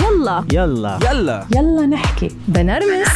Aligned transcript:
يلا. 0.00 0.44
يلا. 0.52 0.98
يلا. 1.10 1.46
يلا 1.56 1.86
نحكي. 1.86 2.28
بنرمس. 2.48 3.08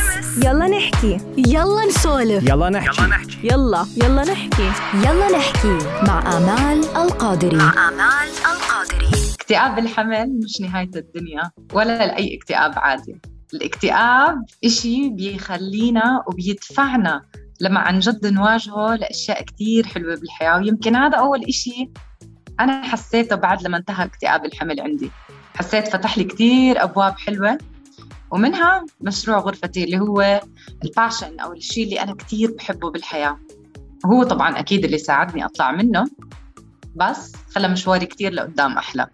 يلا 0.44 0.66
نحكي. 0.68 1.18
يلا 1.36 1.86
نسولف. 1.88 2.48
يلا 2.48 2.70
نحكي. 2.70 3.02
يلا 3.44 3.86
يلا. 3.96 4.22
نحكي. 4.24 4.70
يلا 4.94 5.38
نحكي. 5.38 5.78
مع 6.06 6.36
آمال 6.36 6.84
القادري. 6.96 7.56
مع 7.56 7.88
آمال 7.88 8.28
القادري. 8.52 9.10
اكتئاب 9.34 9.78
الحمل 9.78 10.40
مش 10.44 10.60
نهاية 10.60 10.90
الدنيا 10.96 11.50
ولا 11.72 12.06
لأي 12.06 12.36
اكتئاب 12.36 12.72
عادي. 12.76 13.20
الاكتئاب 13.54 14.44
إشي 14.64 15.10
بيخلينا 15.10 16.24
وبيدفعنا 16.26 17.22
لما 17.60 17.80
عن 17.80 17.98
جد 17.98 18.26
نواجهه 18.26 18.94
لأشياء 18.94 19.42
كتير 19.42 19.86
حلوة 19.86 20.16
بالحياة. 20.16 20.56
ويمكن 20.56 20.96
هذا 20.96 21.18
أول 21.18 21.44
إشي 21.48 21.90
أنا 22.60 22.82
حسيته 22.82 23.36
بعد 23.36 23.62
لما 23.62 23.76
انتهى 23.76 24.04
اكتئاب 24.04 24.44
الحمل 24.44 24.80
عندي. 24.80 25.10
حسيت 25.56 25.88
فتح 25.88 26.18
لي 26.18 26.24
كتير 26.24 26.82
أبواب 26.82 27.18
حلوة. 27.18 27.58
ومنها 28.30 28.84
مشروع 29.00 29.38
غرفتي 29.38 29.84
اللي 29.84 29.98
هو 29.98 30.40
الباشن 30.84 31.40
أو 31.40 31.52
الشيء 31.52 31.84
اللي 31.84 32.00
أنا 32.00 32.14
كتير 32.14 32.54
بحبه 32.58 32.90
بالحياة. 32.90 33.38
وهو 34.04 34.22
طبعا 34.22 34.58
أكيد 34.58 34.84
اللي 34.84 34.98
ساعدني 34.98 35.44
أطلع 35.44 35.72
منه 35.72 36.06
بس 36.94 37.32
خلى 37.54 37.68
مشواري 37.68 38.06
كتير 38.06 38.32
لقدام 38.32 38.78
أحلى. 38.78 39.06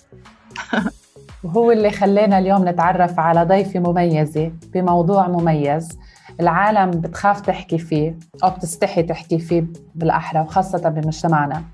وهو 1.45 1.73
اللي 1.73 1.91
خلينا 1.91 2.39
اليوم 2.39 2.69
نتعرف 2.69 3.21
على 3.21 3.45
ضيفة 3.45 3.81
مميزة 3.81 4.53
بموضوع 4.75 5.29
مميز. 5.29 5.99
العالم 6.41 6.91
بتخاف 6.91 7.41
تحكي 7.41 7.79
فيه 7.79 8.19
أو 8.45 8.51
بتستحي 8.51 9.03
تحكي 9.03 9.39
فيه 9.39 9.67
بالأحرى 9.95 10.41
وخاصة 10.41 10.89
بمجتمعنا. 10.89 11.65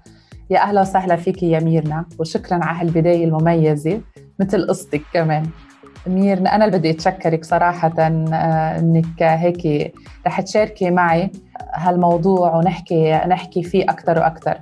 يا 0.51 0.63
أهلا 0.63 0.81
وسهلا 0.81 1.17
فيك 1.17 1.43
يا 1.43 1.61
ميرنا 1.61 2.05
وشكرا 2.19 2.65
على 2.65 2.79
هالبداية 2.79 3.25
المميزة. 3.25 4.01
مثل 4.39 4.67
قصتك 4.67 5.03
كمان. 5.13 5.51
ميرنا 6.07 6.55
أنا 6.55 6.65
اللي 6.65 6.79
بدي 6.79 6.91
أتشكرك 6.91 7.45
صراحة 7.45 7.93
آه، 7.99 8.79
إنك 8.79 9.23
هيك 9.23 9.93
رح 10.27 10.41
تشاركي 10.41 10.91
معي 10.91 11.31
هالموضوع 11.75 12.57
ونحكي 12.57 13.13
نحكي 13.13 13.63
فيه 13.63 13.85
أكثر 13.85 14.19
وأكثر 14.19 14.61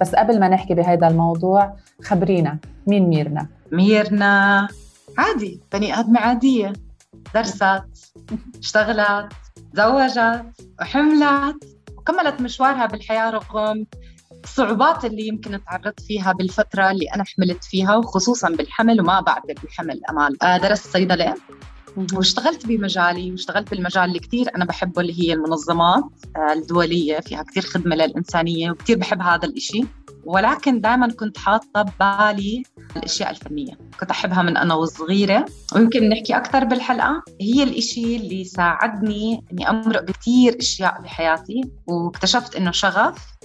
بس 0.00 0.14
قبل 0.14 0.40
ما 0.40 0.48
نحكي 0.48 0.74
بهذا 0.74 1.08
الموضوع 1.08 1.76
خبرينا 2.02 2.58
مين 2.86 3.08
ميرنا؟ 3.08 3.48
ميرنا 3.72 4.68
عادي 5.18 5.60
بني 5.72 5.98
آدمة 5.98 6.20
عادية. 6.20 6.72
درست 7.34 7.62
اشتغلت 8.60 9.32
تزوجت 9.74 10.44
وحملت 10.80 11.64
وكملت 11.96 12.40
مشوارها 12.40 12.86
بالحياة 12.86 13.30
رغم 13.30 13.86
الصعوبات 14.44 15.04
اللي 15.04 15.26
يمكن 15.26 15.60
تعرضت 15.64 16.00
فيها 16.00 16.32
بالفترة 16.32 16.90
اللي 16.90 17.06
أنا 17.14 17.24
حملت 17.24 17.64
فيها 17.64 17.96
وخصوصا 17.96 18.48
بالحمل 18.48 19.00
وما 19.00 19.20
بعد 19.20 19.42
الحمل 19.64 20.00
أمال. 20.10 20.42
آه، 20.42 20.56
درست 20.56 20.86
صيدلة 20.86 21.34
واشتغلت 22.12 22.66
بمجالي 22.66 23.30
واشتغلت 23.30 23.70
بالمجال 23.70 24.04
اللي 24.04 24.18
كثير 24.18 24.46
أنا 24.56 24.64
بحبه 24.64 25.00
اللي 25.00 25.22
هي 25.22 25.32
المنظمات 25.32 26.04
آه، 26.36 26.52
الدولية. 26.52 27.20
فيها 27.20 27.42
كثير 27.42 27.62
خدمة 27.62 27.96
للإنسانية 27.96 28.70
وكثير 28.70 28.98
بحب 28.98 29.22
هذا 29.22 29.44
الإشي. 29.44 29.84
ولكن 30.24 30.80
دائما 30.80 31.08
كنت 31.08 31.38
حاطة 31.38 31.82
ببالي 31.82 32.62
الأشياء 32.96 33.30
الفنية. 33.30 33.72
كنت 34.00 34.10
أحبها 34.10 34.42
من 34.42 34.56
أنا 34.56 34.74
وصغيرة. 34.74 35.46
ويمكن 35.74 36.08
نحكي 36.08 36.36
أكثر 36.36 36.64
بالحلقة. 36.64 37.22
هي 37.40 37.62
الإشي 37.62 38.16
اللي 38.16 38.44
ساعدني 38.44 39.44
أني 39.52 39.70
أمرق 39.70 40.02
بكثير 40.02 40.56
أشياء 40.60 41.00
بحياتي 41.02 41.60
واكتشفت 41.86 42.56
أنه 42.56 42.70
شغف 42.70 43.35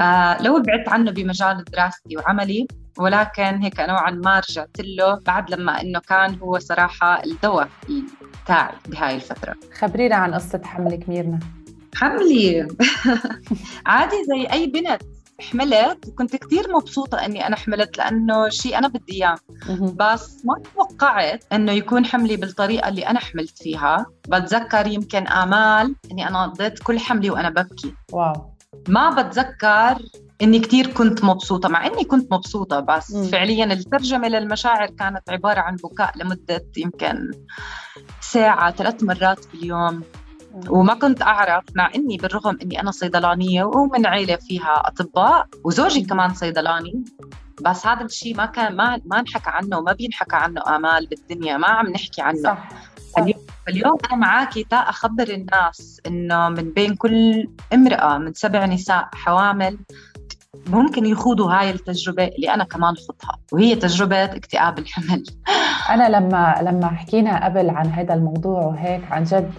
آه 0.00 0.42
لو 0.42 0.62
بعدت 0.62 0.88
عنه 0.88 1.10
بمجال 1.10 1.64
دراستي 1.64 2.16
وعملي 2.16 2.66
ولكن 2.98 3.42
هيك 3.62 3.80
نوعا 3.80 4.10
ما 4.10 4.38
رجعت 4.50 4.76
له 4.80 5.20
بعد 5.26 5.50
لما 5.50 5.80
إنه 5.80 6.00
كان 6.00 6.38
هو 6.42 6.58
صراحة 6.58 7.24
الدواء 7.24 7.68
تاعي 8.46 8.74
بهاي 8.88 9.14
الفترة. 9.16 9.54
خبرينا 9.78 10.16
عن 10.16 10.34
قصة 10.34 10.60
حملك 10.64 11.08
ميرنا 11.08 11.38
حملي 11.94 12.68
عادي 13.86 14.16
زي 14.28 14.46
أي 14.52 14.66
بنت 14.66 15.02
حملت 15.40 16.08
وكنت 16.08 16.36
كثير 16.36 16.72
مبسوطة 16.72 17.24
إني 17.24 17.46
أنا 17.46 17.56
حملت 17.56 17.98
لأنه 17.98 18.48
شيء 18.48 18.78
أنا 18.78 18.88
بدي 18.88 19.12
إياه. 19.12 19.36
بس 19.96 20.44
ما 20.44 20.54
توقعت 20.74 21.44
إنه 21.52 21.72
يكون 21.72 22.04
حملي 22.04 22.36
بالطريقة 22.36 22.88
اللي 22.88 23.06
أنا 23.06 23.18
حملت 23.20 23.62
فيها. 23.62 24.06
بتذكر 24.28 24.86
يمكن 24.86 25.26
آمال 25.28 25.94
إني 26.12 26.28
أنا 26.28 26.42
قضيت 26.46 26.82
كل 26.82 26.98
حملي 26.98 27.30
وأنا 27.30 27.50
ببكي. 27.50 27.94
واو. 28.12 28.49
ما 28.88 29.10
بتذكر 29.10 29.98
إني 30.42 30.58
كثير 30.58 30.86
كنت 30.86 31.24
مبسوطة 31.24 31.68
مع 31.68 31.86
إني 31.86 32.04
كنت 32.04 32.32
مبسوطة 32.32 32.80
بس 32.80 33.14
م. 33.14 33.22
فعليا 33.22 33.64
الترجمة 33.64 34.28
للمشاعر 34.28 34.86
كانت 34.86 35.30
عبارة 35.30 35.60
عن 35.60 35.76
بكاء 35.76 36.18
لمدة 36.18 36.66
يمكن 36.76 37.30
ساعة 38.20 38.70
ثلاث 38.70 39.02
مرات 39.02 39.46
باليوم 39.52 40.02
وما 40.68 40.94
كنت 40.94 41.22
أعرف 41.22 41.64
مع 41.74 41.90
إني 41.94 42.16
بالرغم 42.16 42.58
إني 42.62 42.80
أنا 42.80 42.90
صيدلانية 42.90 43.64
ومن 43.64 44.06
عيلة 44.06 44.36
فيها 44.36 44.82
أطباء 44.86 45.46
وزوجي 45.64 46.02
كمان 46.02 46.34
صيدلاني 46.34 47.04
بس 47.60 47.86
هذا 47.86 48.04
الشيء 48.04 48.36
ما 48.36 48.46
كان 48.46 48.76
ما 48.76 49.00
ما 49.04 49.20
انحكى 49.20 49.50
عنه 49.50 49.78
وما 49.78 49.92
بينحكى 49.92 50.36
عنه 50.36 50.76
آمال 50.76 51.06
بالدنيا 51.06 51.56
ما 51.56 51.66
عم 51.66 51.86
نحكي 51.86 52.22
عنه 52.22 52.42
صح. 52.42 52.68
اليوم 53.70 53.96
فاليوم 53.96 53.98
أنا 54.12 54.16
معاكي 54.20 54.64
تا 54.64 54.76
أخبر 54.76 55.28
الناس 55.28 56.00
إنه 56.06 56.48
من 56.48 56.72
بين 56.72 56.94
كل 56.94 57.48
امرأة 57.72 58.18
من 58.18 58.34
سبع 58.34 58.66
نساء 58.66 59.08
حوامل 59.14 59.78
ممكن 60.66 61.06
يخوضوا 61.06 61.52
هاي 61.52 61.70
التجربة 61.70 62.24
اللي 62.24 62.54
أنا 62.54 62.64
كمان 62.64 62.94
خضتها 62.94 63.36
وهي 63.52 63.76
تجربة 63.76 64.24
اكتئاب 64.24 64.78
الحمل. 64.78 65.24
أنا 65.90 66.08
لما 66.08 66.54
لما 66.62 66.86
حكينا 66.86 67.44
قبل 67.44 67.70
عن 67.70 67.86
هذا 67.86 68.14
الموضوع 68.14 68.60
وهيك 68.60 69.12
عن 69.12 69.24
جد 69.24 69.52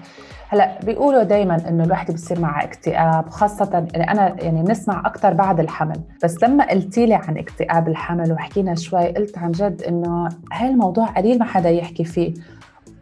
هلأ 0.51 0.79
بيقولوا 0.83 1.23
دائما 1.23 1.69
إنه 1.69 1.83
الوحده 1.83 2.13
بتصير 2.13 2.39
معها 2.39 2.63
اكتئاب 2.63 3.29
خاصة 3.29 3.87
أنا 3.95 4.35
يعني 4.43 4.63
بنسمع 4.63 5.03
أكثر 5.05 5.33
بعد 5.33 5.59
الحمل. 5.59 6.01
بس 6.23 6.43
لما 6.43 6.69
قلتي 6.69 7.05
لي 7.05 7.13
عن 7.13 7.37
اكتئاب 7.37 7.87
الحمل 7.87 8.31
وحكينا 8.31 8.75
شوي 8.75 9.07
قلت 9.13 9.37
عن 9.37 9.51
جد 9.51 9.81
إنه 9.81 10.29
هاي 10.53 10.69
الموضوع 10.69 11.05
قليل 11.05 11.39
ما 11.39 11.45
حدا 11.45 11.69
يحكي 11.69 12.03
فيه. 12.03 12.33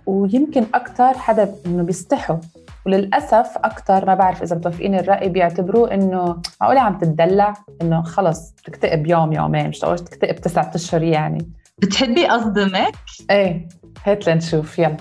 ويمكن 0.05 0.65
أكثر 0.73 1.17
حدا 1.17 1.55
إنه 1.65 1.83
بيستحوا. 1.83 2.37
وللأسف 2.85 3.57
أكثر 3.57 4.05
ما 4.05 4.15
بعرف 4.15 4.43
إذا 4.43 4.55
بتوافقيني 4.55 4.99
الرأي 4.99 5.29
بيعتبروه 5.29 5.93
إنه 5.93 6.41
معقولة 6.61 6.81
عم 6.81 6.97
تتدلع؟ 6.97 7.53
إنه 7.81 8.01
خلص 8.01 8.53
تكتئب 8.65 9.07
يوم 9.07 9.33
يومين 9.33 9.69
مش 9.69 9.79
تكتئب 9.79 10.35
تسعة 10.35 10.71
أشهر 10.75 11.03
يعني. 11.03 11.51
بتحبي 11.77 12.27
أصدمك؟ 12.27 12.95
إيه 13.31 13.67
هات 14.05 14.29
لنشوف 14.29 14.79
يلا. 14.79 14.97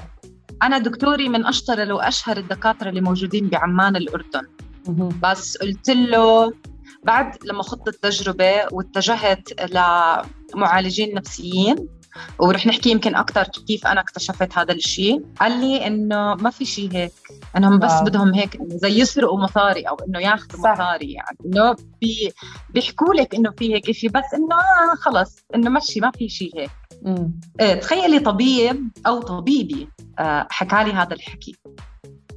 أنا 0.63 0.79
دكتوري 0.79 1.29
من 1.29 1.47
أشطر 1.47 1.93
وأشهر 1.93 2.37
الدكاترة 2.37 2.89
اللي 2.89 3.01
موجودين 3.01 3.49
بعمان 3.49 3.97
الأردن. 3.97 4.43
بس 5.23 5.57
قلت 5.57 5.91
له 5.91 6.53
بعد 7.05 7.37
لما 7.45 7.63
خضت 7.63 7.89
التجربة 7.89 8.53
واتجهت 8.73 9.49
لمعالجين 10.55 11.15
نفسيين 11.15 11.89
ورح 12.39 12.67
نحكي 12.67 12.91
يمكن 12.91 13.15
أكثر 13.15 13.43
كيف 13.43 13.87
أنا 13.87 14.01
اكتشفت 14.01 14.59
هذا 14.59 14.73
الشيء 14.73 15.25
قال 15.41 15.61
لي 15.61 15.87
إنه 15.87 16.35
ما 16.35 16.51
في 16.51 16.65
شيء 16.65 16.93
هيك. 16.93 17.13
إنهم 17.57 17.79
بس. 17.79 17.93
بدهم 18.03 18.35
هيك 18.35 18.57
انه 18.57 18.77
زي 18.77 19.01
يسرقوا 19.01 19.41
مصاري 19.41 19.83
أو 19.83 19.97
إنه 20.09 20.19
ياخذوا 20.19 20.73
مصاري 20.73 21.13
يعني. 21.13 21.39
إنه 21.47 21.77
بي 22.01 22.33
بيحكوا 22.71 23.15
لك 23.15 23.35
إنه 23.35 23.51
في 23.51 23.75
هيك 23.75 23.91
شيء 23.91 24.11
بس 24.11 24.35
إنه 24.35 24.57
آه 24.57 24.95
خلص 25.01 25.37
إنه 25.55 25.71
مشي 25.71 26.01
ما 26.01 26.11
في 26.11 26.29
شيء 26.29 26.51
هيك. 26.57 26.71
إيه 27.61 27.75
تخيلي 27.75 28.19
طبيب 28.19 28.91
أو 29.07 29.21
طبيبي 29.21 29.89
آه 30.19 30.47
حكى 30.51 30.85
لي 30.85 30.93
هذا 30.93 31.15
الحكي. 31.15 31.57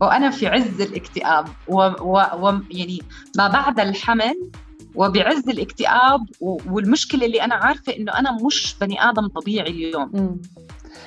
وأنا 0.02 0.30
في 0.30 0.48
عز 0.48 0.82
الاكتئاب 0.82 1.48
ويعني 1.68 3.02
ما 3.38 3.48
بعد 3.48 3.80
الحمل 3.80 4.52
وبعز 4.96 5.50
الاكتئاب 5.50 6.20
والمشكلة 6.42 7.26
اللي 7.26 7.42
أنا 7.42 7.56
عارفة 7.56 7.96
إنه 7.98 8.20
أنا 8.20 8.38
مش 8.46 8.76
بني 8.82 9.04
آدم 9.10 9.28
طبيعي 9.28 9.70
اليوم. 9.70 10.42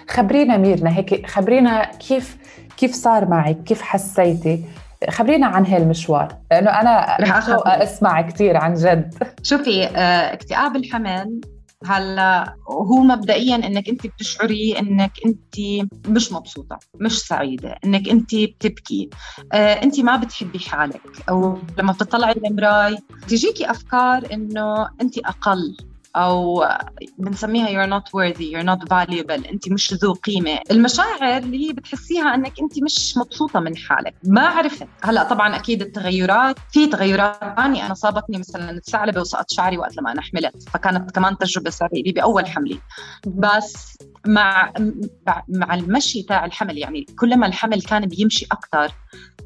خبرينا 0.08 0.56
ميرنا 0.56 0.96
هيك 0.96 1.26
خبرينا 1.26 1.84
كيف 1.84 2.36
كيف 2.76 2.94
صار 2.94 3.28
معك؟ 3.28 3.62
كيف 3.62 3.82
حسيتي؟ 3.82 4.64
خبرينا 5.10 5.46
عن 5.46 5.66
هالمشوار 5.66 6.36
لأنه 6.50 6.70
أنا 6.70 7.16
رح 7.20 7.48
أسمع 7.66 8.20
كثير 8.20 8.56
عن 8.56 8.74
جد. 8.74 9.14
شوفي 9.42 9.84
آه، 9.84 10.32
اكتئاب 10.32 10.76
الحمل 10.76 11.40
هلا 11.86 12.56
هو 12.68 13.02
مبدئيا 13.02 13.56
إنك 13.56 13.88
أنت 13.88 14.06
بتشعري 14.06 14.78
إنك 14.78 15.12
أنت 15.26 15.54
مش 16.08 16.32
مبسوطة 16.32 16.78
مش 17.00 17.18
سعيدة 17.18 17.78
إنك 17.84 18.08
أنت 18.08 18.34
بتبكي. 18.34 19.10
آه 19.52 19.82
أنت 19.82 20.00
ما 20.00 20.16
بتحبي 20.16 20.58
حالك. 20.58 21.02
أو 21.28 21.58
لما 21.78 21.92
بتطلعي 21.92 22.34
بالمراي 22.34 22.98
تجيكي 23.28 23.70
أفكار 23.70 24.32
إنه 24.32 24.88
أنت 25.00 25.18
أقل. 25.18 25.76
أو 26.16 26.66
بنسميها 27.18 27.66
you're 27.66 27.90
not 27.90 28.04
worthy 28.04 28.44
you're 28.54 28.66
not 28.66 28.88
valuable 28.88 29.50
انت 29.52 29.72
مش 29.72 29.94
ذو 29.94 30.12
قيمة. 30.12 30.58
المشاعر 30.70 31.36
اللي 31.36 31.68
هي 31.68 31.72
بتحسيها 31.72 32.34
أنك 32.34 32.52
انت 32.60 32.82
مش 32.82 33.16
مبسوطة 33.16 33.60
من 33.60 33.76
حالك. 33.76 34.14
ما 34.24 34.46
عرفت 34.48 34.88
هلأ 35.02 35.24
طبعا 35.24 35.56
أكيد 35.56 35.82
التغيرات 35.82 36.56
في 36.70 36.86
تغيرات 36.86 37.56
ثانية 37.56 37.86
أنا 37.86 37.94
صابتني 37.94 38.38
مثلا 38.38 38.80
ثعلبه 38.80 39.20
وسقط 39.20 39.50
شعري 39.50 39.78
وقت 39.78 39.96
لما 39.96 40.12
أنا 40.12 40.22
حملت. 40.22 40.68
فكانت 40.68 41.10
كمان 41.10 41.38
تجربة 41.38 41.70
سريعة 41.70 41.90
لي 41.92 42.12
بأول 42.12 42.46
حملي 42.46 42.78
بس 43.26 43.98
مع 44.26 44.72
مع 45.48 45.74
المشي 45.74 46.22
تاع 46.22 46.44
الحمل 46.44 46.78
يعني 46.78 47.06
كلما 47.18 47.46
الحمل 47.46 47.82
كان 47.82 48.06
بيمشي 48.06 48.46
أكثر 48.52 48.92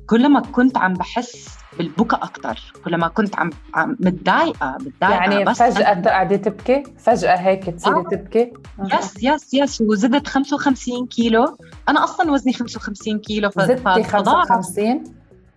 كلما 0.06 0.40
كنت 0.40 0.76
عم 0.76 0.92
بحس 0.92 1.57
بالبكاء 1.78 2.24
أكثر 2.24 2.72
كلما 2.84 3.08
كنت 3.08 3.36
عم, 3.36 3.50
عم 3.74 3.96
متضايقة 4.00 4.78
متضايقة 4.80 5.14
يعني 5.14 5.44
بس 5.44 5.62
فجأة 5.62 5.94
تقعدي 5.94 6.38
تبكي؟ 6.38 6.82
فجأة 6.98 7.36
هيك 7.36 7.64
تصيري 7.70 7.96
آه. 7.96 8.04
تبكي؟ 8.10 8.52
yes 8.92 9.22
yes 9.22 9.54
yes 9.54 9.80
وزدت 9.80 10.26
55 10.26 11.06
كيلو. 11.06 11.56
أنا 11.88 12.04
أصلا 12.04 12.32
وزني 12.32 12.52
55 12.52 13.18
كيلو 13.18 13.50
زدتي 13.56 14.02
55 14.04 15.04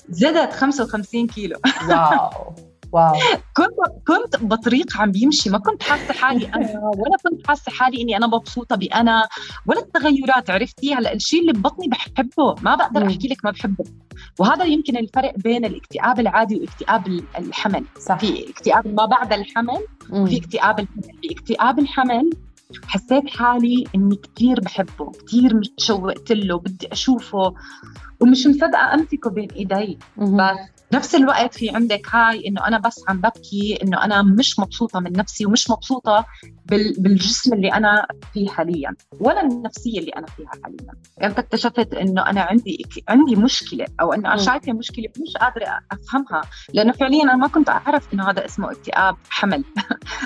زدت 0.10 0.54
55 0.54 1.28
كيلو. 1.28 1.58
wow 1.90 2.56
wow. 2.92 3.14
كنت 3.58 3.76
كنت 4.08 4.44
بطريق 4.44 4.98
عم 4.98 5.12
بيمشي 5.12 5.50
ما 5.50 5.58
كنت 5.58 5.84
حاسة 5.84 6.14
حالي 6.14 6.46
أنا 6.46 6.80
ولا 7.00 7.18
كنت 7.24 7.48
حاسة 7.48 7.72
حالي 7.72 8.02
إني 8.02 8.18
أنا 8.18 8.28
مبسوطة 8.28 8.76
بأنا 8.76 9.28
ولا 9.66 9.80
التغيرات. 9.80 10.50
عرفتي؟ 10.50 10.96
هلأ 10.96 11.14
الشيء 11.14 11.42
اللي 11.42 11.54
ببطني 11.54 11.88
بحبه 11.88 12.56
ما 12.62 12.76
بقدر 12.76 13.08
أحكي 13.08 13.28
لك 13.28 13.46
ما 13.46 13.52
بحبه. 13.52 13.86
وهذا 14.40 14.66
يمكن 14.66 14.98
الفرق 14.98 15.34
بين 15.38 15.66
الاكتئاب 15.66 16.20
العادي 16.20 16.56
واكتئاب 16.62 17.08
الحمل 17.38 17.86
صح. 18.00 18.20
في 18.20 18.50
اكتئاب 18.50 18.88
ما 18.88 19.06
بعد 19.06 19.34
الحمل 19.34 19.80
وفي 20.10 20.38
اكتئاب 20.38 20.80
الحمل. 20.80 21.04
في 21.22 21.32
اكتئاب 21.32 21.80
الحمل 21.80 22.30
حسيت 22.88 23.30
حالي 23.30 23.84
إني 23.96 24.16
كثير 24.16 24.60
بحبه 24.60 25.12
كثير 25.28 25.56
متشوقت 25.56 26.32
له 26.32 26.60
بدي 26.60 26.88
أشوفه 26.92 27.54
ومش 28.20 28.48
مصدقة 28.48 28.94
أمسكه 28.94 29.30
بين 29.30 29.52
إيدي. 29.52 29.98
بس 30.18 30.81
نفس 30.94 31.16
الوقت 31.16 31.54
في 31.54 31.70
عندك 31.70 32.08
هاي 32.16 32.48
إنه 32.48 32.68
أنا 32.68 32.80
بس 32.80 33.04
عم 33.08 33.18
ببكي 33.18 33.80
إنه 33.84 34.04
أنا 34.04 34.22
مش 34.22 34.60
مبسوطة 34.60 35.00
من 35.00 35.12
نفسي 35.14 35.46
ومش 35.46 35.70
مبسوطة 35.70 36.26
بالجسم 36.98 37.54
اللي 37.54 37.74
أنا 37.74 38.08
فيه 38.34 38.50
حاليا 38.50 38.96
ولا 39.20 39.42
النفسية 39.42 40.00
اللي 40.00 40.12
أنا 40.12 40.26
فيها 40.26 40.52
حاليا. 40.64 40.94
يعني 41.18 41.34
اكتشفت 41.38 41.94
إنه 41.94 42.30
أنا 42.30 42.42
عندي 42.42 42.86
عندي 43.10 43.36
مشكلة 43.36 43.86
أو 44.02 44.14
إنه 44.14 44.34
أنا 44.34 44.42
شايفه 44.42 44.74
مشكلة 44.74 45.10
مش 45.22 45.38
قادرة 45.38 45.80
أفهمها 45.92 46.42
لأنه 46.74 46.92
فعليا 46.92 47.24
أنا 47.24 47.36
ما 47.36 47.48
كنت 47.48 47.70
أعرف 47.70 48.14
إنه 48.14 48.30
هذا 48.30 48.46
اسمه 48.46 48.72
اكتئاب 48.72 49.18
حمل. 49.30 49.64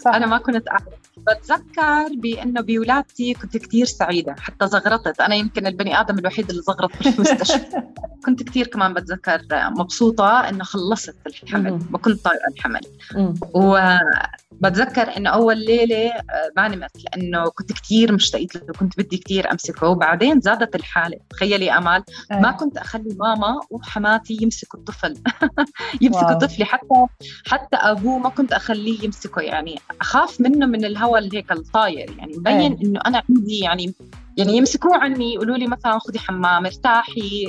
صح. 0.02 0.12
أنا 0.16 0.26
ما 0.26 0.38
كنت 0.38 0.68
أعرف. 0.68 0.84
بتذكر 1.18 2.16
بإنه 2.16 2.62
بولادتي 2.62 3.34
كنت 3.34 3.58
كثير 3.58 3.86
سعيدة 3.86 4.36
حتى 4.40 4.68
زغرطت. 4.68 5.22
أنا 5.22 5.36
يمكن 5.36 5.68
البني 5.68 6.00
آدم 6.00 6.20
الوحيد 6.20 6.50
اللي 6.50 6.62
زغرط 6.62 6.96
في 6.96 7.10
المستشفى. 7.10 7.82
كنت 8.26 8.44
كثير 8.44 8.68
كمان 8.68 8.94
بتذكر 8.94 9.42
مبسوطة 9.52 10.50
إنه 10.56 10.64
خلصت 10.64 11.16
الحمل 11.28 11.80
ما 11.90 11.98
كنت 11.98 12.26
طايقة 12.26 12.48
الحمل. 12.56 12.82
وبتذكر 13.54 15.18
إنه 15.18 15.30
أول 15.30 15.58
ليلة 15.58 16.08
آه، 16.08 16.52
ما 16.58 16.68
نمت 16.68 16.92
لأنه 17.04 17.50
كنت 17.50 17.72
كثير 17.74 18.14
مشتاقة 18.14 18.48
له 18.56 18.62
وكنت 18.70 18.98
بدي 18.98 19.18
كثير 19.18 19.52
أمسكه. 19.52 19.88
وبعدين 19.88 20.42
زادت 20.42 20.76
الحالة. 20.76 21.18
تخيلي 21.30 21.72
أمال. 21.72 22.04
ما 22.32 22.52
كنت 22.52 22.78
أخلي 22.78 23.16
ماما 23.20 23.60
وحماتي 23.70 24.38
يمسكوا 24.42 24.80
الطفل. 24.80 25.18
يمسكوا 26.02 26.34
طفلي. 26.34 26.66
حتى 26.66 27.06
حتى 27.48 27.76
أبوه 27.76 28.18
ما 28.18 28.30
كنت 28.30 28.54
أخليه 28.54 29.04
يمسكه. 29.04 29.42
يعني 29.42 29.80
أخاف 30.02 30.42
منه 30.42 30.66
من 30.66 30.86
الهواء 30.86 31.20
اللي 31.20 31.38
هيك 31.38 31.52
الطاير. 31.52 32.16
يعني 32.18 32.38
مبين 32.38 32.80
إنه 32.84 33.00
أنا 33.06 33.24
عندي 33.30 33.60
يعني 33.60 33.94
يعني 34.38 34.58
يمسكوه 34.58 34.98
عني 34.98 35.34
يقولوا 35.34 35.58
لي 35.58 35.68
مثلا 35.68 36.00
خذي 36.00 36.20
حمام 36.20 36.66
ارتاحي 36.66 37.48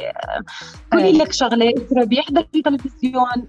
قولي 0.93 1.13
لك 1.13 1.33
شغلة 1.33 1.73
اشربي 1.77 2.21
احضري 2.21 2.49
التلفزيون 2.55 3.47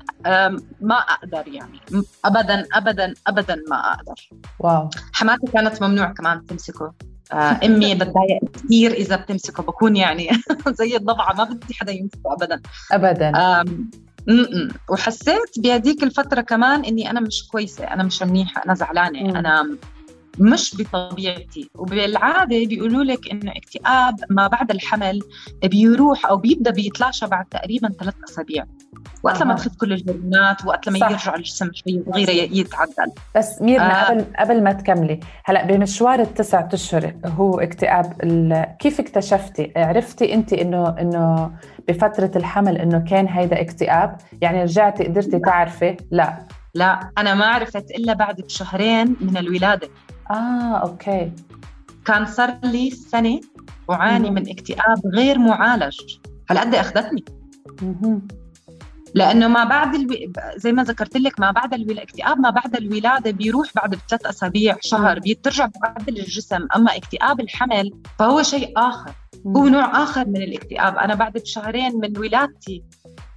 ما 0.82 0.96
أقدر 0.96 1.48
يعني. 1.48 1.80
ابدا 2.26 2.66
ابدا 2.74 3.14
ابدا 3.28 3.64
ما 3.70 3.94
أقدر. 3.94 4.30
واو. 4.60 4.90
حماتي 5.14 5.48
كانت 5.54 5.84
ممنوع 5.84 6.12
كمان 6.12 6.46
تمسكه. 6.46 6.94
آه، 7.32 7.60
أمي 7.66 7.96
بتضايق 8.00 8.40
كثير 8.54 8.92
إذا 8.92 9.16
بتمسكه 9.16 9.64
بكون 9.64 9.96
يعني 9.96 10.30
زي 10.80 10.96
الضبعة 10.96 11.34
ما 11.34 11.44
بدي 11.44 11.74
حدا 11.74 11.92
يمسكه 11.92 12.34
ابدا. 12.34 12.62
ابدا. 12.92 13.32
م-م. 14.28 14.70
وحسيت 14.90 15.60
بهذيك 15.60 16.04
الفترة 16.04 16.42
كمان 16.42 16.86
إني 16.86 17.10
أنا 17.10 17.20
مش 17.20 17.48
كويسة 17.48 17.84
أنا 17.86 18.04
مش 18.04 18.24
منيحة 18.24 18.62
أنا 18.66 18.74
زعلانة. 18.74 19.40
أنا 19.40 19.78
مش 20.40 20.76
بطبيعتي. 20.80 21.70
وبالعادة 21.76 22.66
بيقولوا 22.66 23.04
لك 23.04 23.32
إنه 23.32 23.52
اكتئاب 23.52 24.16
ما 24.30 24.48
بعد 24.48 24.72
الحمل 24.72 25.20
بيروح 25.64 26.26
أو 26.26 26.38
بيبدأ 26.38 26.72
بيتلاشى 26.72 27.28
بعد 27.28 27.46
تقريبا 27.46 27.90
ثلاث 28.00 28.14
أسابيع. 28.30 28.66
وقت 29.24 29.42
لما 29.42 29.54
تخف 29.54 29.76
كل 29.76 29.94
الهرمونات 29.94 30.66
وقت 30.66 30.88
لما 30.88 30.98
يرجع 30.98 31.36
الجسم 31.36 31.70
شوي 31.74 32.04
صغيره 32.12 32.32
يتعدل. 32.32 33.12
بس 33.36 33.62
ميرنا 33.62 34.10
آه. 34.10 34.12
قبل 34.12 34.26
قبل 34.40 34.64
ما 34.64 34.74
تكملي 34.74 35.20
هلأ 35.46 35.66
بمشوار 35.66 36.20
التسع 36.20 36.70
أشهر 36.74 37.14
هو 37.26 37.60
اكتئاب 37.60 38.14
كيف 38.80 39.00
اكتشفتي؟ 39.00 39.72
عرفتي 39.76 40.34
انت 40.34 40.54
انه 40.54 40.90
إنه 41.00 41.52
بفترة 41.88 42.32
الحمل 42.36 42.78
إنه 42.78 43.00
كان 43.00 43.28
هيدا 43.28 43.62
اكتئاب؟ 43.62 44.18
يعني 44.42 44.64
رجعتي 44.64 45.04
قدرتي 45.04 45.40
تعرفي؟ 45.40 45.98
لا. 46.12 46.48
لا 46.76 47.12
أنا 47.18 47.34
ما 47.34 47.46
عرفت 47.46 47.92
إلا 47.92 48.14
بعد 48.14 48.42
بشهرين 48.42 49.16
من 49.22 49.38
الولادة. 49.38 49.90
آه 50.32 50.78
أوكي. 50.78 51.32
كان 52.06 52.26
صار 52.26 52.58
لي 52.64 52.90
سنة 52.90 53.42
أعاني 53.92 54.32
من 54.32 54.50
اكتئاب 54.50 55.02
غير 55.06 55.40
معالج. 55.40 56.00
هلا 56.50 56.62
قد 56.62 56.76
أخذتني؟ 56.76 57.26
لأنه 59.16 59.48
ما 59.48 59.64
بعد 59.64 59.96
الو... 59.96 60.34
زي 60.56 60.72
ما 60.72 60.84
ذكرت 60.84 61.18
لك 61.18 61.40
ما 61.40 61.52
بعد 61.52 61.74
الاكتئاب 61.74 62.40
ما 62.40 62.50
بعد 62.50 62.76
الولادة 62.76 63.32
بيروح 63.32 63.72
بعد 63.76 63.90
بثلاث 63.90 64.26
أسابيع 64.26 64.78
شهر 64.82 65.20
بيترجع 65.20 65.66
بيعدل 65.66 66.20
الجسم. 66.20 66.68
أما 66.76 66.96
اكتئاب 66.98 67.40
الحمل 67.40 67.92
فهو 68.20 68.44
شيء 68.44 68.74
آخر. 68.78 69.12
هو 69.48 69.68
نوع 69.68 70.04
آخر 70.04 70.28
من 70.28 70.42
الاكتئاب. 70.42 70.98
أنا 70.98 71.16
بعد 71.16 71.34
بشهرين 71.34 72.00
من 72.00 72.18
ولادتي 72.18 72.84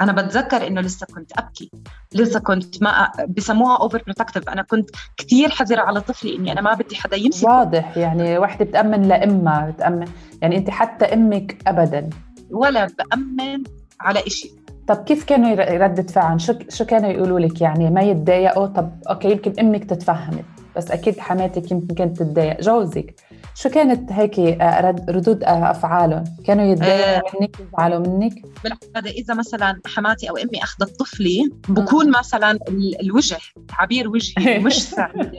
أنا 0.01 0.13
بتذكر 0.13 0.67
إنه 0.67 0.81
لسه 0.81 1.07
كنت 1.15 1.39
أبكي. 1.39 1.71
لسه 2.15 2.41
كنت 2.41 2.83
ما 2.83 3.11
بسموها 3.29 3.77
overprotective 3.77 4.49
أنا 4.49 4.63
كنت 4.63 4.91
كثير 5.17 5.49
حذرة 5.51 5.81
على 5.81 6.01
طفلي 6.01 6.37
إني 6.37 6.53
أنا 6.53 6.61
ما 6.61 6.75
بدي 6.75 6.97
حدا 6.97 7.17
يمسك 7.17 7.49
واضح. 7.49 7.97
يعني 7.97 8.39
وحدة 8.39 8.65
بتأمن 8.65 9.03
لامها 9.03 9.71
بتأمن 9.71 10.09
يعني 10.43 10.57
أنت 10.57 10.71
حتى 10.71 11.05
أمك 11.05 11.63
ابدا. 11.67 12.11
ولا 12.51 12.87
بأمن 12.87 13.63
على 14.01 14.21
شيء 14.27 14.53
طب 14.89 14.97
كيف 14.97 15.25
كانوا 15.25 15.77
ردة 15.87 16.03
فعل؟ 16.03 16.41
شو 16.41 16.55
شو 16.69 16.85
كانوا 16.85 17.11
يقولوا 17.11 17.41
لك؟ 17.41 17.61
يعني 17.61 17.91
ما 17.91 18.01
يتضايقوا؟ 18.01 18.67
طب 18.67 18.91
أوكي 19.11 19.31
يمكن 19.31 19.53
أمك 19.61 19.85
تتفهمت 19.85 20.45
بس 20.77 20.91
أكيد 20.91 21.19
حماتك 21.19 21.71
يمكن 21.71 21.95
كانت 21.95 22.17
تتضايق. 22.19 22.61
جوزك؟ 22.61 23.15
شو 23.55 23.69
كانت 23.69 24.13
هيك 24.13 24.39
آه، 24.39 24.91
ردود 25.09 25.45
آه، 25.45 25.71
أفعالهم؟ 25.71 26.25
كانوا 26.47 26.65
يتضايقوا 26.65 27.17
آه 27.17 27.41
منك 27.41 27.61
يزعلوا 27.61 27.99
منك؟ 27.99 28.33
بالعادة 28.65 29.11
إذا 29.11 29.35
مثلا 29.35 29.81
حماتي 29.87 30.31
أو 30.31 30.37
أمي 30.37 30.63
أخذت 30.63 30.99
طفلي 30.99 31.51
بكون 31.69 32.11
مثلا 32.11 32.59
الوجه 33.03 33.39
تعابير 33.69 34.09
وجهي 34.09 34.59
مش 34.67 34.83
سعيده 34.83 35.39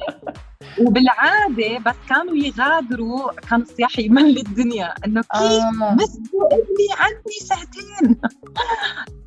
وبالعادة 0.80 1.78
بس 1.86 1.96
كانوا 2.10 2.36
يغادروا 2.36 3.32
كان 3.50 3.62
الصياح 3.62 4.00
يمل 4.00 4.38
الدنيا 4.38 4.94
إنه 5.06 5.22
كيف 5.22 5.42
آه. 5.42 5.72
مسكوا 5.72 6.48
ابني 6.48 6.88
عندي 6.98 7.40
ساعتين 7.42 8.18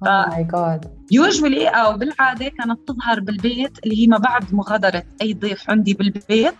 ماي 0.02 0.44
جاد 0.44 0.94
يوجولي 1.10 1.68
أو 1.68 1.96
بالعاده 1.96 2.48
كانت 2.48 2.88
تظهر 2.88 3.20
بالبيت 3.20 3.78
اللي 3.84 4.02
هي 4.02 4.06
ما 4.06 4.18
بعد 4.18 4.54
مغادرة 4.54 5.02
أي 5.22 5.32
ضيف 5.32 5.70
عندي 5.70 5.94
بالبيت 5.94 6.54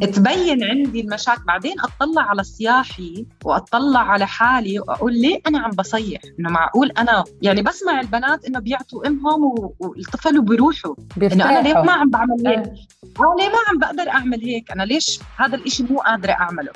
تبين 0.00 0.64
عندي 0.64 1.00
المشاكل. 1.00 1.42
بعدين 1.44 1.74
أطلع 1.80 2.22
على 2.22 2.42
صياحي 2.44 3.26
وأطلع 3.44 4.00
على 4.00 4.26
حالي 4.26 4.80
وأقول 4.80 5.12
ليه 5.12 5.40
أنا 5.46 5.58
عم 5.58 5.70
بصيح؟ 5.70 6.20
إنه 6.40 6.50
معقول 6.50 6.90
أنا 6.90 7.24
يعني 7.42 7.62
بسمع 7.62 8.00
البنات 8.00 8.44
إنه 8.44 8.58
بيعطوا 8.58 9.06
أمهم 9.06 9.70
والطفل 9.78 10.38
وبيروحوا. 10.38 10.94
إنه 11.22 11.50
أنا 11.50 11.68
ليه 11.68 11.74
ما 11.74 11.92
عم 11.92 12.10
بعمل 12.10 12.46
هيك؟ 12.46 12.58
آه. 12.58 13.34
ليه 13.38 13.48
ما 13.48 13.58
عم 13.68 13.78
بقدر 13.78 14.10
أعمل 14.10 14.40
هيك؟ 14.40 14.70
أنا 14.70 14.82
ليش 14.82 15.20
هذا 15.36 15.56
الإشي 15.56 15.82
مو 15.82 15.98
قادرة 15.98 16.32
أعمله؟ 16.32 16.72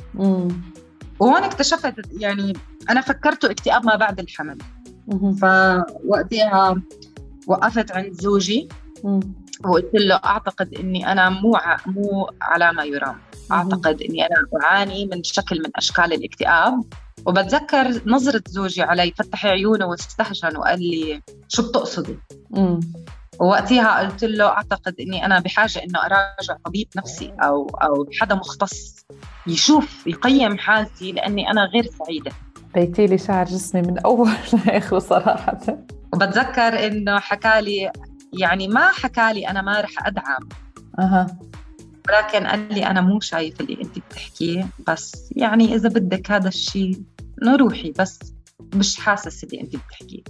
وهون 1.20 1.42
اكتشفت 1.42 1.94
يعني 2.12 2.52
أنا 2.90 3.00
فكرته 3.00 3.50
اكتئاب 3.50 3.86
ما 3.86 3.96
بعد 3.96 4.20
الحمل. 4.20 4.58
فوقتها 5.40 6.82
وقفت 7.46 7.92
عند 7.92 8.12
زوجي. 8.12 8.68
وقلت 9.64 9.90
له 9.94 10.14
أعتقد 10.14 10.74
إني 10.74 11.12
أنا 11.12 11.28
مو 11.28 11.58
مو 11.86 12.30
على 12.42 12.72
ما 12.72 12.84
يرام. 12.84 13.16
أعتقد 13.52 14.02
إني 14.02 14.26
أنا 14.26 14.46
اعاني 14.62 15.06
من 15.06 15.22
شكل 15.22 15.58
من 15.58 15.70
أشكال 15.76 16.12
الاكتئاب. 16.12 16.84
وبتذكر 17.26 18.00
نظرة 18.06 18.42
زوجي 18.48 18.82
علي 18.82 19.12
فتح 19.16 19.46
عيونه 19.46 19.86
واستهجن 19.86 20.56
وقال 20.56 20.80
لي 20.80 21.22
شو 21.48 21.68
بتقصدي؟ 21.68 22.18
ووقتها 23.40 23.98
قلت 24.00 24.24
له 24.24 24.46
أعتقد 24.46 24.94
إني 25.00 25.26
أنا 25.26 25.40
بحاجة 25.40 25.82
إنه 25.82 25.98
أراجع 25.98 26.56
طبيب 26.64 26.88
نفسي 26.96 27.32
أو 27.42 27.66
أو 27.66 28.06
حدا 28.20 28.34
مختص 28.34 29.06
يشوف 29.46 30.06
يقيم 30.06 30.58
حالتي 30.58 31.12
لأني 31.12 31.50
أنا 31.50 31.64
غير 31.64 31.90
سعيدة. 31.98 32.32
بيتي 32.74 33.06
لي 33.06 33.18
شعر 33.18 33.44
جسمي 33.44 33.82
من 33.82 33.98
أول 33.98 34.30
لاخره 34.66 34.98
صراحة. 34.98 35.60
وبتذكر 36.12 36.86
إنه 36.86 37.18
حكى 37.18 37.60
لي 37.60 37.92
يعني 38.32 38.68
ما 38.68 38.88
حكى 38.88 39.32
لي 39.32 39.48
أنا 39.48 39.62
ما 39.62 39.80
رح 39.80 40.06
أدعم. 40.06 40.48
أها. 40.98 41.38
ولكن 42.08 42.46
قال 42.46 42.74
لي 42.74 42.86
أنا 42.86 43.00
مو 43.00 43.20
شايف 43.20 43.60
اللي 43.60 43.82
أنت 43.82 43.98
بتحكيه 43.98 44.66
بس 44.88 45.30
يعني 45.36 45.74
إذا 45.74 45.88
بدك 45.88 46.30
هذا 46.30 46.48
الشيء 46.48 47.02
نروحي 47.42 47.92
بس 47.98 48.18
مش 48.74 48.96
حاسس 48.96 49.44
اللي 49.44 49.60
أنت 49.60 49.76
بتحكيه 49.76 50.22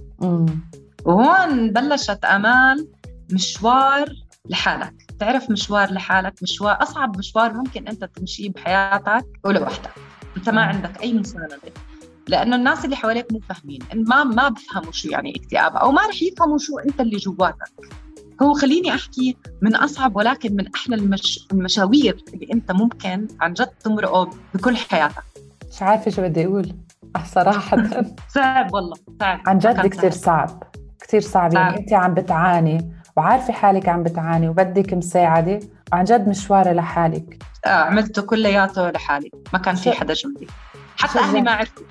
وهون 1.04 1.70
بلشت 1.70 2.24
أمال 2.24 2.88
مشوار 3.32 4.14
لحالك. 4.48 4.94
تعرف 5.18 5.50
مشوار 5.50 5.92
لحالك؟ 5.92 6.42
مشوار 6.42 6.82
أصعب 6.82 7.18
مشوار 7.18 7.52
ممكن 7.52 7.88
أنت 7.88 8.04
تمشيه 8.04 8.50
بحياتك 8.50 9.26
ولوحدك. 9.44 9.90
أنت 10.36 10.48
ما 10.48 10.62
عندك 10.62 11.02
أي 11.02 11.12
مساندة. 11.12 11.58
لأنه 12.30 12.56
الناس 12.56 12.84
اللي 12.84 12.96
حواليك 12.96 13.32
مو 13.32 13.40
فاهمين. 13.40 13.80
ما 13.94 14.24
ما 14.24 14.48
بفهموا 14.48 14.92
شو 14.92 15.08
يعني 15.08 15.32
اكتئاب 15.36 15.76
أو 15.76 15.92
ما 15.92 16.06
رح 16.06 16.22
يفهموا 16.22 16.58
شو 16.58 16.78
أنت 16.78 17.00
اللي 17.00 17.16
جواتك. 17.16 17.72
هو 18.42 18.54
خليني 18.54 18.94
أحكي 18.94 19.36
من 19.62 19.76
أصعب 19.76 20.16
ولكن 20.16 20.56
من 20.56 20.74
أحلى 20.74 20.96
المش... 20.96 21.46
المشاوير 21.52 22.24
اللي 22.34 22.48
أنت 22.54 22.72
ممكن 22.72 23.28
عن 23.40 23.52
جد 23.52 23.66
تمرقه 23.66 24.30
بكل 24.54 24.76
حياتك. 24.76 25.22
مش 25.72 25.82
عارفة 25.82 26.10
شو 26.10 26.22
بدي 26.22 26.46
أقول. 26.46 26.72
صراحة. 27.24 27.76
صعب 28.34 28.74
والله 28.74 28.96
صعب. 29.20 29.40
عن 29.46 29.58
جد 29.58 29.86
كثير 29.86 30.10
صعب. 30.10 30.62
كثير 31.00 31.20
صعب. 31.20 31.54
يعني 31.54 31.70
صعب. 31.70 31.78
أنت 31.78 31.92
عم 31.92 32.14
بتعاني 32.14 32.92
وعارفة 33.16 33.52
حالك 33.52 33.88
عم 33.88 34.02
بتعاني 34.02 34.48
وبدك 34.48 34.94
مساعدة 34.94 35.60
وعن 35.92 36.04
جد 36.04 36.28
مشوار 36.28 36.72
لحالك. 36.72 37.42
آه 37.66 37.68
عملته 37.68 38.22
كلياته 38.22 38.90
لحالي. 38.90 39.30
ما 39.52 39.58
كان 39.58 39.74
في 39.74 39.92
حدا 39.92 40.14
جنبي. 40.14 40.46
حتى 40.96 41.18
أهلي. 41.18 41.42
ما 41.42 41.50
عرفوا. 41.50 41.86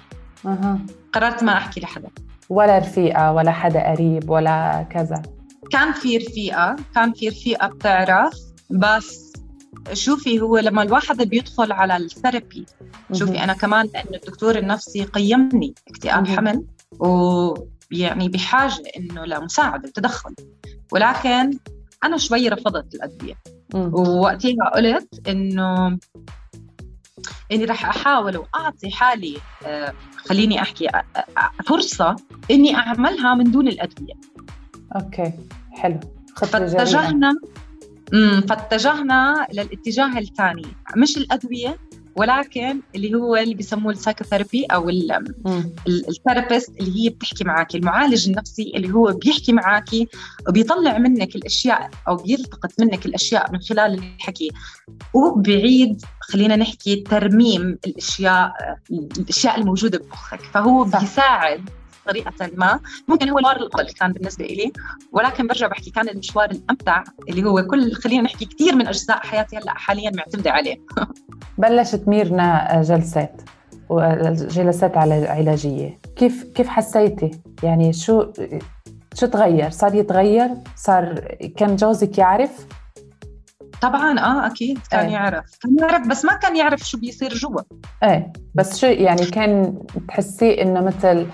قررت 1.13 1.43
ما 1.43 1.53
أحكي 1.53 1.79
لحدا 1.79 2.09
ولا 2.49 2.77
رفيقة 2.77 3.31
ولا 3.31 3.51
حدا 3.51 3.91
قريب 3.91 4.29
ولا 4.29 4.87
كذا 4.89 5.21
كان 5.71 5.91
في 5.93 6.17
رفيقة 6.17 6.75
كان 6.95 7.13
في 7.13 7.29
رفيقة 7.29 7.67
بتعرف 7.67 8.33
بس 8.69 9.33
شوفي 9.93 10.41
هو 10.41 10.57
لما 10.57 10.83
الواحد 10.83 11.21
بيدخل 11.21 11.71
على 11.71 11.97
الثيرابي 11.97 12.65
شوفي. 13.13 13.43
أنا 13.43 13.53
كمان 13.53 13.89
لأنه 13.93 14.15
الدكتور 14.15 14.57
النفسي 14.57 15.03
قيمني 15.03 15.73
اكتئاب. 15.87 16.27
حمل 16.27 16.65
ويعني 16.99 18.29
بحاجة 18.29 18.83
إنه 18.97 19.25
لمساعدة 19.25 19.89
وتدخل 19.89 20.35
ولكن 20.91 21.57
أنا 22.03 22.17
شوي 22.17 22.49
رفضت 22.49 22.95
الأدوية. 22.95 23.35
ووقتها 23.73 24.69
قلت 24.75 25.27
إنه 25.27 25.97
إني 27.51 27.65
رح 27.65 27.85
أحاول 27.85 28.37
وأعطي 28.37 28.91
حالي 28.91 29.37
آه، 29.65 29.93
خليني 30.17 30.61
أحكي 30.61 30.89
آه، 30.89 31.03
آه، 31.17 31.51
فرصة 31.65 32.15
إني 32.51 32.75
أعملها 32.75 33.35
من 33.35 33.51
دون 33.51 33.67
الأدوية. 33.67 34.13
okay 34.95 35.33
حلو. 35.71 35.99
خطوة 36.35 36.67
فاتجهنا 36.67 37.35
فاتجهنا 38.47 39.47
للاتجاه 39.53 40.19
الثاني. 40.19 40.67
مش 40.95 41.17
الأدوية 41.17 41.77
ولكن 42.15 42.81
اللي 42.95 43.15
هو 43.15 43.35
اللي 43.35 43.55
بيسموه 43.55 43.91
ال 43.91 43.97
psychotherapy 43.97 44.65
أو 44.65 44.89
ال 45.87 45.96
therapist 45.96 46.79
اللي 46.79 47.05
هي 47.05 47.09
بتحكي 47.09 47.43
معك 47.43 47.75
المعالج 47.75 48.29
النفسي 48.29 48.71
اللي 48.75 48.91
هو 48.91 49.13
بيحكي 49.13 49.53
معك 49.53 49.89
وبيطلع 50.49 50.97
منك 50.97 51.35
الأشياء 51.35 51.89
أو 52.07 52.15
بيلتقط 52.15 52.71
منك 52.79 53.05
الأشياء 53.05 53.51
من 53.51 53.59
خلال 53.59 53.93
الحكي 53.93 54.49
وبيعيد 55.13 56.01
خلينا 56.29 56.55
نحكي 56.55 56.95
ترميم 56.95 57.79
الأشياء 57.87 58.51
الأشياء 58.91 59.59
الموجودة 59.59 59.97
بمخك. 59.97 60.41
فهو 60.41 60.89
صح. 60.89 60.99
بيساعد 60.99 61.69
بطريقة 62.05 62.51
ما. 62.57 62.79
ممكن 63.07 63.29
هو 63.29 63.37
المشوار 63.37 63.57
الافضل 63.57 63.89
كان 63.93 64.13
بالنسبة 64.13 64.45
لي 64.45 64.71
ولكن 65.11 65.47
برجع 65.47 65.67
بحكي 65.67 65.91
كان 65.91 66.09
المشوار 66.09 66.51
الأمتع 66.51 67.03
اللي 67.29 67.43
هو 67.43 67.63
كل 67.63 67.93
خلينا 67.93 68.23
نحكي 68.23 68.45
كثير 68.45 68.75
من 68.75 68.87
أجزاء 68.87 69.17
حياتي 69.17 69.57
هلأ 69.57 69.73
حاليا 69.73 70.11
معتمدة 70.15 70.51
عليه. 70.51 70.77
بلشت 71.57 72.07
ميرنا 72.07 72.81
جلسات 72.81 73.41
وجلسات 73.89 74.97
على 74.97 75.27
علاجية. 75.27 75.99
كيف 76.15 76.43
كيف 76.43 76.67
حسيتي؟ 76.67 77.31
يعني 77.63 77.93
شو 77.93 78.25
شو 79.13 79.25
تغير؟ 79.25 79.69
صار 79.69 79.95
يتغير؟ 79.95 80.49
صار 80.75 81.19
كان 81.57 81.75
جوزك 81.75 82.17
يعرف؟ 82.17 82.65
طبعا 83.81 84.19
آه 84.19 84.45
أكيد 84.47 84.79
كان 84.91 85.05
إيه. 85.05 85.13
يعرف 85.13 85.45
كان 85.63 85.77
يعرف 85.79 86.07
بس 86.07 86.25
ما 86.25 86.33
كان 86.33 86.55
يعرف 86.55 86.79
شو 86.79 86.97
بيصير 86.97 87.33
جوا 87.33 87.61
إيه 88.03 88.33
بس 88.55 88.79
شو 88.79 88.87
يعني 88.87 89.25
كان 89.25 89.79
تحسيه 90.07 90.61
إنه 90.61 90.81
مثل 90.81 91.27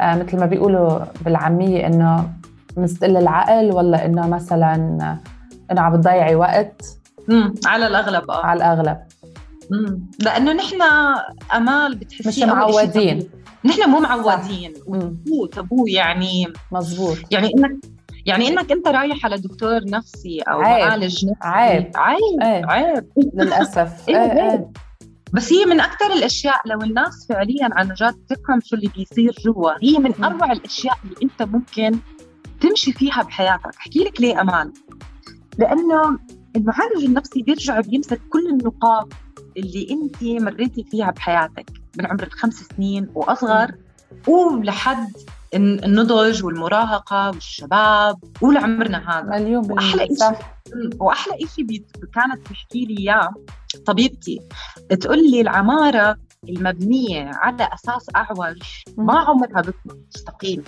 آه 0.00 0.14
مثل 0.16 0.40
ما 0.40 0.46
بيقولوا 0.46 0.98
بالعامية 1.24 1.86
إنه 1.86 2.32
مستقل 2.76 3.16
العقل 3.16 3.72
ولا 3.72 4.06
إنه 4.06 4.28
مثلا 4.28 4.74
إنه 5.70 5.80
عم 5.80 5.96
بتضيعي 5.96 6.34
وقت 6.34 6.82
امم 7.30 7.54
على 7.66 7.86
الأغلب 7.86 8.30
آه 8.30 8.46
على 8.46 8.56
الأغلب 8.56 8.98
مم. 9.70 10.10
لأنه 10.18 10.52
نحن 10.52 10.82
أمال 11.54 11.94
بتحسي 11.94 12.28
مش 12.28 12.38
معودين. 12.38 13.30
نحن 13.64 13.90
مو 13.90 14.00
معودين 14.00 14.72
مم. 14.88 15.00
تابو 15.00 15.46
تابو 15.46 15.86
يعني 15.86 16.52
مزبوط 16.72 17.16
يعني 17.30 17.48
إنك 17.54 17.97
يعني 18.28 18.48
إنك 18.48 18.72
أنت 18.72 18.88
رايح 18.88 19.24
على 19.24 19.36
دكتور 19.36 19.80
نفسي 19.84 20.40
أو 20.40 20.60
عيب. 20.60 20.86
معالج 20.86 21.04
نفسي 21.04 21.34
عيب. 21.42 21.90
عيب 21.96 22.42
إيه. 22.42 22.66
عيب 22.66 23.04
للأسف 23.34 23.92
إيه، 24.08 24.16
إيه 24.16 24.32
إيه. 24.32 24.50
إيه 24.50 24.70
بس 25.32 25.52
هي 25.52 25.64
من 25.64 25.80
أكثر 25.80 26.12
الأشياء 26.12 26.60
لو 26.66 26.82
الناس 26.82 27.26
فعليا 27.28 27.68
عن 27.72 27.88
جد 27.88 28.14
تفهم 28.28 28.60
شو 28.64 28.76
اللي 28.76 28.90
بيصير 28.96 29.34
جوا 29.44 29.70
هي 29.82 29.98
من. 29.98 30.24
أروع 30.24 30.52
الأشياء 30.52 30.94
اللي 31.04 31.16
أنت 31.22 31.42
ممكن 31.42 31.98
تمشي 32.60 32.92
فيها 32.92 33.22
بحياتك 33.22 33.76
أحكي 33.78 33.98
لك 33.98 34.20
ليه 34.20 34.40
أمان 34.40 34.72
لأنه 35.58 36.18
المعالج 36.56 37.04
النفسي 37.04 37.42
بيرجع 37.42 37.80
بيمسك 37.80 38.20
كل 38.30 38.48
النقاط 38.48 39.12
اللي 39.56 39.88
أنت 39.90 40.42
مريتي 40.42 40.84
فيها 40.84 41.10
بحياتك 41.10 41.70
من 41.98 42.06
عمر 42.06 42.22
الخمس 42.22 42.54
سنين 42.54 43.08
وأصغر 43.14 43.74
ولحد 44.28 45.12
النضج 45.54 46.44
والمراهقة 46.44 47.28
والشباب 47.28 48.16
ولعمرنا 48.42 49.18
هذا. 49.18 49.38
مليون 49.38 49.78
إشي. 49.78 50.14
صح 50.14 50.58
واحلى 51.00 51.34
شيء. 51.56 51.84
كانت 52.14 52.46
تحكي 52.46 52.84
لي 52.84 52.98
إياه 52.98 53.34
طبيبتي. 53.86 54.40
تقول 55.00 55.30
لي 55.30 55.40
العمارة 55.40 56.16
المبنية 56.48 57.30
على 57.34 57.68
أساس 57.74 58.06
اعوج 58.16 58.62
ما 58.96 59.18
عمرها 59.18 59.60
بتكون 59.60 60.04
مستقيمه 60.14 60.62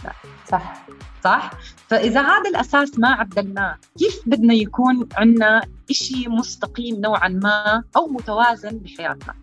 صح. 0.49 0.87
صح؟ 1.25 1.51
فإذا 1.89 2.21
هذا 2.21 2.51
الأساس 2.51 2.99
ما 2.99 3.09
عدلناه 3.09 3.77
كيف 3.99 4.23
بدنا 4.27 4.55
يكون 4.55 5.09
عندنا 5.17 5.61
شيء 5.91 6.31
مستقيم 6.31 7.01
نوعا 7.01 7.29
ما 7.29 7.83
أو 7.97 8.07
متوازن 8.07 8.79
بحياتنا؟ 8.79 9.35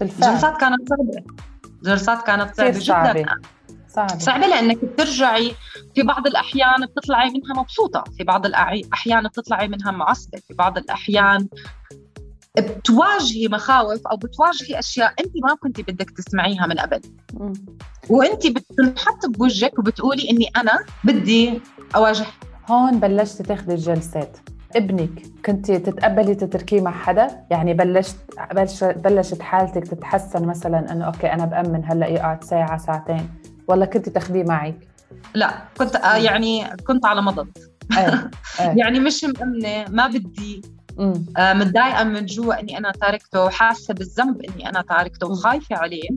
بالفعل. 0.00 0.34
جلسات 0.34 0.56
كانت 0.60 0.88
صعبة. 0.88 1.24
جلسات 1.82 2.22
كانت 2.22 2.56
صعبة 2.56 3.12
جدا. 3.12 3.34
صعبة. 3.94 4.18
صعبة 4.18 4.46
لأنك 4.46 4.84
بترجعي 4.84 5.54
في 5.94 6.02
بعض 6.02 6.26
الأحيان 6.26 6.86
بتطلعي 6.86 7.30
منها 7.30 7.62
مبسوطة 7.62 8.04
في 8.18 8.24
بعض 8.24 8.46
الأحيان 8.46 9.22
بتطلعي 9.22 9.68
منها 9.68 9.90
معصبة 9.90 10.38
في 10.48 10.54
بعض 10.54 10.78
الأحيان 10.78 11.48
بتواجهي 12.58 13.48
مخاوف 13.48 14.06
أو 14.06 14.16
بتواجهي 14.16 14.78
أشياء 14.78 15.14
أنت 15.20 15.32
ما 15.42 15.54
كنت 15.54 15.80
بدك 15.80 16.10
تسمعيها 16.10 16.66
من 16.66 16.78
قبل. 16.78 17.00
مم. 17.34 17.52
وأنت 18.10 18.46
بتنحط 18.46 19.26
بوجهك 19.26 19.78
وبتقولي 19.78 20.30
إني 20.30 20.50
أنا 20.56 20.84
بدي 21.04 21.60
أواجه. 21.96 22.26
هون 22.70 23.00
بلشتي 23.00 23.42
تاخذي 23.42 23.74
الجلسات. 23.74 24.36
ابنك 24.76 25.22
كنت 25.46 25.70
تتقبلي 25.70 26.34
تتركيه 26.34 26.80
مع 26.80 26.90
حدا؟ 26.90 27.46
يعني 27.50 27.74
بلشت 27.74 28.16
بلش 28.52 28.84
بلشت 28.84 29.42
حالتك 29.42 29.88
تتحسن 29.88 30.46
مثلا 30.46 30.92
إنه 30.92 31.04
أوكي 31.04 31.32
أنا 31.32 31.44
بأمن 31.44 31.82
هلأ 31.84 32.06
يقعد 32.06 32.44
ساعة 32.44 32.78
ساعتين. 32.78 33.28
ولا 33.72 33.86
كنت 33.86 34.08
تاخذيه 34.08 34.44
معك؟ 34.44 34.88
لا 35.34 35.62
كنت 35.78 35.96
آه 35.96 36.16
يعني 36.16 36.76
كنت 36.86 37.06
على 37.06 37.22
مضض. 37.22 37.48
إيه 37.98 38.30
إيه 38.60 38.74
يعني 38.76 39.00
مش 39.00 39.24
مأمنة 39.24 39.84
ما 39.88 40.06
بدي. 40.06 40.62
آه، 41.38 41.52
متضايقة 41.52 42.04
من 42.04 42.26
جوا 42.26 42.60
إني 42.60 42.78
أنا 42.78 42.92
تاركته 42.92 43.44
وحاسة 43.44 43.94
بالذنب 43.94 44.42
إني 44.42 44.68
أنا 44.68 44.82
تاركته 44.82 45.26
وخايفة 45.26 45.76
عليه. 45.76 46.08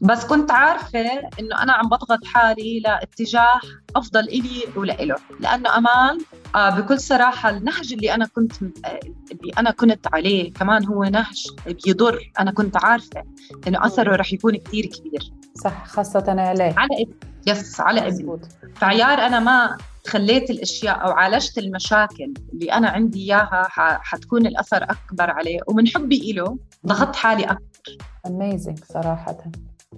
بس 0.00 0.24
كنت 0.24 0.50
عارفة 0.50 1.00
إنه 1.40 1.62
أنا 1.62 1.72
عم 1.72 1.88
بضغط 1.88 2.24
حالي 2.24 2.80
لاتجاه 2.80 3.60
أفضل 3.96 4.20
إلي 4.20 4.62
ولإله. 4.76 5.16
لأنه 5.40 5.76
أمان 5.78 6.18
آه 6.54 6.70
بكل 6.70 7.00
صراحة 7.00 7.50
النهج 7.50 7.92
اللي 7.92 8.14
أنا 8.14 8.26
كنت 8.26 8.52
آه، 8.62 9.00
اللي 9.32 9.52
أنا 9.58 9.70
كنت 9.70 10.06
عليه 10.12 10.52
كمان 10.52 10.84
هو 10.86 11.04
نهج 11.04 11.46
بيضر. 11.84 12.32
أنا 12.40 12.50
كنت 12.50 12.84
عارفة 12.84 13.22
إنه 13.68 13.86
أثره 13.86 14.16
رح 14.16 14.32
يكون 14.32 14.56
كتير 14.56 14.86
كبير. 14.86 15.32
صح 15.56 15.86
خاصة 15.86 16.24
عليه 16.28 16.74
على 16.76 17.02
إبني. 17.02 17.16
يس 17.46 17.80
على 17.80 18.08
إبني. 18.08 18.38
فعيار 18.74 19.18
أنا 19.18 19.40
ما 19.40 19.76
خليت 20.06 20.50
الأشياء 20.50 21.04
أو 21.04 21.10
عالجت 21.10 21.58
المشاكل 21.58 22.34
اللي 22.52 22.72
أنا 22.72 22.88
عندي 22.88 23.24
إياها 23.24 23.68
حتكون 24.00 24.46
الأثر 24.46 24.82
أكبر 24.82 25.30
عليه. 25.30 25.58
ومن 25.66 25.88
حبي 25.88 26.32
له 26.32 26.58
ضغطت 26.86 27.16
حالي 27.16 27.44
أكثر 27.44 27.98
اميزنج 28.26 28.78
صراحة. 28.84 29.36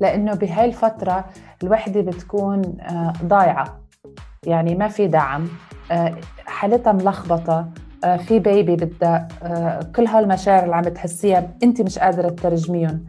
لأنه 0.00 0.34
بهاي 0.34 0.64
الفترة 0.64 1.24
الوحدة 1.62 2.00
بتكون 2.00 2.62
آه، 2.80 3.12
ضايعة. 3.24 3.80
يعني 4.46 4.74
ما 4.74 4.88
في 4.88 5.06
دعم 5.06 5.48
آه، 5.90 6.16
حالتها 6.46 6.92
ملخبطة 6.92 7.68
آه، 8.04 8.16
في 8.16 8.38
بيبي 8.38 8.76
بدها 8.76 9.28
كل 9.96 10.06
هالمشاعر 10.06 10.64
اللي 10.64 10.76
عم 10.76 10.84
تحسيها 10.84 11.50
أنت 11.62 11.80
مش 11.82 11.98
قادرة 11.98 12.28
تترجميهم 12.28 13.04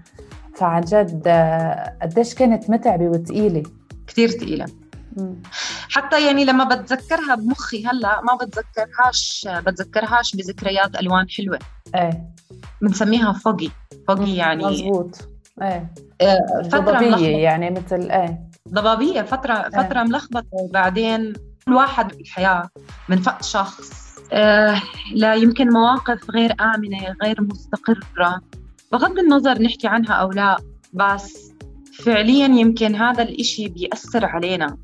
فعن 0.60 0.82
جد 0.82 1.28
قديش 2.02 2.34
كانت 2.34 2.70
متعبة 2.70 3.06
وثقيله 3.06 3.64
كثير 4.08 4.30
ثقيله 4.30 4.66
حتى 5.90 6.26
يعني 6.28 6.46
لما 6.46 6.64
بتذكرها 6.64 7.36
بمخي 7.36 7.86
هلا 7.86 8.22
ما 8.22 8.36
بتذكرهاش 8.36 9.48
بتذكرهاش 9.68 10.36
بذكريات 10.36 10.96
ألوان 10.96 11.30
حلوة. 11.30 11.60
إيه. 11.96 12.24
بنسميها 12.82 13.34
فوقي 13.34 13.70
فوقي 14.08 14.36
يعني 14.36 14.66
مزبوط. 14.66 15.30
إيه. 15.62 15.94
آه، 16.22 16.62
فترة 16.64 16.80
ضبابية 16.80 17.38
يعني 17.38 17.70
مثل 17.70 18.12
إيه. 18.12 18.50
ضبابية 18.70 19.22
فترة 19.22 19.54
إيه. 19.54 19.84
فترة 19.84 20.04
ملخبطة. 20.04 20.48
وبعدين 20.52 21.34
كل 21.66 21.74
واحد 21.74 22.08
بالحياة 22.08 22.70
من 23.10 23.18
فقد 23.18 23.44
شخص. 23.44 24.10
آه 24.34 24.82
لا 25.14 25.36
يمكن 25.36 25.70
مواقف 25.70 26.32
غير 26.32 26.56
آمنة 26.62 27.16
غير 27.24 27.42
مستقرة. 27.42 28.42
بغض 28.92 29.20
النظر 29.20 29.62
نحكي 29.62 29.88
عنها 29.88 30.14
أو 30.14 30.32
لا 30.32 30.58
بس 30.94 31.52
فعليا 32.04 32.46
يمكن 32.46 32.96
هذا 32.96 33.24
الإشي 33.24 33.68
بيأثر 33.68 34.26
علينا. 34.26 34.78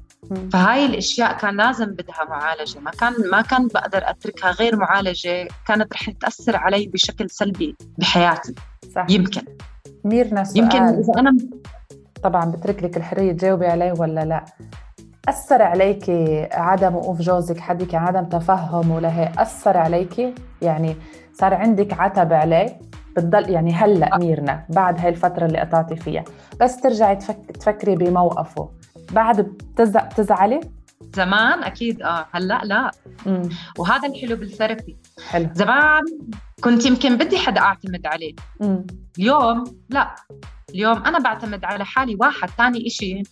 فهاي 0.53 0.85
الأشياء 0.85 1.37
كان 1.37 1.57
لازم 1.57 1.85
بدها 1.85 2.25
معالجة. 2.29 2.79
ما 2.79 2.91
كان 2.91 3.13
ما 3.31 3.41
كان 3.41 3.67
بقدر 3.67 4.09
أتركها 4.09 4.51
غير 4.51 4.75
معالجة 4.75 5.47
كانت 5.67 5.93
رح 5.93 6.09
تأثر 6.09 6.57
علي 6.57 6.87
بشكل 6.87 7.29
سلبي 7.29 7.75
بحياتي. 7.97 8.55
صح. 8.95 9.05
يمكن. 9.09 9.41
ميرنا 10.03 10.43
سؤال. 10.43 10.63
يمكن 10.63 10.83
إذا 10.83 11.13
أنا 11.17 11.37
طبعا 12.23 12.45
بترك 12.45 12.83
لك 12.83 12.97
الحرية 12.97 13.31
تجاوبي 13.31 13.65
عليه 13.65 13.93
ولا 13.99 14.25
لا؟ 14.25 14.45
أثر 15.29 15.61
عليك 15.61 16.09
عدم 16.51 16.95
وقوف 16.95 17.21
جوزك؟ 17.21 17.59
حدك 17.59 17.95
عدم 17.95 18.23
تفهم 18.25 18.91
ولا 18.91 19.19
هي 19.19 19.31
أثر 19.37 19.77
عليك؟ 19.77 20.35
يعني 20.61 20.95
صار 21.33 21.53
عندك 21.53 21.93
عتب 21.93 22.33
عليه؟ 22.33 22.79
بتضل 23.15 23.49
يعني 23.49 23.73
هلأ 23.73 24.17
ميرنا 24.17 24.65
بعد 24.69 24.99
هاي 24.99 25.09
الفترة 25.09 25.45
اللي 25.45 25.59
قطعتي 25.59 25.95
فيها 25.95 26.23
بس 26.61 26.77
ترجعي 26.77 27.15
تفك 27.15 27.51
تفكري 27.59 27.95
بموقفه. 27.95 28.71
بعد 29.11 29.41
بتزعلي؟ 29.79 30.59
زمان 31.15 31.63
أكيد 31.63 32.01
آه 32.01 32.25
هلأ 32.31 32.61
لا. 32.63 32.91
مم. 33.25 33.49
وهذا 33.77 34.07
الحلو 34.07 34.35
بالثيرابي. 34.35 34.97
حلو. 35.29 35.49
زمان 35.53 36.03
كنت 36.63 36.85
يمكن 36.85 37.17
بدي 37.17 37.37
حدا 37.37 37.61
أعتمد 37.61 38.05
عليه. 38.05 38.33
مم. 38.61 38.85
اليوم 39.19 39.63
لا. 39.89 40.15
اليوم 40.69 40.97
أنا 40.97 41.19
بعتمد 41.19 41.65
على 41.65 41.85
حالي 41.85 42.17
واحد 42.19 42.49
ثاني 42.49 42.87
إشي 42.87 43.23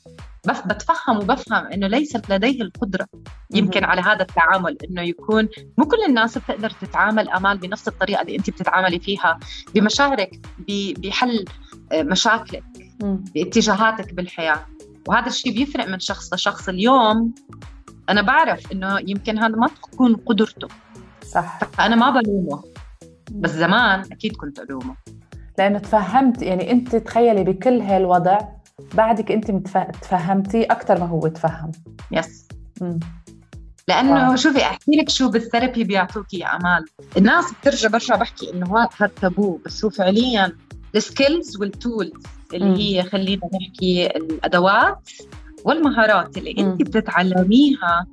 بتفهم 0.48 1.18
وبفهم 1.18 1.66
إنه 1.66 1.88
ليس 1.88 2.16
لديه 2.30 2.62
القدرة 2.62 3.08
يمكن 3.54 3.84
على 3.84 4.02
هذا 4.02 4.22
التعامل 4.22 4.78
إنه 4.90 5.02
يكون 5.02 5.50
مو 5.78 5.86
كل 5.86 6.04
الناس 6.08 6.38
بتقدر 6.38 6.70
تتعامل 6.70 7.30
أمال 7.30 7.58
بنفس 7.58 7.88
الطريقة 7.88 8.22
اللي 8.22 8.36
أنت 8.36 8.50
بتتعاملي 8.50 9.00
فيها 9.00 9.40
بمشاعرك 9.76 10.40
بحل 10.98 11.46
آه، 11.92 12.04
مشاكلك 12.04 12.64
باتجاهاتك 13.36 14.14
بالحياة. 14.14 14.66
وهذا 15.08 15.28
الشيء 15.28 15.54
بيفرق 15.54 15.88
من 15.88 16.00
شخص 16.00 16.34
لشخص. 16.34 16.70
اليوم 16.70 17.34
أنا 18.10 18.22
بعرف 18.22 18.72
إنه 18.72 19.00
يمكن 19.00 19.38
هذا 19.38 19.56
ما 19.56 19.68
تكون 19.68 20.16
قدرته. 20.16 20.68
صح. 21.22 21.60
فانا 21.64 21.96
ما 21.96 22.10
بلومه. 22.10 22.64
بس 23.32 23.52
زمان 23.52 24.00
أكيد 24.12 24.36
كنت 24.36 24.60
ألومه. 24.60 24.96
لأنه 25.58 25.80
تفهمت 25.80 26.42
يعني 26.42 26.72
أنت 26.72 26.96
تخيلي 26.96 27.44
بكل 27.44 27.82
هالوضع 27.82 28.40
بعدك 28.94 29.32
انت 29.32 29.52
تفهمتيه 30.02 30.66
أكثر 30.66 31.00
ما 31.00 31.06
هو 31.06 31.28
تفهم. 31.28 31.72
yes 32.12 32.48
لأنه 33.88 34.34
آه. 34.34 34.36
شوفي 34.36 34.62
أحكي 34.62 34.92
لك 34.92 35.10
شو 35.10 35.30
بال 35.30 35.42
therapy 35.42 35.84
بيعطوك 35.84 36.34
يا 36.34 36.56
أمال. 36.56 36.86
الناس 37.18 37.54
بترجع 37.62 37.90
برجع 37.90 38.16
بحكي 38.16 38.54
إنه 38.54 38.80
هذا 38.80 39.12
تابو 39.22 39.60
بس 39.66 39.86
هو 39.86 39.90
فعليا 39.90 40.58
ال 40.96 41.05
skills 41.05 41.58
وال 41.58 41.76
tools 41.76 42.24
اللي 42.54 43.00
هي 43.00 43.04
خلينا 43.04 43.50
نحكي 43.54 44.08
الأدوات 44.08 45.10
والمهارات 45.66 46.38
اللي 46.38 46.56
أنت 46.58 46.82
بتتعلميها 46.82 48.08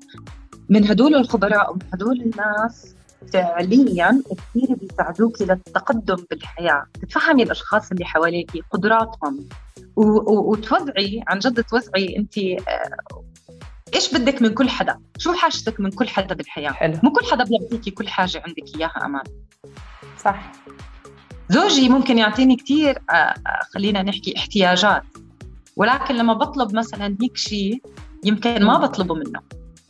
من 0.69 0.87
هدول 0.87 1.15
الخبراء 1.15 1.71
ومن 1.71 1.83
هدول 1.95 2.21
الناس 2.21 2.95
فعليا 3.33 4.23
كثير 4.31 4.77
بيساعدوك 4.77 5.43
للتقدم 5.43 6.25
بالحياة، 6.31 6.85
تتفهمي 7.03 7.43
الأشخاص 7.43 7.91
اللي 7.91 8.05
حواليك 8.05 8.51
قدراتهم. 8.71 9.49
وتوزعي 10.01 11.23
عن 11.29 11.39
جد 11.39 11.65
توزعي 11.65 12.17
انت 12.17 12.39
آه، 12.39 13.25
إيش 13.95 14.15
بدك 14.15 14.43
من 14.43 14.55
كل 14.55 14.69
حدا؟ 14.69 14.99
شو 15.19 15.33
حاجتك 15.33 15.81
من 15.81 15.91
كل 15.91 16.09
حدا 16.09 16.35
بالحياة؟ 16.35 16.71
حلو. 16.71 16.99
مو 17.03 17.13
كل 17.13 17.27
حدا 17.31 17.45
بيعطيكي 17.45 17.91
كل 17.91 18.09
حاجة 18.09 18.43
عندك 18.47 18.77
إياها 18.77 19.05
أمان. 19.05 19.23
صح. 20.25 20.53
زوجي 21.49 21.89
ممكن 21.89 22.19
يعطيني 22.19 22.57
كثير 22.57 22.99
آه، 23.11 23.13
آه، 23.15 23.35
خلينا 23.75 24.03
نحكي 24.03 24.37
احتياجات. 24.37 25.03
ولكن 25.77 26.15
لما 26.15 26.33
بطلب 26.33 26.77
مثلا 26.77 27.17
هيك 27.23 27.37
شيء 27.37 27.83
يمكن 28.25 28.65
ما 28.65 28.79
بطلبه 28.79 29.15
منه. 29.15 29.41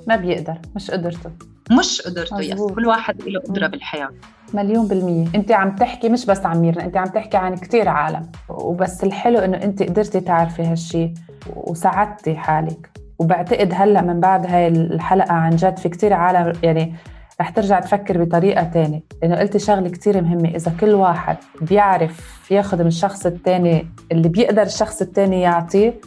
ما 0.09 0.17
بيقدر 0.17 0.59
مش 0.77 0.91
قدرته. 0.91 1.33
مش 1.71 2.03
قدرته 2.03 2.41
يس. 2.41 2.61
كل 2.61 2.87
واحد 2.87 3.23
له 3.23 3.41
قدرة 3.41 3.67
بالحياة. 3.67 4.11
مليون 4.55 4.89
بالمية. 4.89 5.27
انت 5.35 5.53
عم 5.53 5.75
تحكي 5.75 6.09
مش 6.09 6.27
بس 6.27 6.47
عن 6.47 6.61
ميرنا 6.61 6.85
انت 6.85 6.97
عم 6.97 7.07
تحكي 7.07 7.37
عن 7.37 7.55
كتير 7.55 7.89
عالم. 7.89 8.23
وبس 8.49 9.05
الحلو 9.05 9.39
انه 9.39 9.57
انت 9.63 9.83
قدرتي 9.83 10.21
تعرفي 10.21 10.63
هالشي 10.63 11.15
وساعدتي 11.57 12.37
حالك. 12.37 12.91
وبعتقد 13.19 13.73
هلأ 13.75 14.03
من 14.03 14.21
بعد 14.21 14.47
هاي 14.47 14.69
الحلقة 14.69 15.33
عن 15.33 15.51
جد 15.51 15.77
في 15.77 15.89
كتير 15.89 16.13
عالم 16.13 16.53
يعني 16.63 16.95
رح 17.41 17.51
ترجع 17.51 17.81
تفكر 17.81 18.25
بطريقة 18.25 18.65
تانية. 18.65 19.03
لأنه 19.23 19.37
قلتي 19.37 19.59
شغلة 19.59 19.89
كتير 19.89 20.23
مهمة. 20.23 20.49
إذا 20.49 20.73
كل 20.81 20.95
واحد 20.95 21.37
بيعرف 21.61 22.51
ياخذ 22.51 22.81
من 22.81 22.87
الشخص 22.87 23.27
التاني 23.27 23.87
اللي 24.13 24.29
بيقدر 24.29 24.63
الشخص 24.63 25.03
التاني 25.03 25.41
يعطيه 25.41 26.01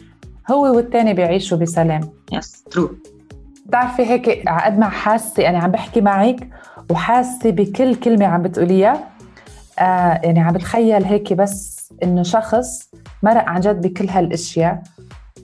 هو 0.50 0.76
والتاني 0.76 1.14
بيعيشوا 1.14 1.58
بسلام. 1.58 2.00
يس 2.32 2.62
ترو 2.62 2.90
بتعرفي 3.66 4.02
هيك 4.02 4.48
عقد 4.48 4.78
ما 4.78 4.88
حاسة 4.88 5.48
أنا 5.48 5.58
عم 5.58 5.70
بحكي 5.70 6.00
معك 6.00 6.48
وحاسة 6.90 7.50
بكل 7.50 7.94
كلمة 7.94 8.26
عم 8.26 8.42
بتقوليها. 8.42 9.10
آه 9.78 10.20
يعني 10.24 10.40
عم 10.40 10.52
بتخيل 10.52 11.04
هيك 11.04 11.32
بس 11.32 11.92
إنه 12.02 12.22
شخص 12.22 12.90
مرق 13.22 13.44
عن 13.44 13.60
جد 13.60 13.86
بكل 13.86 14.08
هالأشياء 14.08 14.82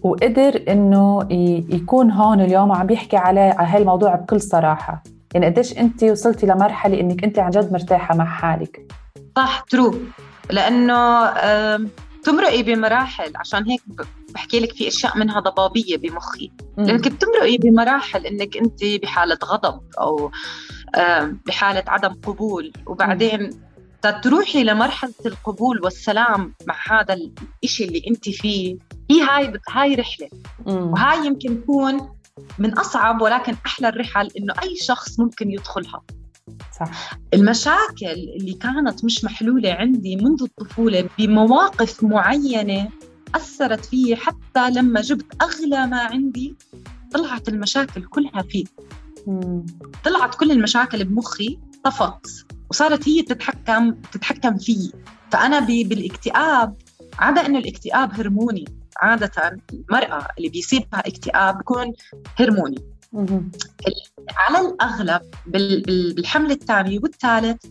وقدر 0.02 0.64
إنه 0.68 1.26
يكون 1.70 2.10
هون 2.10 2.40
اليوم 2.40 2.70
وعم 2.70 2.86
بيحكي 2.86 3.16
على 3.16 3.40
على 3.40 3.68
هالموضوع 3.68 4.14
بكل 4.14 4.40
صراحة. 4.40 5.02
يعني 5.34 5.46
قديش 5.46 5.78
انت 5.78 6.04
وصلتي 6.04 6.46
لمرحلة 6.46 7.00
إنك 7.00 7.24
انت 7.24 7.38
عن 7.38 7.50
جد 7.50 7.72
مرتاحة 7.72 8.16
مع 8.16 8.24
حالك؟ 8.24 8.92
صح 9.36 9.64
ترو 9.70 9.94
لأنه 10.50 11.30
تمرقي 12.22 12.62
بمراحل. 12.62 13.32
عشان 13.36 13.66
هيك 13.66 13.82
بحكي 14.34 14.60
لك 14.60 14.72
في 14.72 14.88
أشياء 14.88 15.18
منها 15.18 15.40
ضبابية 15.40 15.96
بمخي. 15.96 16.52
لانك 16.78 17.08
بتمرقي 17.08 17.56
بمراحل 17.58 18.26
إنك 18.26 18.56
انت 18.56 18.84
بحالة 19.02 19.38
غضب 19.44 19.80
أو 20.00 20.30
بحالة 21.46 21.84
عدم 21.86 22.12
قبول. 22.22 22.72
وبعدين 22.86 23.50
تروحي 24.22 24.64
لمرحلة 24.64 25.14
القبول 25.26 25.84
والسلام 25.84 26.54
مع 26.66 26.74
هذا 26.90 27.16
الشيء 27.64 27.88
اللي 27.88 28.02
أنت 28.08 28.28
فيه 28.28 28.76
هي 29.10 29.22
هاي 29.22 29.52
هاي 29.70 29.94
رحلة. 29.94 30.28
وهاي 30.66 31.26
يمكن 31.26 31.62
تكون 31.62 32.10
من 32.58 32.78
أصعب 32.78 33.20
ولكن 33.22 33.56
أحلى 33.66 33.88
الرحل 33.88 34.28
إنه 34.38 34.54
أي 34.62 34.76
شخص 34.76 35.20
ممكن 35.20 35.50
يدخلها. 35.50 36.02
صح. 36.80 37.18
المشاكل 37.34 38.06
اللي 38.40 38.52
كانت 38.52 39.04
مش 39.04 39.24
محلولة 39.24 39.72
عندي 39.72 40.16
منذ 40.16 40.42
الطفولة 40.42 41.08
بمواقف 41.18 42.04
معينة 42.04 42.88
أثرت 43.34 43.84
فيي 43.84 44.16
حتى 44.16 44.70
لما 44.70 45.00
جبت 45.00 45.42
أغلى 45.42 45.86
ما 45.86 46.00
عندي 46.00 46.56
طلعت 47.12 47.48
المشاكل 47.48 48.04
كلها 48.04 48.42
فيه. 48.42 48.64
طلعت 50.04 50.34
كل 50.34 50.50
المشاكل 50.50 51.04
بمخي 51.04 51.58
طفت 51.84 52.46
وصارت 52.70 53.08
هي 53.08 53.22
تتحكم 53.22 53.92
تتحكم 53.92 54.58
فيي 54.58 54.92
فأنا 55.32 55.60
بالاكتئاب 55.60 56.76
عدا 57.18 57.46
إنه 57.46 57.58
الاكتئاب 57.58 58.12
هرموني 58.20 58.64
عادة 59.02 59.58
المرأة 59.72 60.28
اللي 60.38 60.48
بيصيبها 60.48 61.00
اكتئاب 61.00 61.58
بيكون 61.58 61.92
هرموني. 62.36 62.84
على 64.36 64.68
الأغلب 64.68 65.22
بالحمل 65.46 66.50
الثاني 66.50 66.98
والثالث 66.98 67.64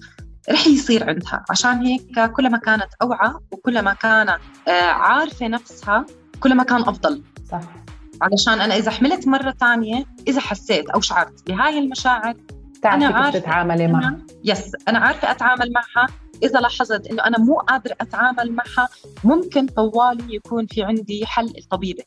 رح 0.49 0.67
يصير 0.67 1.09
عندها. 1.09 1.43
عشان 1.49 1.81
هيك 1.85 2.31
كلما 2.31 2.57
كانت 2.57 2.89
أوعى 3.01 3.33
وكلما 3.51 3.93
كانت 3.93 4.39
آه، 4.67 4.71
عارفة 4.81 5.47
نفسها 5.47 6.05
كلما 6.39 6.63
كان 6.63 6.81
أفضل. 6.81 7.23
صح. 7.51 7.61
علشان 8.21 8.61
أنا 8.61 8.75
إذا 8.75 8.91
حملت 8.91 9.27
مرة 9.27 9.51
ثانية 9.51 10.05
إذا 10.27 10.39
حسيت 10.39 10.89
أو 10.89 11.01
شعرت 11.01 11.47
بهاي 11.47 11.79
المشاعر 11.79 12.33
تعرفي 12.81 13.05
أنا 13.05 13.07
كيف 13.07 13.15
عارفة 13.15 13.39
تتعاملي 13.39 13.87
معها 13.87 14.17
يس 14.43 14.71
أنا 14.87 14.99
عارفة 14.99 15.31
أتعامل 15.31 15.73
معها 15.73 16.07
إذا 16.43 16.59
لاحظت 16.59 17.07
إنه 17.07 17.23
أنا 17.23 17.39
مو 17.39 17.55
قادرة 17.55 17.95
أتعامل 18.01 18.51
معها 18.51 18.89
ممكن 19.23 19.67
طوالي 19.67 20.35
يكون 20.35 20.65
في 20.67 20.83
عندي 20.83 21.25
حل 21.25 21.53
الطبيبه. 21.57 22.03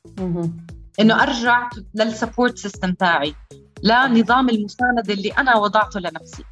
إنه 1.00 1.22
أرجع 1.22 1.70
لل 1.94 2.08
support 2.08 2.58
system 2.58 2.92
تاعي 2.92 3.34
لنظام 3.82 4.48
المساندة 4.48 5.14
اللي 5.14 5.30
أنا 5.30 5.56
وضعته 5.56 6.00
لنفسي. 6.00 6.44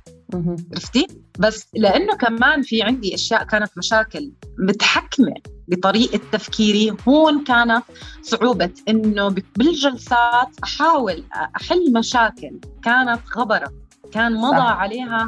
عرفتي؟ 0.72 1.06
بس 1.38 1.66
لأنه 1.74 2.16
كمان 2.16 2.62
في 2.62 2.82
عندي 2.82 3.14
أشياء 3.14 3.44
كانت 3.44 3.70
مشاكل 3.78 4.32
متحكمة 4.58 5.34
بطريقة 5.70 6.20
تفكيري 6.32 6.96
هون 7.08 7.44
كانت 7.44 7.82
صعوبة 8.22 8.70
إنه 8.88 9.28
بالجلسات 9.56 10.48
أحاول 10.64 11.24
أحل 11.56 11.92
مشاكل 11.92 12.60
كانت 12.82 13.20
غابرة 13.36 13.72
كان 14.12 14.34
مضى 14.34 14.56
صح. 14.56 14.76
عليها 14.76 15.26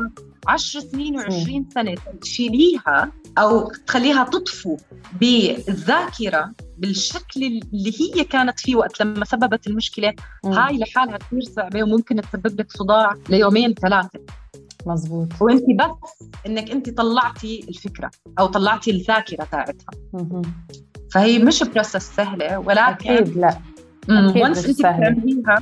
عشر 0.49 0.81
سنين 0.81 1.17
وعشرين 1.17 1.67
سنة 1.75 1.95
تشيليها 2.21 3.13
أو 3.39 3.71
تخليها 3.87 4.25
تطفو 4.25 4.77
بالذاكرة 5.21 6.53
بالشكل 6.79 7.45
اللي 7.45 7.93
هي 8.01 8.25
كانت 8.25 8.61
فيه 8.61 8.77
وقت 8.77 9.03
لما 9.03 9.25
سببت 9.25 9.67
المشكلة 9.67 10.15
مم. 10.45 10.53
هاي 10.53 10.79
لحالها 10.79 11.17
كثير 11.17 11.41
صعبة 11.43 11.83
وممكن 11.83 12.21
تسبب 12.21 12.61
لك 12.61 12.73
صداع 12.73 13.15
ليومين 13.29 13.75
ثلاثة 13.75 14.21
مزبوط 14.87 15.29
وانت 15.41 15.65
بس 15.65 16.29
إنك 16.47 16.71
انت 16.71 16.91
طلعتي 16.91 17.65
الفكرة 17.69 18.11
أو 18.39 18.47
طلعتي 18.47 18.91
الذاكرة 18.91 19.45
تاعتها. 19.45 19.87
فهي 21.13 21.39
مش 21.39 21.63
process 21.63 22.17
سهلة 22.17 22.59
ولكن 22.59 23.11
أكيد 23.11 23.37
لا. 23.37 23.59
مش 24.09 24.67
انت. 24.67 24.79
بتعمليها 24.79 25.59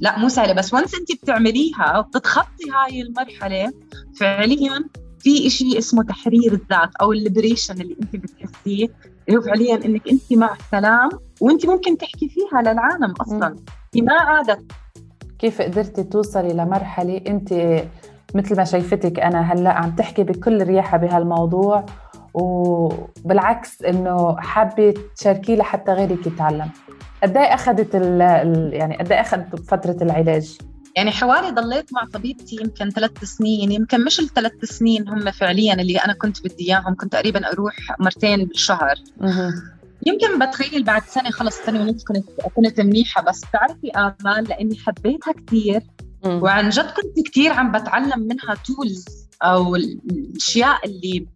لا 0.00 0.18
مو 0.18 0.28
سهلة 0.28 0.52
بس 0.52 0.74
once 0.74 0.94
انت 0.94 1.22
بتعمليها 1.22 1.98
وبتتخطي 1.98 2.70
هاي 2.74 3.02
المرحلة 3.02 3.72
فعليا 4.20 4.84
في 5.18 5.46
إشي 5.46 5.78
اسمه 5.78 6.02
تحرير 6.02 6.52
الذات 6.52 6.96
أو 7.00 7.12
الليبريشن 7.12 7.80
اللي 7.80 7.96
انت 8.02 8.16
بتحسيه 8.16 8.88
اللي 9.28 9.38
هو 9.38 9.42
فعليا 9.42 9.84
إنك 9.84 10.08
انت 10.08 10.32
مع 10.32 10.54
السلام 10.54 11.08
وانت 11.40 11.66
ممكن 11.66 11.98
تحكي 11.98 12.28
فيها 12.28 12.62
للعالم 12.62 13.14
أصلا. 13.20 13.56
هي 13.94 14.00
ما 14.00 14.12
عادت. 14.12 14.72
كيف 15.38 15.62
قدرتي 15.62 16.02
توصلي 16.02 16.52
لمرحلة 16.52 17.16
أنت 17.26 17.52
مثل 18.36 18.56
ما 18.56 18.64
شايفتك 18.64 19.20
أنا 19.20 19.52
هلأ 19.52 19.70
عم 19.70 19.90
تحكي 19.96 20.22
بكل 20.22 20.62
رياحة 20.62 20.96
بهالموضوع 20.96 21.86
وبالعكس 22.34 23.82
إنه 23.82 24.36
حابة 24.36 24.94
تشاركيه 25.16 25.56
لحتى 25.56 25.92
غيرك 25.92 26.26
يتعلم. 26.26 26.70
قد 27.22 27.36
إيه 27.36 27.54
أخذت 27.54 27.90
ال 27.94 28.20
يعني 28.72 28.96
قد 28.98 29.12
إيه 29.12 29.20
أخذت 29.20 29.60
فترة 29.60 29.96
العلاج؟ 30.02 30.58
يعني 30.96 31.10
حوالي 31.10 31.50
ضليت 31.50 31.92
مع 31.92 32.04
طبيبتي 32.12 32.56
يمكن 32.56 32.90
ثلاث 32.90 33.24
سنين 33.24 33.72
يمكن 33.72 34.04
مش 34.04 34.20
الثلاث 34.20 34.64
سنين 34.64 35.08
هم 35.08 35.30
فعليا 35.30 35.74
اللي 35.74 35.96
أنا 35.98 36.12
كنت 36.12 36.44
بدي 36.46 36.64
إياهم 36.68 36.94
كنت 36.94 37.12
تقريبا 37.12 37.52
أروح 37.52 37.74
مرتين 37.98 38.44
بالشهر. 38.44 38.94
يمكن 40.06 40.38
بتخيل 40.38 40.84
بعد 40.84 41.02
سنة 41.02 41.30
خلص 41.30 41.56
سنة 41.56 41.80
ونص 41.80 42.04
كنت 42.04 42.26
كنت 42.54 42.80
منيحة 42.80 43.22
بس 43.22 43.44
بتعرفي 43.44 43.90
آمال 43.90 44.44
لأني 44.44 44.76
حبيتها 44.76 45.32
كثير 45.32 45.82
وعن 46.26 46.68
جد 46.68 46.84
كنت 46.90 47.26
كثير 47.28 47.52
عم 47.52 47.72
بتعلم 47.72 48.20
منها 48.20 48.54
تولز 48.54 49.04
أو 49.42 49.76
الأشياء 49.76 50.86
اللي 50.86 51.26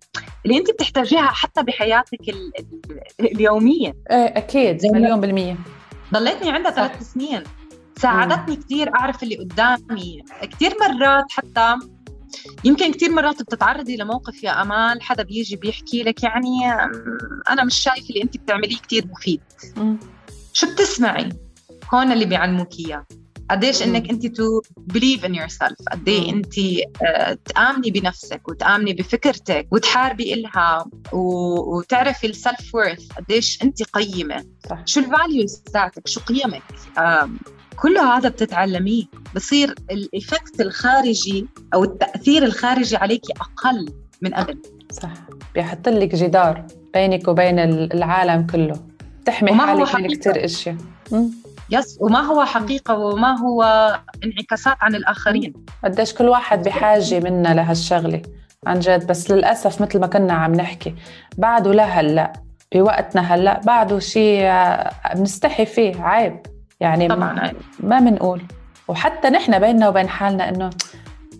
اللي 0.46 0.58
أنت 0.58 0.70
بتحتاجيها 0.70 1.26
حتى 1.26 1.62
بحياتك 1.62 2.28
ال- 2.28 2.52
ال- 2.58 3.32
اليومية. 3.36 3.94
إيه 4.10 4.16
أكيد 4.36 4.78
زي 4.78 4.88
مليون 4.88 5.20
بالمية. 5.20 5.56
ضليتني 6.12 6.50
عندها. 6.50 6.70
ثلاث 6.72 7.12
سنين. 7.12 7.42
ساعدتني 7.98 8.56
كثير 8.56 8.94
أعرف 8.94 9.22
اللي 9.22 9.36
قدامي. 9.36 10.22
كثير 10.42 10.72
مرات 10.80 11.24
حتى 11.30 11.76
يمكن 12.64 12.92
كثير 12.92 13.10
مرات 13.10 13.42
بتتعرضي 13.42 13.96
لموقف 13.96 14.44
يا 14.44 14.62
أمال 14.62 15.02
حدا 15.02 15.22
بيجي 15.22 15.56
بيحكي 15.56 16.02
لك 16.02 16.22
يعني 16.22 16.72
أنا 17.50 17.64
مش 17.64 17.74
شايف 17.76 18.10
اللي 18.10 18.22
أنت 18.22 18.36
بتعمليه 18.36 18.76
كثير 18.76 19.06
مفيد. 19.06 19.40
شو 20.52 20.72
بتسمعي؟ 20.72 21.28
هون 21.94 22.12
اللي 22.12 22.24
بيعلموك 22.24 22.68
إياه. 22.78 23.04
قديش. 23.50 23.82
إنك 23.82 24.10
أنت 24.10 24.26
to 24.26 24.60
believe 24.76 25.24
in 25.24 25.34
yourself 25.34 25.78
قد 25.92 26.08
إيه. 26.08 26.30
أنت 26.30 26.58
آه، 26.58 27.38
تآمني 27.44 27.90
بنفسك 27.90 28.48
وتآمني 28.48 28.92
بفكرتك 28.92 29.66
وتحاربي 29.70 30.34
إلها 30.34 30.84
وتعرفي 31.12 32.26
ال 32.26 32.74
self-worth 32.74 33.12
قديش 33.12 33.62
أنت 33.62 33.82
قيمة. 33.82 34.44
صح. 34.70 34.82
شو 34.86 35.00
ال 35.00 35.08
values 35.08 35.56
تاعتك 35.56 36.08
شو 36.08 36.20
قيمك؟ 36.20 36.62
كله 37.76 38.16
هذا 38.16 38.28
بتتعلميه. 38.28 39.04
بصير 39.34 39.74
ال 39.90 40.00
effect 40.00 40.60
الخارجي 40.60 41.46
أو 41.74 41.84
التأثير 41.84 42.44
الخارجي 42.44 42.96
عليكي 42.96 43.32
أقل 43.32 43.92
من 44.22 44.34
قبل. 44.34 44.58
صح. 44.92 45.12
بيحط 45.54 45.88
لك 45.88 46.14
جدار 46.14 46.66
بينك 46.94 47.28
وبين 47.28 47.58
العالم 47.58 48.46
كله. 48.46 48.80
تحمي 49.24 49.54
حالك 49.54 49.94
من. 49.94 50.16
كثير 50.16 50.44
إشياء. 50.44 50.76
yes 51.70 51.98
وما 52.00 52.20
هو 52.20 52.44
حقيقة 52.44 52.94
وما 52.98 53.38
هو 53.40 53.62
انعكاسات 54.24 54.76
عن 54.80 54.94
الآخرين. 54.94 55.52
قديش 55.84 56.14
كل 56.14 56.28
واحد 56.28 56.62
بحاجة 56.62 57.20
منا 57.20 57.54
لهالشغلة. 57.54 58.22
عن 58.66 58.78
جد 58.80 59.06
بس 59.06 59.30
للأسف 59.30 59.82
مثل 59.82 60.00
ما 60.00 60.06
كنا 60.06 60.32
عم 60.32 60.52
نحكي 60.54 60.94
بعده 61.38 61.72
لا 61.72 61.84
هلأ. 61.84 62.32
بوقتنا 62.74 63.34
هلأ 63.34 63.60
بعده 63.64 63.98
شيء 63.98 64.42
آه، 64.42 64.90
بنستحي 65.14 65.66
فيه 65.66 66.02
عيب. 66.02 66.40
يعني 66.80 67.08
طبعا. 67.08 67.52
ما 67.80 67.98
بنقول 67.98 68.42
وحتى 68.88 69.28
نحن 69.30 69.58
بيننا 69.58 69.88
وبين 69.88 70.08
حالنا 70.08 70.48
إنه 70.48 70.70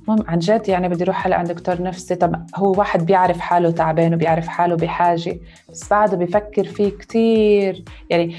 مم 0.09 0.17
عن 0.29 0.39
جد 0.39 0.69
يعني 0.69 0.89
بدي 0.89 1.05
أروح 1.05 1.27
هلأ 1.27 1.37
عند 1.37 1.53
دكتور 1.53 1.83
نفسي. 1.83 2.15
طب 2.15 2.47
هو 2.57 2.73
واحد 2.79 3.07
بيعرف 3.07 3.41
حاله 3.41 3.71
تعبان 3.71 4.15
وبيعرف 4.15 4.49
حاله 4.49 4.77
بحاجة 4.77 5.41
بس 5.69 5.91
بعده 5.91 6.17
بيفكر 6.17 6.65
فيه 6.65 6.91
كتير. 6.91 7.85
يعني 8.11 8.37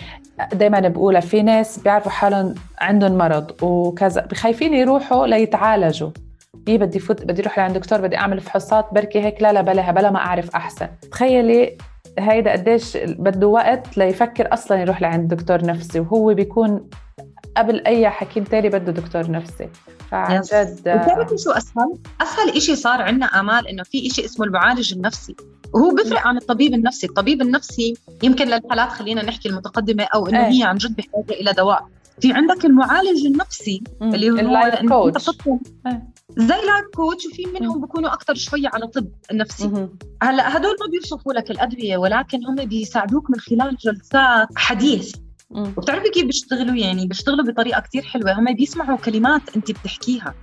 دائما 0.54 0.80
بقولها 0.80 1.22
في 1.22 1.42
ناس 1.42 1.80
بيعرفوا 1.80 2.12
حالهم 2.12 2.56
عندهم 2.80 3.18
مرض 3.18 3.64
وكذا 3.64 4.26
بخايفين 4.26 4.74
يروحوا 4.74 5.28
ليتعالجوا. 5.28 6.10
إيه 6.68 6.78
بدي 6.78 7.00
فوت 7.00 7.24
بدي 7.24 7.42
أروح 7.42 7.58
لعند 7.60 7.74
دكتور 7.78 8.02
بدي 8.02 8.18
أعمل 8.18 8.40
فحوصات 8.40 8.94
بركي 8.94 9.22
هيك 9.22 9.42
لا 9.42 9.54
لا 9.54 9.62
بلا 9.62 9.92
بلا 9.92 10.12
ما 10.12 10.20
أعرف 10.20 10.56
أحسن. 10.56 10.88
تخيلي 11.12 11.78
هيدا 12.20 12.52
قديش 12.52 12.98
بده 12.98 13.48
وقت 13.48 13.98
ليفكر 13.98 14.54
أصلا 14.54 14.82
يروح 14.82 15.02
لعند 15.02 15.34
دكتور 15.34 15.66
نفسي 15.66 16.00
وهو 16.00 16.34
بيكون 16.34 16.90
قبل 17.58 17.86
أي 17.86 18.10
حكيم 18.10 18.44
تاني 18.44 18.70
بده 18.70 18.92
دكتور 18.92 19.32
نفسي 19.32 19.70
فعن. 20.12 20.42
جد 20.42 20.80
وبتعرفي 20.80 21.38
شو 21.38 21.52
أسهل؟ 21.52 21.98
أسهل 22.22 22.50
إشي 22.58 22.76
صار 22.76 23.02
عندنا 23.02 23.26
آمال 23.26 23.68
إنه 23.68 23.84
في 23.84 24.08
إشي 24.08 24.26
اسمه 24.26 24.46
المعالج 24.46 24.94
النفسي 24.94 25.36
وهو 25.74 25.96
بيفرق 25.96 26.28
عن 26.28 26.38
الطبيب 26.38 26.74
النفسي، 26.74 27.08
الطبيب 27.08 27.42
النفسي 27.42 27.94
يمكن 28.24 28.48
للحالات 28.48 28.90
خلينا 28.90 29.26
نحكي 29.26 29.50
المتقدمة 29.50 30.04
أو 30.04 30.28
إنه 30.28 30.46
إيه. 30.46 30.52
هي 30.54 30.64
عن 30.64 30.78
جد 30.78 30.96
بحاجه 30.96 31.40
إلى 31.40 31.54
دواء. 31.54 31.88
في 32.22 32.34
عندك 32.34 32.66
المعالج 32.66 33.26
النفسي 33.26 33.84
مم. 34.02 34.14
اللي 34.16 34.30
هو 34.30 34.36
ال 34.36 34.47
life 34.47 34.90
coach 34.90 35.30
إيه. 35.88 36.04
زي 36.38 36.48
life 36.48 36.86
coach 36.96 37.26
وفي 37.26 37.46
منهم 37.60 37.82
بيكونوا 37.82 38.14
أكثر 38.14 38.36
شوية 38.36 38.70
على 38.74 38.88
طب 38.88 39.08
النفسي 39.32 39.68
مهم. 39.68 39.98
هلأ 40.24 40.58
هدول 40.58 40.76
ما 40.82 40.88
بيوصفوا 40.92 41.34
لك 41.34 41.52
الأدوية 41.52 41.98
ولكن 41.98 42.46
هم 42.46 42.56
بيساعدوك 42.56 43.30
من 43.30 43.40
خلال 43.40 43.78
جلسات 43.78 44.48
حديث 44.56 45.16
مم. 45.16 45.31
وبتعرفي 45.52 46.10
كيف 46.10 46.26
بيشتغلوا؟ 46.26 46.76
يعني 46.76 47.08
بيشتغلوا 47.08 47.46
بطريقة 47.46 47.82
كتير 47.82 48.02
حلوة. 48.04 48.40
هم 48.40 48.54
بيسمعوا 48.56 48.98
كلمات 48.98 49.42
انت 49.56 49.72
بتحكيها. 49.72 50.34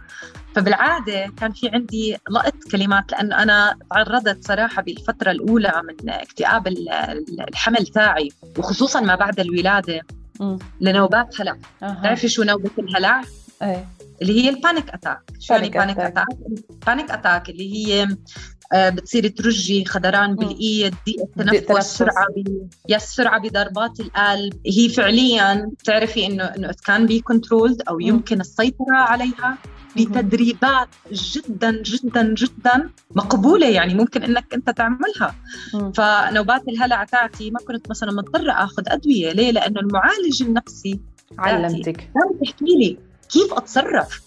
فبالعادة 0.55 1.33
كان 1.37 1.53
في 1.53 1.69
عندي 1.69 2.17
لقط 2.31 2.55
كلمات 2.73 3.13
لأنه 3.13 3.43
أنا 3.43 3.77
تعرضت 3.91 4.45
صراحة 4.47 4.83
بالفترة 4.83 5.31
الأولى 5.31 5.83
من 5.85 6.11
اكتئاب 6.11 6.67
ال- 6.67 6.89
ال- 6.89 7.49
الحمل 7.49 7.87
تاعي 7.87 8.29
وخصوصا 8.59 9.01
ما 9.01 9.15
بعد 9.15 9.41
الولادة. 9.41 10.01
مم. 10.41 10.59
لنوبات 10.81 11.41
هلع. 11.41 11.57
بتعرفي 11.83 12.29
شو 12.29 12.43
نوبة 12.43 12.71
الهلع؟ 12.79 13.23
إيه. 13.63 13.89
اللي 14.23 14.45
هي 14.45 14.49
ال 14.49 14.56
panic 14.56 14.91
attack. 14.91 15.21
شو 15.41 15.55
يعني 15.55 15.69
panic. 15.69 15.99
attack؟ 15.99 16.27
panic 16.87 17.11
attack 17.11 17.51
اللي 17.51 17.75
هي 17.75 18.09
آه، 18.73 18.89
بتصيري 18.89 19.29
ترجي 19.29 19.85
خدران 19.85 20.37
بالإيد 20.37 20.95
ضيق 21.07 21.21
التنفس 21.21 21.67
تنفس. 21.67 21.97
سرعه 21.99 22.27
ب... 22.37 22.69
yes 22.89 23.03
سرعه 23.03 23.41
بضربات 23.41 24.01
القلب. 24.01 24.53
هي 24.67 24.89
فعليا 24.89 25.71
بتعرفي 25.81 26.27
انه 26.27 26.45
إنه 26.45 26.75
كان 26.87 27.07
be 27.07 27.21
controlled 27.21 27.83
أو 27.89 28.01
يمكن 28.01 28.41
السيطرة 28.41 28.97
عليها 28.97 29.59
بتدريبات 29.97 30.89
جدا 31.13 31.83
جدا 31.83 32.35
جدا 32.35 32.91
مقبولة. 33.17 33.67
يعني 33.69 33.95
ممكن 33.95 34.23
إنك 34.23 34.55
أنت 34.55 34.71
تعملها. 34.71 35.35
فنوبات 35.73 36.69
الهلع 36.69 37.05
تاعتي 37.05 37.51
ما 37.51 37.59
كنت 37.59 37.91
مثلا 37.91 38.13
مضطرة 38.13 38.53
آخذ 38.53 38.83
أدوية. 38.87 39.33
ليه؟ 39.33 39.51
لأنه 39.51 39.81
المعالج 39.81 40.43
النفسي 40.43 41.01
علمتك. 41.39 41.97
كان 41.97 42.41
تحكي 42.45 42.65
لي 42.65 42.99
كيف 43.29 43.55
أتصرف. 43.55 44.23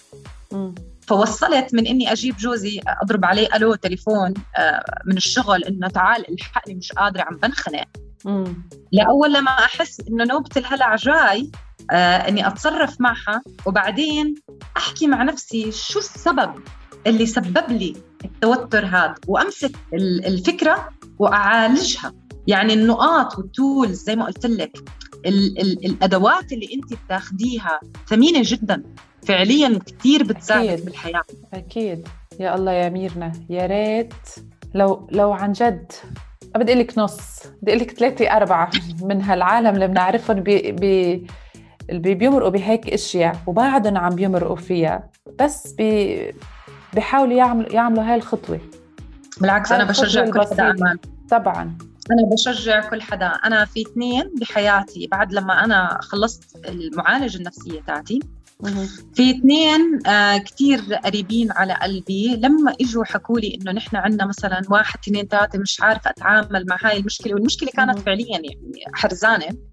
فوصلت 1.12 1.74
من 1.74 1.88
إني 1.88 2.12
أجيب 2.12 2.38
جوزي 2.38 2.82
أضرب 3.04 3.26
عليه 3.26 3.47
ألو 3.56 3.76
تليفون 3.76 4.34
آه، 4.58 4.84
من 5.06 5.17
الشغل 5.17 5.63
إنه 5.63 5.88
تعال 5.88 6.34
الحقني 6.34 6.76
مش 6.76 6.91
قادرة 6.91 7.21
عم 7.21 7.38
بنخنق. 7.38 7.88
لاول 8.91 9.34
لما 9.34 9.52
أحس 9.52 10.00
إنه 10.00 10.24
نوبة 10.24 10.50
الهلع 10.58 10.95
جاي 10.95 11.52
آه 11.91 12.17
إني 12.17 12.47
أتصرف 12.47 13.02
معها 13.02 13.41
وبعدين 13.65 14.36
أحكي 14.78 15.08
مع 15.08 15.24
نفسي 15.24 15.71
شو 15.71 16.00
السبب 16.00 16.54
اللي 17.08 17.26
سبب 17.26 17.69
لي 17.69 17.95
التوتر 18.26 18.86
هذا 18.86 19.15
وأمسك 19.28 19.71
الفكرة 19.93 20.89
وأعالجها. 21.19 22.13
يعني 22.47 22.74
النقاط 22.74 23.38
وال 23.38 23.56
tools 23.56 24.04
زي 24.04 24.15
ما 24.15 24.26
قلت 24.26 24.45
لك 24.45 24.78
ال 25.26 25.62
ال 25.62 25.86
الأدوات 25.86 26.52
اللي 26.52 26.74
انت 26.74 26.93
بتاخديها 26.93 27.80
ثمينة 28.08 28.41
جدا. 28.43 28.84
فعليا 29.23 29.79
كثير 29.86 30.23
بتساعدك 30.23 30.86
بالحياة. 30.86 31.23
أكيد. 31.53 32.07
يا 32.39 32.55
الله 32.55 32.71
يا 32.71 32.89
ميرنا. 32.89 33.31
يا 33.49 33.65
ريت. 33.65 34.13
لو 34.73 35.07
لو 35.12 35.31
عن 35.31 35.51
جد. 35.51 35.91
بدي 36.55 36.73
لك 36.73 36.97
نص. 36.97 37.43
بدي 37.62 37.75
لك 37.75 37.91
ثلاثة 37.91 38.38
أربعة 38.38 38.71
من 39.01 39.21
هالعالم 39.21 39.75
اللي 39.75 39.88
بنعرفهم 39.88 40.39
بي 40.39 40.71
بي 40.71 41.27
اللي 41.89 42.13
بيمرقوا 42.13 42.49
بهيك 42.49 42.89
أشياء 42.89 43.38
وبعدهم 43.47 43.97
عم 43.97 44.15
بيمرقوا 44.15 44.55
فيها. 44.55 45.10
بس 45.39 45.73
بي 45.73 46.34
بيحاولوا 46.93 47.34
يعملوا 47.34 47.73
يعملوا 47.73 48.03
هاي 48.03 48.15
الخطوة. 48.15 48.60
بالعكس 49.41 49.71
أنا 49.71 49.84
بشجع 49.84 50.29
كل 50.29 50.41
حدا 50.41 50.97
طبعا. 51.29 51.77
أنا 52.12 52.29
بشجع 52.31 52.89
كل 52.89 53.01
حدا. 53.01 53.27
أنا 53.27 53.65
في 53.65 53.81
اثنين 53.81 54.31
بحياتي 54.41 55.07
بعد 55.07 55.34
لما 55.34 55.63
أنا 55.63 55.99
خلصت 56.01 56.65
المعالجة 56.65 57.38
النفسية 57.38 57.81
تاعتي. 57.81 58.19
في 59.13 59.32
اثنين 59.32 60.08
آه 60.08 60.38
كثير 60.38 60.80
قريبين 60.95 61.52
على 61.52 61.74
قلبي. 61.74 62.36
لما 62.36 62.74
إجوا 62.82 63.06
حكوا 63.06 63.39
لي 63.39 63.58
إنه 63.62 63.71
نحن 63.71 63.95
عندنا 63.95 64.26
مثلا 64.26 64.62
واحد 64.69 65.00
اثنين 65.04 65.28
ثلاثة 65.28 65.60
مش 65.60 65.82
عارفة 65.82 66.10
أتعامل 66.10 66.65
مع 66.69 66.78
هاي 66.82 66.97
المشكلة 67.00 67.34
والمشكلة 67.34 67.69
كانت 67.69 68.00
فعليا 68.00 68.28
يعني 68.30 68.60
حرزانة. 68.93 69.70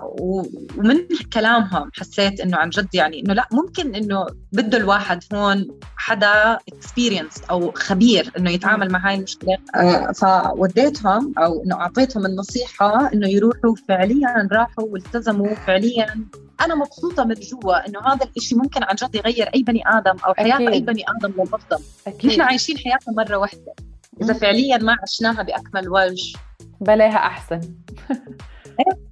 ومن 0.00 1.06
كلامهم 1.32 1.90
حسيت 1.94 2.40
إنه 2.40 2.56
عن 2.56 2.70
جد 2.70 2.94
يعني 2.94 3.20
إنه 3.20 3.34
لا 3.34 3.48
ممكن 3.52 3.94
إنه 3.94 4.26
بده 4.52 4.78
الواحد 4.78 5.24
هون 5.34 5.68
حدا 5.96 6.58
experience 6.72 7.42
أو 7.50 7.72
خبير 7.72 8.32
إنه 8.38 8.50
يتعامل 8.50 8.92
مع 8.92 9.08
هاي 9.08 9.14
المشكلة. 9.14 9.56
آه، 9.74 10.12
فوديتهم 10.12 11.34
أو 11.38 11.62
إنه 11.64 11.76
أعطيتهم 11.76 12.26
النصيحة 12.26 13.12
إنه 13.12 13.28
يروحوا 13.28 13.74
فعليا 13.88 14.48
راحوا 14.52 14.84
والتزموا 14.84 15.54
فعليا. 15.54 16.26
أنا 16.60 16.74
مبسوطة 16.74 17.24
من 17.24 17.34
جوا 17.34 17.88
إنه 17.88 18.00
هذا 18.00 18.28
الشيء 18.36 18.58
ممكن 18.58 18.82
عن 18.82 18.94
جد 18.94 19.14
يغير 19.14 19.50
أي 19.54 19.62
بني 19.62 19.82
آدم 19.86 20.16
أو 20.26 20.34
حياة 20.34 20.56
أكيد. 20.56 20.68
اي 20.68 20.80
بني 20.80 21.04
آدم 21.18 21.32
للأفضل. 21.32 21.78
نحن 22.24 22.40
عايشين 22.40 22.78
حياتنا 22.78 23.14
مرة 23.14 23.36
واحدة. 23.36 23.74
إذا 24.22 24.32
فعليا 24.32 24.78
ما 24.78 24.96
عشناها 25.02 25.42
بأكمل 25.42 25.88
وجه. 25.88 26.38
بلاها 26.80 27.16
أحسن. 27.16 27.60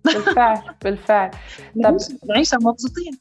بالفعل 0.05 0.59
بالفعل. 0.85 1.31
طب 1.85 1.97
نعيشها 2.29 2.59
مبسوطين. 2.63 3.19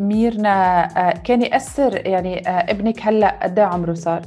ميرنا 0.00 0.84
آه، 0.84 1.10
كان 1.10 1.42
يأثر 1.42 2.06
يعني 2.06 2.48
آه، 2.48 2.70
ابنك 2.70 3.02
هلأ 3.02 3.38
قد 3.42 3.58
إيه 3.58 3.66
عمره 3.66 3.94
صار؟ 3.94 4.22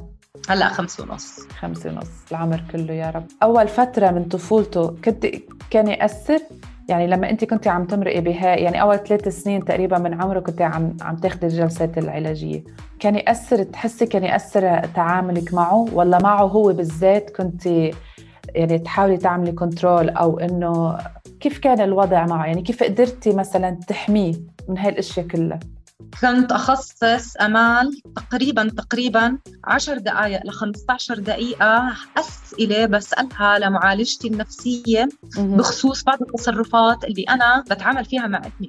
هلأ 0.49 0.69
خمس 0.69 0.99
ونص. 0.99 1.39
خمس 1.59 1.85
ونص 1.85 2.07
العمر 2.31 2.63
كله 2.71 2.93
يا 2.93 3.09
رب. 3.09 3.25
أول 3.43 3.67
فترة 3.67 4.11
من 4.11 4.23
طفولته 4.23 4.95
كنت 5.05 5.27
كان 5.69 5.87
يأثر؟ 5.87 6.39
يعني 6.89 7.07
لما 7.07 7.29
أنت 7.29 7.45
كنت 7.45 7.67
عم 7.67 7.85
تمرقي 7.85 8.21
بها 8.21 8.55
يعني 8.55 8.81
أول 8.81 8.97
ثلاث 8.97 9.27
سنين 9.27 9.65
تقريبا 9.65 9.97
من 9.97 10.21
عمره 10.21 10.39
كنت 10.39 10.61
عم 10.61 10.97
عم 11.01 11.15
تاخذي 11.15 11.47
الجلسات 11.47 11.97
العلاجية. 11.97 12.63
كان 12.99 13.15
يأثر 13.15 13.63
تحسي 13.63 14.05
كان 14.05 14.23
يأثر 14.23 14.79
تعاملك 14.79 15.53
معه؟ 15.53 15.87
ولا 15.93 16.19
معه 16.21 16.43
هو 16.43 16.73
بالذات 16.73 17.29
كنت 17.29 17.65
يعني 18.55 18.79
تحاولي 18.79 19.17
تعملي 19.17 19.51
كنترول 19.51 20.09
أو 20.09 20.39
إنه 20.39 20.97
كيف 21.41 21.57
كان 21.59 21.81
الوضع 21.81 22.25
معه؟ 22.25 22.45
يعني 22.45 22.61
كيف 22.61 22.83
قدرتي 22.83 23.33
مثلا 23.33 23.79
تحميه 23.87 24.33
من 24.69 24.77
هاي 24.77 24.89
الاشياء 24.89 25.27
كلها؟ 25.27 25.59
كنت 26.21 26.51
أخصص 26.51 27.37
أمال 27.37 28.01
تقريبا 28.15 28.69
تقريبا 28.69 29.37
10 29.63 29.97
دقائق 29.97 30.45
ل 30.45 30.49
15 30.51 31.19
دقيقة 31.19 31.93
أسئلة 32.17 32.85
بسألها 32.85 33.59
لمعالجتي 33.59 34.27
النفسية 34.27 35.09
بخصوص 35.37 36.03
بعض 36.03 36.21
التصرفات 36.21 37.03
اللي 37.03 37.23
أنا 37.23 37.63
بتعامل 37.71 38.05
فيها 38.05 38.27
مع 38.27 38.37
ابني. 38.37 38.67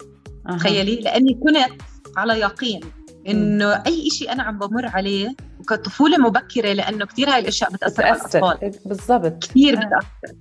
تخيلي؟ 0.59 0.97
لأني 0.97 1.35
كنت 1.35 1.83
على 2.17 2.41
يقين 2.41 2.81
إنه 3.29 3.83
أي 3.87 4.11
شيء 4.11 4.33
أنا 4.33 4.43
عم 4.43 4.59
بمر 4.59 4.87
عليه 4.87 5.37
وكطفوله 5.63 6.19
مبكرة 6.19 6.73
لأنه 6.73 7.07
كثير 7.07 7.31
هاي 7.31 7.39
الأشياء 7.41 7.73
بتأثر, 7.73 8.05
على 8.05 8.17
الأطفال. 8.17 8.73
بالضبط. 8.85 9.45
كثير 9.45 9.75
آه. 9.75 9.81
بتأثر. 9.81 10.37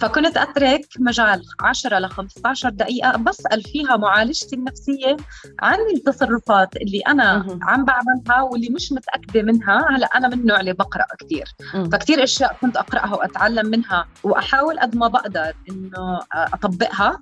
فكنت 0.00 0.36
أترك 0.36 0.86
مجال 0.98 1.42
10 1.60 1.98
ل 1.98 2.08
15 2.10 2.68
دقيقة 2.68 3.16
بسال 3.16 3.62
فيها 3.62 3.96
معالجتي 3.96 4.56
النفسية 4.56 5.16
عن 5.60 5.78
التصرفات 5.94 6.76
اللي 6.76 7.00
أنا 7.00 7.38
مم. 7.38 7.58
عم 7.62 7.84
بعملها 7.84 8.42
واللي 8.42 8.68
مش 8.68 8.92
متأكدة 8.92 9.42
منها. 9.42 9.86
هلأ 9.96 10.06
أنا 10.06 10.28
من 10.28 10.34
النوع 10.40 10.60
اللي 10.60 10.72
بقرأ 10.72 11.06
كثير 11.18 11.44
فكثير 11.92 12.24
أشياء 12.24 12.56
كنت 12.60 12.76
أقرأها 12.76 13.14
وأتعلم 13.14 13.66
منها 13.66 14.06
وأحاول 14.24 14.80
قد 14.80 14.96
ما 14.96 15.08
بقدر 15.08 15.52
إنه 15.70 16.20
أطبقها. 16.32 17.20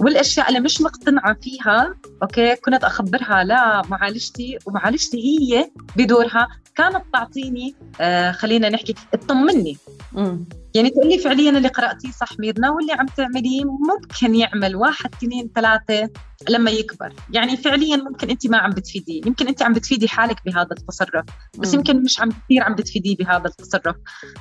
والأشياء 0.00 0.48
اللي 0.48 0.60
مش 0.60 0.80
مقتنعة 0.80 1.36
فيها 1.42 1.94
أوكي 2.22 2.56
كنت 2.56 2.84
أخبرها 2.84 3.44
لمعالجتي 3.44 4.58
ومعالجتي 4.66 5.18
هي 5.18 5.70
بدورها 5.96 6.48
كانت 6.78 7.04
تعطيني 7.12 7.74
آه 8.00 8.32
خلينا 8.32 8.68
نحكي 8.68 8.94
تطمني 9.12 9.76
يعني 10.74 10.90
تقول 10.90 11.08
لي 11.08 11.18
فعليا 11.18 11.50
اللي 11.50 11.68
قرأتيه 11.68 12.10
صح 12.10 12.38
ميرنا 12.38 12.70
واللي 12.70 12.92
عم 12.92 13.06
تعمليه 13.06 13.64
ممكن 13.64 14.34
يعمل 14.34 14.76
واحد 14.76 15.14
اثنين 15.14 15.50
ثلاثة 15.54 16.10
لما 16.48 16.70
يكبر. 16.70 17.12
يعني 17.30 17.56
فعليا 17.56 17.96
ممكن 17.96 18.30
انت 18.30 18.46
ما 18.46 18.58
عم 18.58 18.70
بتفيديه. 18.70 19.20
يمكن 19.26 19.48
انت 19.48 19.62
عم 19.62 19.72
بتفيدي 19.72 20.08
حالك 20.08 20.44
بهذا 20.46 20.68
التصرف 20.72 21.24
بس 21.58 21.74
يمكن 21.74 22.02
مش 22.02 22.20
عم 22.20 22.30
كثير 22.30 22.62
عم 22.62 22.74
بتفيديه 22.74 23.16
بهذا 23.16 23.46
التصرف. 23.46 23.96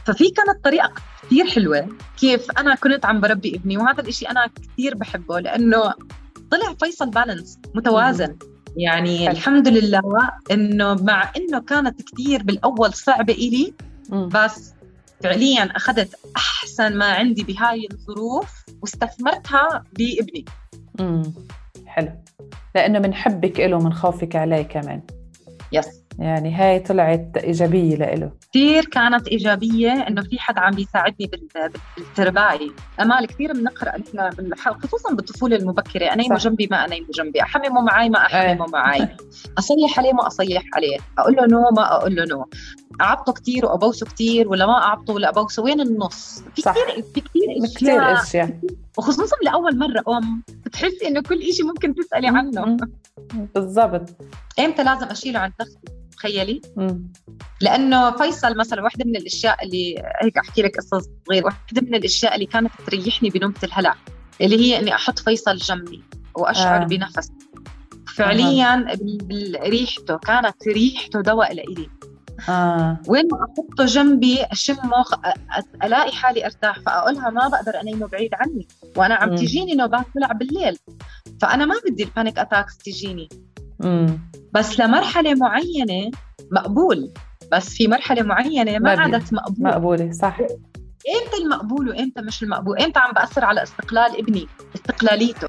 ففي 0.06 0.30
كانت 0.30 0.64
طريقة 0.64 0.94
كثير 1.24 1.46
حلوة 1.46 1.90
كيف 2.20 2.52
أنا 2.52 2.76
كنت 2.76 3.06
عم 3.06 3.22
بربي 3.22 3.56
ابني 3.56 3.78
وهذا 3.78 4.02
الإشي 4.02 4.26
أنا 4.26 4.48
كثير 4.48 4.96
بحبه 4.96 5.40
لأنه 5.40 5.94
طلع 6.52 6.74
فيصل 6.84 7.10
بالانس 7.10 7.60
متوازن. 7.76 8.38
يعني 8.78 9.20
حلو. 9.20 9.32
الحمد 9.32 9.68
لله 9.68 10.02
إنه 10.52 10.94
مع 10.94 11.32
إنه 11.38 11.60
كانت 11.60 12.02
كثير 12.02 12.44
بالأول 12.44 12.94
صعبة 12.94 13.34
إلي 13.34 13.74
بس 14.10 14.74
فعليا 15.24 15.64
أخذت 15.64 16.16
أحسن 16.36 16.98
ما 16.98 17.06
عندي 17.06 17.44
بهاي 17.44 17.88
الظروف 17.92 18.66
واستثمرتها 18.82 19.84
بابني. 19.98 20.46
امم 21.00 21.34
حلو. 21.86 22.12
لأنه 22.76 23.00
من 23.00 23.14
حبك 23.14 23.60
له 23.60 23.80
من 23.80 23.94
خوفك 23.94 24.36
عليه 24.36 24.62
كمان. 24.62 25.02
يس 25.72 25.97
يعني 26.20 26.54
هاي 26.56 26.80
طلعت 26.80 27.38
إيجابية 27.38 27.96
لإله. 27.96 28.32
كثير 28.50 28.86
كانت 28.86 29.28
إيجابية 29.28 29.92
إنه 29.92 30.22
في 30.22 30.40
حد 30.40 30.58
عم 30.58 30.72
بيساعدني 30.72 31.32
بالترباية. 31.98 32.70
أمال 33.02 33.28
كثير 33.28 33.54
بنقرأ 33.54 33.94
نحن 33.98 34.74
خصوصا 34.74 35.14
بالطفولة 35.16 35.56
المبكرة. 35.56 36.06
أنيمه 36.06 36.38
جنبي 36.38 36.68
ما 36.72 36.86
أنيمه 36.86 37.08
جنبي. 37.18 37.42
أحممه 37.42 37.82
معي 37.82 38.10
ما 38.10 38.26
أحممه 38.26 38.66
إيه. 38.66 38.72
معي 38.72 39.08
أصيح 39.60 40.00
عليه 40.00 40.14
ما 40.14 40.28
أصيح 40.28 40.64
عليه. 40.74 40.98
أقول 41.18 41.36
له 41.36 41.46
نو 41.46 41.70
ما 41.78 41.96
أقول 41.96 42.16
له 42.16 42.26
نو 42.26 42.46
أعبطه 43.02 43.34
كثير 43.34 43.66
وأبوسه 43.66 44.06
كثير 44.06 44.48
ولا 44.50 44.66
ما 44.66 44.84
أعبطه 44.84 45.14
ولا 45.14 45.30
أبوسه. 45.30 45.64
وين 45.64 45.82
النص؟ 45.82 46.44
في 46.56 46.62
كثير 46.62 47.04
في 47.14 47.22
كثير 47.22 47.44
أشياء. 47.64 47.76
كثير 47.76 48.22
أشياء. 48.22 48.60
وخصوصا 48.98 49.36
لأول 49.44 49.78
مرة 49.78 50.18
أم. 50.18 50.44
بتحسي 50.66 51.08
إنه 51.08 51.22
كل 51.22 51.54
شيء 51.54 51.66
ممكن 51.66 51.96
تسألي 51.96 52.28
عنه. 52.28 52.78
بالضبط. 53.56 54.10
إمتى 54.60 54.84
لازم 54.84 55.06
أشيله 55.08 55.40
عن 55.40 55.52
تختي 55.60 55.98
تخيلي؟ 56.18 56.62
لأنه 57.62 58.12
فيصل 58.12 58.58
مثلا 58.58 58.84
واحدة 58.84 59.06
من 59.06 59.16
الأشياء 59.16 59.64
اللي 59.64 60.04
هيك 60.22 60.38
أحكي 60.38 60.62
لك 60.62 60.78
قصة 60.78 61.02
صغيرة. 61.28 61.46
واحدة 61.46 61.82
من 61.82 61.96
الأشياء 61.96 62.36
اللي 62.36 62.46
كانت 62.46 62.72
تريحني 62.88 63.30
بنوبة 63.30 63.56
الهلع 63.64 63.96
اللي 64.42 64.60
هي 64.60 64.80
إني 64.80 64.96
أحط 64.96 65.20
فيصل 65.20 65.58
جنبي 65.58 66.04
وأشعر 66.36 66.82
آه. 66.82 66.86
بنفس. 66.86 67.32
فعليا 68.16 68.86
ريحته 69.64 70.18
كانت 70.18 70.68
ريحته 70.68 71.22
دواء 71.22 71.54
لإلي. 71.54 71.90
آه. 72.50 73.02
وين 73.08 73.28
ما 73.32 73.46
أحطه 73.46 73.86
جنبي 73.86 74.44
اشمه 74.44 75.06
ألاقي 75.84 76.12
حالي 76.12 76.46
أرتاح. 76.46 76.80
فأقولها 76.80 77.30
ما 77.30 77.48
بقدر 77.48 77.82
انيمه 77.82 78.08
بعيد 78.08 78.30
عني. 78.34 78.68
وأنا 78.96 79.16
عم 79.16 79.36
تجيني 79.36 79.76
نوبات 79.76 80.06
طلع 80.16 80.32
بالليل. 80.32 80.78
فأنا 81.42 81.66
ما 81.66 81.76
بدي 81.90 82.04
ال 82.04 82.10
panic 82.10 82.40
attacks 82.40 82.78
تجيني. 82.78 83.30
مم. 83.80 84.20
بس 84.54 84.80
لمرحلة 84.80 85.36
معينة 85.36 86.12
مقبول. 86.52 87.14
بس 87.52 87.70
في 87.70 87.88
مرحلة 87.88 88.24
معينة 88.24 88.80
ما 88.80 88.90
عادت 88.90 89.34
مقبول 89.34 89.68
مقبولة 89.68 90.12
صح. 90.12 90.40
إمتى 90.40 91.44
المقبول 91.44 91.90
وإمتى 91.90 92.22
مش 92.22 92.44
المقبول؟ 92.44 92.80
إمتى 92.82 93.00
عم 93.00 93.12
بأثر 93.12 93.46
على 93.46 93.64
استقلال 93.64 94.20
ابني 94.20 94.48
استقلاليته؟ 94.76 95.48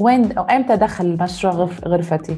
وين 0.00 0.32
أو 0.32 0.44
إمتى 0.44 0.76
دخل 0.76 1.16
مشروع 1.20 1.70
غرفتي؟ 1.84 2.36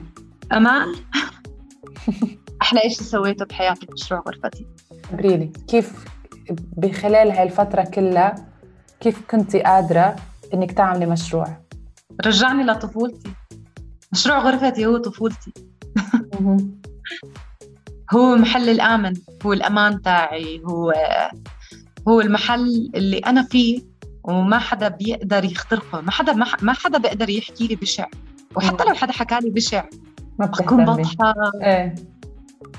أمان. 0.52 0.94
أحلى 2.62 2.80
شيء 2.80 2.90
سويته 2.90 3.44
بحياتي 3.44 3.86
مشروع 3.92 4.22
غرفتي؟ 4.26 4.66
خبريني 5.10 5.52
كيف 5.68 6.04
بخلال 6.50 7.30
هاي 7.30 7.42
الفترة 7.42 7.82
كلها 7.82 8.34
كيف 9.00 9.20
كنتي 9.30 9.62
قادرة 9.62 10.16
إنك 10.54 10.72
تعملي 10.72 11.06
مشروع؟ 11.06 11.46
رجعني 12.26 12.62
لطفولتي. 12.62 13.30
مشروع 14.14 14.38
غرفتي 14.38 14.86
هو 14.86 14.96
طفولتي. 14.96 15.52
هو 18.14 18.36
محل 18.36 18.68
الآمن 18.68 19.12
هو 19.46 19.52
الأمان 19.52 20.02
تاعي 20.02 20.62
هو 20.64 20.92
هو 22.08 22.20
المحل 22.20 22.90
اللي 22.94 23.18
أنا 23.18 23.42
فيه 23.42 23.80
وما 24.24 24.58
حدا 24.58 24.88
بيقدر 24.88 25.44
يخترقه. 25.44 26.00
ما 26.00 26.10
حدا 26.10 26.32
ما, 26.62 26.72
حدا 26.72 26.98
بيقدر 26.98 27.30
يحكي 27.30 27.66
لي 27.66 27.76
بشع 27.76 28.06
وحتى 28.56 28.84
لو 28.84 28.94
حدا 28.94 29.12
حكى 29.12 29.38
لي 29.42 29.50
بشع 29.50 29.84
ما 30.38 30.46
بكون 30.46 30.84
بضحك 30.84 31.18
إيه. 31.62 31.94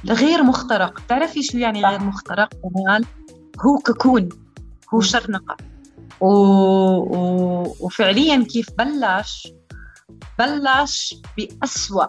غير 0.06 0.44
مخترق. 0.44 1.02
بتعرفي 1.02 1.44
شو 1.44 1.58
يعني 1.58 1.82
صح. 1.82 1.90
غير 1.90 2.00
مخترق 2.04 2.50
كمان 2.54 3.04
هو 3.66 3.78
ككون. 3.78 4.30
هو. 4.94 5.02
شرنقة. 5.02 5.58
و... 6.22 6.28
و... 6.28 7.76
وفعليا 7.80 8.44
كيف 8.44 8.70
بلش 8.78 9.48
بلش 10.40 11.16
بأسوأ 11.38 12.06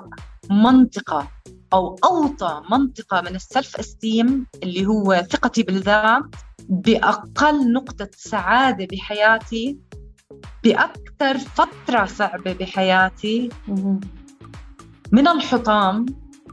منطقة 0.51 1.29
أو 1.73 1.97
أوطى 2.05 2.63
منطقة 2.71 3.21
من 3.21 3.35
السلف 3.37 3.77
إستيم 3.77 4.47
اللي 4.63 4.87
هو 4.87 5.27
ثقتي 5.31 5.63
بالذات 5.63 6.23
بأقل 6.69 7.73
نقطة 7.73 8.09
سعادة 8.17 8.87
بحياتي 8.93 9.79
بأكثر 10.65 11.39
فترة 11.39 12.05
صعبة 12.07 12.53
بحياتي. 12.53 13.49
من 15.13 15.29
الحطام 15.29 16.07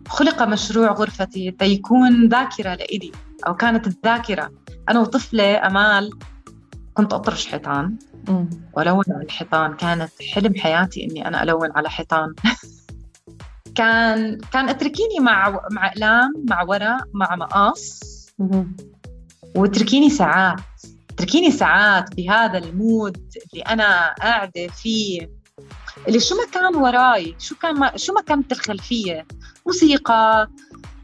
خلق 0.08 0.44
مشروع 0.44 0.92
غرفتي 0.92 1.52
تيكون 1.52 2.28
ذاكرة 2.28 2.76
لإلي 2.76 3.12
أو 3.48 3.56
كانت 3.56 3.88
الذاكرة 3.88 4.52
أنا 4.90 5.00
وطفلة 5.00 5.68
أمال 5.68 6.10
كنت 6.94 7.14
أطرش 7.14 7.48
حيطان. 7.48 7.98
وألون 8.74 9.04
على 9.10 9.24
الحيطان. 9.24 9.74
كانت 9.74 10.12
حلم 10.34 10.56
حياتي 10.56 11.04
إني 11.04 11.28
أنا 11.28 11.44
ألون 11.44 11.70
على 11.76 11.90
حيطان. 11.90 12.34
كان 13.76 14.38
كان 14.38 14.70
أتركيني 14.70 15.20
مع 15.20 15.60
مع 15.72 15.88
إقلام 15.88 16.34
مع 16.50 16.64
ورق 16.64 16.98
مع 17.14 17.36
مقص. 17.36 18.00
واتركيني 19.56 20.10
ساعات. 20.10 20.62
اتركيني 21.10 21.52
ساعات 21.52 22.16
بهذا 22.16 22.58
المود 22.58 23.18
اللي 23.54 23.64
أنا 23.64 24.14
قاعدة 24.14 24.68
فيه. 24.68 25.30
اللي 26.08 26.20
شو 26.20 26.36
ما 26.36 26.44
كان 26.54 26.76
وراي 26.76 27.36
شو 27.40 27.56
كان 27.56 27.80
ما 27.80 27.98
شو 27.98 28.14
ما 28.14 28.22
كانت 28.22 28.52
الخلفيه 28.52 29.28
موسيقى 29.66 30.50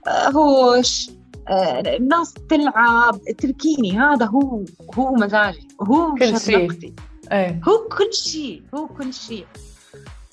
آه، 0.08 0.30
هوش 0.30 1.10
آه، 1.50 1.98
الناس 1.98 2.34
تلعب. 2.50 3.20
اتركيني. 3.28 4.00
هذا 4.00 4.26
هو 4.26 4.64
هو 4.98 5.14
مزاجي. 5.14 5.68
هو 5.82 6.14
كل 6.14 6.40
شيء. 6.40 6.70
شرقتي 6.70 6.94
إيه. 7.32 7.62
هو 7.70 7.88
كل 7.98 8.14
شيء 8.14 8.64
هو 8.76 8.88
كل 8.88 9.14
شيء. 9.14 9.46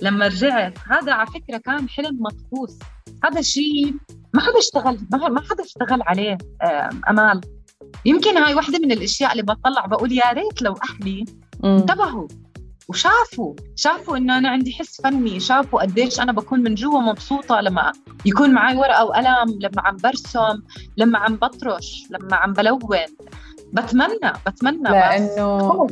لما 0.03 0.27
رجعت 0.27 0.79
هذا 0.91 1.13
على 1.13 1.27
فكرة 1.27 1.59
كان 1.59 1.89
حلم 1.89 2.19
مطفوس 2.21 2.79
هذا 3.25 3.43
شيء 3.43 3.95
ما 4.35 4.41
حدا 4.41 4.59
اشتغل 4.59 4.99
ما 5.13 5.41
حدا 5.51 5.65
اشتغل 5.65 6.03
عليه 6.03 6.39
أمال. 7.11 7.41
يمكن 8.05 8.37
هاي 8.37 8.55
واحدة 8.55 8.79
من 8.79 8.93
الأشياء 8.93 9.33
اللي 9.33 9.43
بطلع 9.43 9.87
بقول 9.87 10.13
يا 10.13 10.33
ريت 10.33 10.63
لو 10.63 10.75
أهلي. 10.91 11.25
انتبهوا 11.65 12.29
وشافوا 12.89 13.55
شافوا 13.77 14.17
إنه 14.17 14.39
أنا 14.39 14.49
عندي 14.49 14.73
حس 14.73 15.01
فني 15.01 15.41
شافوا 15.41 15.83
قديش 15.83 16.21
أنا 16.21 16.33
بكون 16.33 16.63
من 16.63 16.75
جوا 16.75 17.01
مبسوطة 17.01 17.61
لما 17.61 17.93
يكون 18.25 18.51
معي 18.51 18.77
ورقة 18.77 19.05
وقلم 19.05 19.59
لما 19.61 19.83
عم 19.83 19.97
برسم 19.97 20.63
لما 20.97 21.19
عم 21.19 21.37
بطرش 21.37 22.07
لما 22.11 22.37
عم 22.37 22.53
بلون. 22.53 22.79
بتمنى 23.73 24.33
بتمنى 24.47 24.83
بس. 24.83 24.91
لأنه 24.91 25.87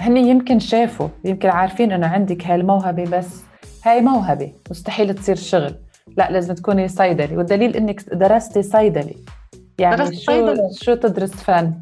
هن 0.00 0.16
يمكن 0.16 0.58
شافوا 0.58 1.08
يمكن 1.24 1.48
عارفين 1.48 1.92
إنه 1.92 2.06
عندك 2.06 2.46
هاي 2.46 2.54
الموهبه 2.54 3.04
بس 3.04 3.40
هاي 3.84 4.00
موهبة 4.00 4.52
مستحيل 4.70 5.14
تصير 5.14 5.36
شغل 5.36 5.74
لا 6.16 6.30
لازم 6.30 6.54
تكوني 6.54 6.88
صيدلي 6.88 7.36
والدليل 7.36 7.76
إنك 7.76 8.14
درستي 8.14 8.62
صيدلي 8.62 9.16
يعني 9.78 9.96
درست 9.96 10.12
شو 10.12 10.32
صيدلة. 10.32 10.70
شو 10.72 10.94
تدرس 10.94 11.32
فن 11.32 11.72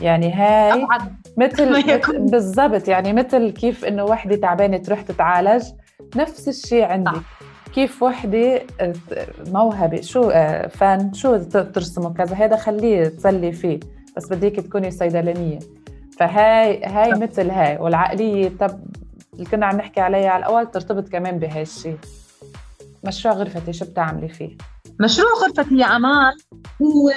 يعني 0.00 0.32
هاي 0.32 0.86
مثل. 1.36 2.00
بالضبط 2.30 2.88
يعني 2.88 3.12
مثل 3.12 3.50
كيف 3.50 3.84
إنه 3.84 4.04
وحدة 4.04 4.36
تعبانة 4.36 4.76
تروح 4.76 5.02
تتعالج 5.02 5.64
نفس 6.16 6.48
الشيء 6.48 6.84
عندك 6.84 7.12
صح. 7.12 7.22
كيف 7.74 8.02
وحدة 8.02 8.62
آه، 8.80 8.92
موهبة 9.46 10.00
شو 10.00 10.30
آه، 10.30 10.66
فن 10.66 11.12
شو 11.12 11.36
ترسمه 11.48 12.14
كذا 12.14 12.34
هذا 12.36 12.56
خليه 12.56 13.04
تسلي 13.08 13.52
فيه 13.52 13.80
بس 14.16 14.32
بديك 14.32 14.60
تكوني 14.60 14.90
صيدلانية 14.90 15.58
فهاي 16.18 16.84
هاي. 16.84 17.12
مثل 17.12 17.50
هاي 17.50 17.76
والعقلية 17.78 18.52
طب 18.60 18.80
اللي 19.34 19.44
كنا 19.44 19.66
عم 19.66 19.76
نحكي 19.76 20.00
عليها 20.00 20.30
على 20.30 20.46
الأول 20.46 20.70
ترتبط 20.70 21.08
كمان 21.08 21.38
بهاي 21.38 21.62
الشيء 21.62 21.98
مشروع 23.04 23.34
غرفتي 23.34 23.72
شو 23.72 23.84
بتعملي 23.84 24.28
فيه؟ 24.28 24.56
مشروع 25.00 25.28
غرفتي 25.42 25.78
يا 25.78 25.86
أمال 25.96 26.36
هو 26.82 27.10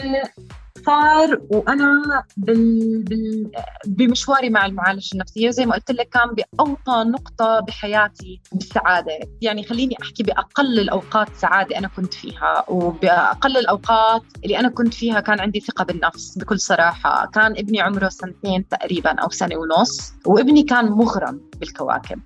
صار 0.89 1.41
وأنا 1.49 2.23
بال... 2.37 3.03
بال... 3.03 3.51
بمشواري 3.87 4.49
مع 4.49 4.65
المعالجة 4.65 5.13
النفسية 5.13 5.47
وزي 5.47 5.65
ما 5.65 5.75
قلت 5.75 5.91
لك 5.91 6.09
كان 6.09 6.35
بأوطى 6.35 7.03
نقطة 7.09 7.59
بحياتي 7.59 8.41
بالسعادة. 8.51 9.19
يعني 9.41 9.63
خليني 9.63 9.95
أحكي 10.01 10.23
بأقل 10.23 10.79
الأوقات 10.79 11.27
سعادة 11.35 11.77
أنا 11.77 11.87
كنت 11.87 12.13
فيها 12.13 12.65
وبأقل 12.69 13.57
الأوقات 13.57 14.23
اللي 14.43 14.59
أنا 14.59 14.69
كنت 14.69 14.93
فيها 14.93 15.19
كان 15.19 15.39
عندي 15.39 15.59
ثقة 15.59 15.83
بالنفس 15.83 16.37
بكل 16.37 16.59
صراحة. 16.59 17.25
كان 17.33 17.51
ابني 17.51 17.81
عمره 17.81 18.09
سنتين 18.09 18.67
تقريبا 18.67 19.11
أو 19.11 19.29
سنة 19.29 19.55
ونص 19.57 20.13
وابني 20.25 20.63
كان 20.63 20.85
مغرم 20.85 21.41
بالكواكب. 21.59 22.19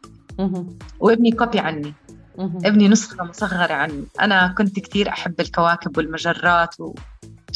وابني 0.99 1.31
كوبي 1.31 1.59
عني. 1.59 1.93
ابني 2.39 2.87
نسخة 2.87 3.23
مصغرة 3.23 3.73
عني. 3.73 4.05
أنا 4.21 4.55
كنت 4.57 4.79
كتير 4.79 5.09
أحب 5.09 5.41
الكواكب 5.41 5.97
والمجرات 5.97 6.79
و... 6.79 6.95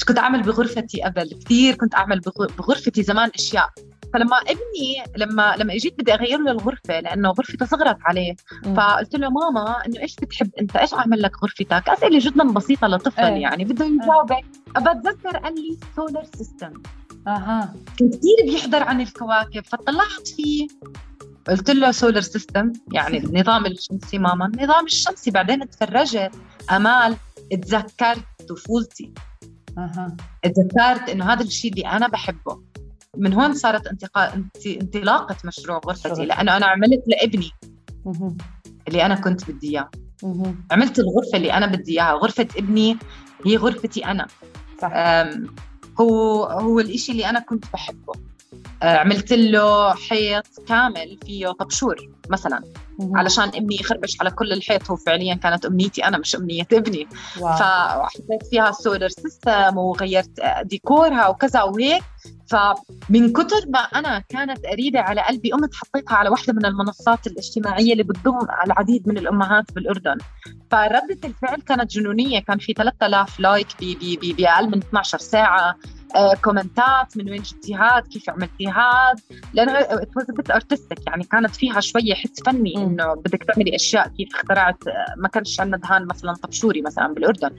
كنت 0.04 0.18
أعمل 0.18 0.42
بغرفتي 0.44 1.02
قبل 1.02 1.30
كتير 1.30 1.76
كنت 1.76 1.96
أعمل 1.96 2.20
بغ... 2.20 2.48
بغرفتي 2.58 3.04
زمان 3.04 3.30
أشياء. 3.36 3.70
فلما 4.14 4.38
ابني 4.38 5.04
لما 5.18 5.56
لما 5.58 5.74
إجيت 5.74 6.00
بدي 6.00 6.14
اغير 6.14 6.40
له 6.40 6.52
الغرفه 6.52 7.00
لأنه 7.00 7.30
غرفتي 7.30 7.66
صغرت 7.66 7.98
عليه. 8.02 8.36
فقلت 8.78 9.16
له 9.16 9.30
ماما 9.30 9.86
إنه 9.86 10.00
إيش 10.00 10.16
بتحب 10.16 10.50
أنت؟ 10.62 10.76
إيش 10.76 10.94
أعمل 10.94 11.22
لك 11.22 11.44
غرفتك؟ 11.44 11.90
أسئلة 11.90 12.20
جدا 12.20 12.44
بسيطة 12.44 12.88
لطفل 12.88 13.24
إيه. 13.24 13.42
يعني 13.42 13.66
بده 13.66 13.86
يجاوبك 13.86 14.46
بتذكر 14.78 15.38
قال 15.38 15.56
لي 15.56 15.78
solar 15.96 16.26
system 16.38 16.74
أها. 17.28 17.74
كان 18.00 18.10
كثير 18.10 18.36
بيحضر 18.46 18.84
عن 18.84 19.02
الكواكب 19.02 19.66
فطلعت 19.66 20.28
فيه. 20.36 20.68
قلت 21.48 21.70
له 21.70 21.92
solar 21.92 22.22
system 22.22 22.74
يعني 22.92 23.18
النظام 23.26 23.66
الشمسي 23.66 24.18
ماما 24.18 24.46
النظام 24.46 24.86
الشمسي 24.86 25.32
بعدين 25.32 25.70
تفرجت. 25.70 26.32
أمال 26.72 27.16
تذكرت 27.52 28.26
طفولتي. 28.50 29.14
أها. 29.78 30.18
تذكرت 30.44 31.10
إنه 31.10 31.34
هذا 31.34 31.44
الشيء 31.44 31.72
اللي 31.72 31.88
أنا 31.88 32.08
بحبه 32.08 32.62
من 33.18 33.34
هون 33.34 33.54
صارت 33.54 33.88
انتقا... 33.88 34.34
انت... 34.34 34.68
انطلاقة 34.68 35.36
مشروع 35.46 35.82
غرفتي. 35.86 36.26
لأنه 36.26 36.58
أنا 36.58 36.66
عملت 36.66 37.04
لابني. 37.08 37.52
مهم. 38.06 38.38
اللي 38.88 39.06
أنا 39.06 39.16
كنت 39.16 39.52
بدي 39.52 39.70
إياه. 39.70 39.90
عملت 40.72 41.00
الغرفة 41.00 41.38
اللي 41.38 41.54
أنا 41.54 41.66
بدي 41.66 41.92
إياها. 41.92 42.14
غرفة 42.14 42.48
ابني 42.58 42.98
هي 43.46 43.58
غرفتي 43.58 44.06
أنا. 44.06 44.28
صح. 44.82 44.92
هو 46.02 46.44
هو 46.44 46.80
الإشي 46.80 47.12
اللي 47.12 47.30
أنا 47.30 47.40
كنت 47.40 47.66
بحبه. 47.74 48.14
أه، 48.14 48.27
عملت 48.82 49.34
له 49.34 49.94
حيط 49.94 50.46
كامل 50.68 51.18
فيه 51.26 51.48
طبشور 51.48 51.96
مثلا. 52.30 52.62
علشان 53.16 53.44
ابني 53.44 53.76
يخربش 53.76 54.18
على 54.22 54.32
كل 54.32 54.54
الحيط. 54.54 54.92
هو 54.92 54.96
فعليا 54.96 55.36
كانت 55.36 55.66
أمنيتي 55.66 56.06
أنا 56.06 56.18
مش 56.18 56.36
أمنية 56.36 56.68
ابني. 56.74 57.08
wow. 57.40 57.58
فحطيت 57.58 58.48
فيها 58.52 58.72
solar 58.72 59.10
system 59.10 59.78
وغيرت 59.78 60.40
آه، 60.40 60.62
ديكورها 60.62 61.28
وكذا 61.28 61.64
وهيك. 61.64 62.04
فمن 62.48 63.34
كتر 63.34 63.62
ما 63.68 63.80
أنا 63.80 64.24
كانت 64.30 64.66
قريبة 64.66 65.00
على 65.00 65.22
قلبي 65.22 65.52
قمت 65.52 65.76
حطيتها 65.76 66.16
على 66.16 66.30
واحدة 66.30 66.54
من 66.54 66.66
المنصات 66.66 67.28
الاجتماعية 67.28 67.92
اللي 67.92 68.04
بتضم 68.04 68.40
العديد 68.66 69.08
من 69.08 69.18
الأمهات 69.18 69.72
بالأردن. 69.74 70.18
فردة 70.72 71.18
الفعل 71.26 71.62
كانت 71.62 71.92
جنونية. 71.92 72.40
كان 72.40 72.58
في 72.58 72.74
3000 72.74 73.40
like 73.40 73.68
باقل 74.38 74.70
من 74.70 74.78
12 74.78 75.18
ساعة. 75.18 75.70
آه، 75.70 75.76
comment 76.44 77.08
ات 77.08 77.18
من 77.18 77.30
وين 77.30 77.42
جبتي 77.42 77.76
هاد 77.76 78.08
كيف 78.08 78.30
عملتي 78.30 78.68
هاد؟ 78.68 79.20
لأنه 79.54 79.72
it 79.80 80.10
was 80.18 80.26
bit 80.32 80.52
artistic 80.52 81.08
يعني 81.08 81.24
كانت 81.24 81.56
فيها 81.56 81.80
شوية 81.80 82.14
حس 82.14 82.44
فني. 82.46 82.78
إنه 82.78 83.14
بدك 83.14 83.44
تعملي 83.44 83.76
أشياء 83.76 84.08
كيف 84.08 84.36
اخترعت 84.36 84.88
آه، 84.88 85.14
ما 85.18 85.28
كانش 85.28 85.60
عندنا 85.60 85.78
دهان 85.78 86.06
مثلا 86.06 86.34
طبشوري 86.34 86.82
مثلا 86.82 87.14
بالأردن. 87.14 87.52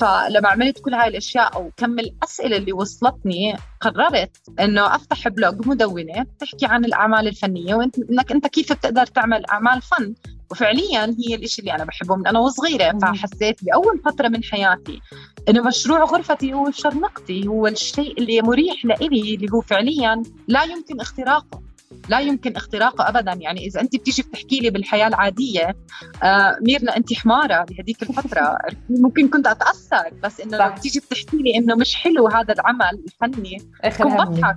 فلما 0.00 0.48
عملت 0.48 0.78
كل 0.78 0.94
هاي 0.94 1.08
الأشياء 1.08 1.54
أو 1.56 1.70
كم 1.76 1.98
الأسئلة 1.98 2.56
اللي 2.56 2.72
وصلتني 2.72 3.56
قررت 3.80 4.36
إنه 4.60 4.94
أفتح 4.94 5.28
blog 5.28 5.68
مدونة 5.68 6.22
بتحكي 6.22 6.66
عن 6.66 6.84
الأعمال 6.84 7.28
الفنية 7.28 7.74
وانت 7.74 7.98
إنك 7.98 8.32
أنت 8.32 8.46
كيف 8.46 8.72
بتقدر 8.72 9.06
تعمل 9.06 9.46
أعمال 9.46 9.82
فن 9.82 10.14
وفعليا 10.50 11.16
هي 11.18 11.34
الشيء 11.34 11.64
اللي 11.64 11.74
أنا 11.74 11.84
بحبه 11.84 12.16
من 12.16 12.26
أنا 12.26 12.38
وصغيرة. 12.38 12.98
فحسيت 12.98 13.64
بأول 13.64 14.00
فترة 14.04 14.28
من 14.28 14.44
حياتي 14.44 15.00
إنه 15.48 15.62
مشروع 15.62 16.04
غرفتي 16.04 16.54
هو 16.54 16.70
شرنقتي 16.70 17.46
هو 17.48 17.66
الشيء 17.66 18.18
اللي 18.18 18.42
مريح 18.42 18.84
لإلي 18.84 19.34
اللي 19.34 19.46
هو 19.52 19.60
فعليا 19.60 20.22
لا 20.48 20.62
يمكن 20.64 21.00
اختراقه 21.00 21.69
لا 22.08 22.20
يمكن 22.20 22.56
اختراقه 22.56 23.08
ابدا. 23.08 23.32
يعني 23.32 23.66
إذا 23.66 23.80
أنت 23.80 23.96
بتيجي 23.96 24.22
بتحكي 24.22 24.60
لي 24.60 24.70
بالحياة 24.70 25.06
العادية 25.06 25.76
آه 26.22 26.56
ميرنا 26.60 26.96
أنت 26.96 27.14
حمارة 27.14 27.64
بهديك 27.64 28.02
الفترة. 28.02 28.58
ممكن 28.88 29.28
كنت 29.28 29.46
أتأثر 29.46 30.10
بس 30.22 30.40
إنه 30.40 30.56
لو 30.56 30.70
بتيجي 30.70 31.00
بتحكي 31.00 31.36
لي 31.36 31.56
إنه 31.56 31.74
مش 31.74 31.94
حلو 31.94 32.28
هذا 32.28 32.54
العمل 32.54 33.04
الفني 33.06 33.56
كنت 33.98 34.02
بضحك. 34.02 34.56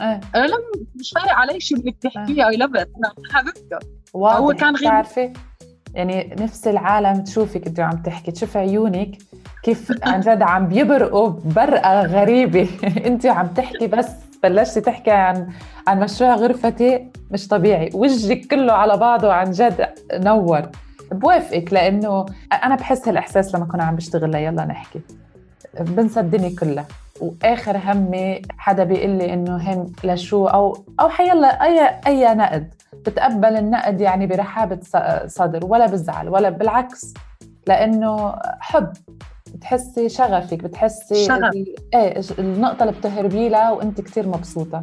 آه. 0.00 0.20
لما 0.36 0.58
مش 0.94 1.12
فارق 1.14 1.32
علي 1.32 1.60
شو 1.60 1.76
بدك 1.76 1.96
تحكيه 2.00 2.48
اي 2.48 2.56
لاف 2.56 2.70
ات 2.76 2.90
حبيبته. 3.32 3.78
هو 4.16 4.52
كان 4.52 4.76
غير 4.76 5.04
يعني 5.94 6.36
نفس 6.40 6.68
العالم 6.68 7.24
تشوفك 7.24 7.66
انت 7.66 7.80
عم 7.80 8.02
تحكي 8.02 8.32
تشوف 8.32 8.56
عيونك 8.56 9.18
كيف 9.62 9.92
عن 10.02 10.20
جد 10.20 10.42
عم 10.42 10.68
بيبرقوا 10.68 11.28
برقة 11.28 12.06
غريبة. 12.06 12.68
أنت 13.06 13.26
عم 13.26 13.46
تحكي 13.46 13.86
بس 13.86 14.08
بلشتي 14.48 14.80
تحكي 14.80 15.10
عن 15.10 15.48
عن 15.88 16.00
مشروع 16.00 16.34
غرفتي 16.34 17.10
مش 17.30 17.48
طبيعي. 17.48 17.90
وجهك 17.94 18.46
كله 18.46 18.72
على 18.72 18.96
بعضه 18.96 19.32
عن 19.32 19.50
جد 19.50 19.88
نور. 20.12 20.62
بوافقك 21.12 21.72
لأنه 21.72 22.26
أنا 22.64 22.74
بحس 22.74 23.08
هالإحساس 23.08 23.54
لما 23.54 23.64
كنا 23.64 23.84
عم 23.84 23.96
بشتغل 23.96 24.34
يلا 24.34 24.64
نحكي. 24.64 25.00
بنسى 25.80 26.20
الدنيا 26.20 26.56
كلها. 26.60 26.86
وآخر 27.20 27.76
همي 27.84 28.42
حدا 28.58 28.84
بيقول 28.84 29.10
لي 29.10 29.34
إنه 29.34 29.56
هم 29.56 29.92
لشو 30.04 30.46
أو 30.46 30.84
أو 31.00 31.08
حيلا 31.08 31.64
اي 31.64 32.00
أي 32.06 32.34
نقد. 32.34 32.74
بتقبل 32.94 33.56
النقد 33.56 34.00
يعني 34.00 34.26
برحابة 34.26 34.80
صدر 35.26 35.66
ولا 35.66 35.86
بزعل 35.86 36.28
ولا 36.28 36.48
بالعكس. 36.50 37.14
لأنه 37.66 38.34
حب. 38.60 38.92
بتحسي 39.54 40.08
شغفك 40.08 40.58
بتحسي 40.58 41.26
شغف. 41.26 41.54
إيه 41.94 42.20
النقطة 42.38 42.82
اللي 42.82 42.98
بتهربي 42.98 43.48
لها 43.48 43.70
وأنت 43.70 44.00
كثير 44.00 44.28
مبسوطة 44.28 44.82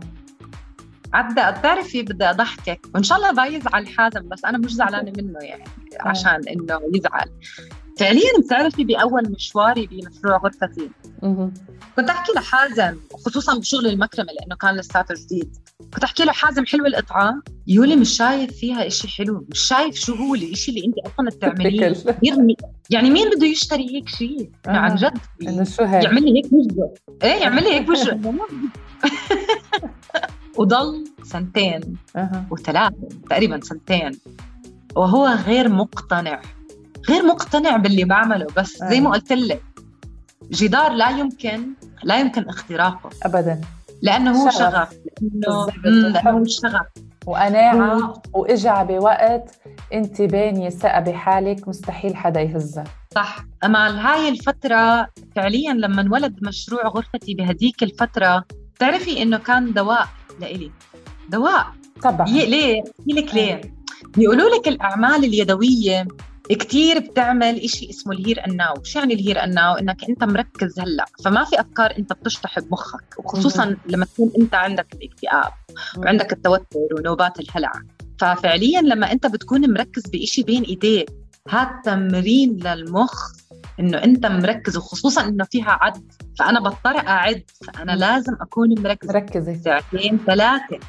عدى 1.13 1.59
بتعرفي 1.59 2.01
بدي 2.01 2.25
أضحكك 2.25 2.79
وإن 2.95 3.03
شاء 3.03 3.17
الله 3.17 3.49
بيزعل 3.49 3.87
حازم 3.87 4.29
بس 4.29 4.45
أنا 4.45 4.57
مش 4.57 4.73
زعلانة 4.73 5.11
منه 5.17 5.39
يعني 5.39 5.63
آه. 5.63 6.07
عشان 6.07 6.41
إنه 6.47 6.79
يزعل 6.95 7.29
فعليا 7.99 8.31
بتعرفي 8.45 8.83
بأول 8.83 9.31
مشواري 9.31 9.87
بمشروع 9.87 10.37
غرفتي 10.37 10.89
كنت 11.95 12.09
أحكي 12.09 12.31
لحازم 12.35 12.97
خصوصا 13.25 13.59
بشغل 13.59 13.87
المكرمة 13.87 14.29
لأنه 14.33 14.55
كان 14.55 14.75
لساته 14.75 15.15
جديد. 15.25 15.57
كنت 15.93 16.03
أحكي 16.03 16.23
له 16.25 16.31
حازم 16.31 16.65
حلوة 16.65 16.87
القطعه 16.87 17.41
يولي 17.67 17.95
مش 17.95 18.09
شايف 18.17 18.51
فيها 18.51 18.87
إشي 18.87 19.07
حلو؟ 19.07 19.45
مش 19.49 19.59
شايف 19.59 19.95
شو 19.95 20.15
هو 20.15 20.35
الإشي 20.35 20.71
اللي 20.71 20.85
أنت 20.85 20.95
أصلا 20.97 21.29
بتعمليه؟ 21.29 21.95
يعني 22.89 23.09
مين 23.09 23.29
بده 23.29 23.47
يشتري 23.47 23.95
هيك 23.95 24.09
شيء 24.09 24.49
آه. 24.67 24.71
عن 24.71 24.95
جد. 24.95 25.17
إنه 25.41 25.63
شو 25.63 25.83
هيك 25.83 26.03
يعمل 26.03 26.23
لي 26.23 26.37
هيك 26.37 26.53
وجهه 26.53 26.93
إيه 27.23 27.41
يعمل 27.41 27.63
لي 27.63 27.69
هيك 27.73 27.89
وجهه 27.89 28.19
وضل 30.57 31.03
سنتين 31.23 31.97
أه. 32.15 32.45
وثلاثه 32.51 33.07
تقريبا 33.29 33.59
سنتين. 33.63 34.11
وهو 34.95 35.27
غير 35.27 35.69
مقتنع. 35.69 36.41
غير 37.09 37.23
مقتنع 37.23 37.77
باللي 37.77 38.03
بعمله 38.03 38.47
بس 38.57 38.77
زي 38.77 38.99
ما 39.01 39.09
قلت 39.11 39.33
لك. 39.33 39.63
جدار 40.49 40.93
لا 40.93 41.09
يمكن 41.09 41.67
لا 42.03 42.19
يمكن 42.19 42.49
اختراقه. 42.49 43.09
ابدا. 43.23 43.61
لأنه 44.01 44.43
هو 44.43 44.49
شغف. 44.49 44.89
لأنه 45.21 46.39
هو 46.39 46.45
شغف. 46.45 46.87
وقناعة 47.25 48.13
وإجا 48.33 48.83
بوقت 48.83 49.59
أنت 49.93 50.21
بانية 50.21 50.69
ثقة 50.69 50.99
بحالك 50.99 51.67
مستحيل 51.67 52.15
حدا 52.15 52.41
يهزها. 52.41 52.83
صح. 53.15 53.45
أمال 53.63 53.97
هاي 53.97 54.29
الفترة 54.29 55.07
فعليا 55.35 55.73
لما 55.73 56.01
انولد 56.01 56.35
مشروع 56.41 56.87
غرفتي 56.87 57.33
بهديك 57.33 57.83
الفترة 57.83 58.45
بتعرفي 58.75 59.21
إنه 59.21 59.37
كان 59.37 59.73
دواء 59.73 60.07
لإلي. 60.41 60.71
دواء. 61.29 61.65
طبعا. 62.03 62.27
ليه؟ 62.27 62.83
لك 63.07 63.35
ليه؟ 63.35 63.61
بيقولوا 64.17 64.49
لك 64.57 64.67
الأعمال 64.67 65.25
اليدوية 65.25 66.07
كتير 66.49 66.99
بتعمل 66.99 67.55
إشي 67.63 67.89
اسمه 67.89 68.13
ال 68.13 68.45
here 68.47 68.60
ال 68.60 68.63
now 68.63 68.73
شو 68.83 68.99
يعني 68.99 69.13
ال 69.13 69.43
here 69.43 69.58
ال 69.58 69.62
now 69.62 69.73
إنك 69.75 70.09
أنت 70.09 70.23
مركز 70.23 70.79
هلأ. 70.79 71.05
فما 71.25 71.43
في 71.43 71.59
أفكار 71.59 71.93
أنت 71.97 72.13
بتشطح 72.13 72.59
بمخك 72.59 73.19
وخصوصا 73.19 73.75
لما 73.85 74.05
تكون 74.05 74.31
أنت 74.41 74.55
عندك 74.55 74.87
الاكتئاب 74.93 75.51
وعندك 75.97 76.33
التوتر 76.33 76.87
ونوبات 76.97 77.39
الهلع. 77.39 77.71
ففعليا 78.19 78.81
لما 78.81 79.11
أنت 79.11 79.27
بتكون 79.27 79.73
مركز 79.73 80.09
بإشي 80.09 80.43
بين 80.43 80.63
إيديك 80.63 81.09
هذا 81.49 81.81
تمرين 81.85 82.57
للمخ 82.63 83.31
إنه 83.79 84.03
أنت 84.03 84.25
مركز. 84.25 84.77
وخصوصا 84.77 85.27
إنه 85.27 85.43
فيها 85.51 85.77
عد. 85.81 86.11
فأنا 86.39 86.59
بضطر 86.59 87.07
أعد. 87.07 87.43
فأنا 87.67 87.91
لازم 87.91 88.33
أكون 88.41 88.81
مركز. 88.81 89.07
مركزة. 89.07 89.53
ساعتين 89.53 90.19
ثلاثة. 90.27 90.79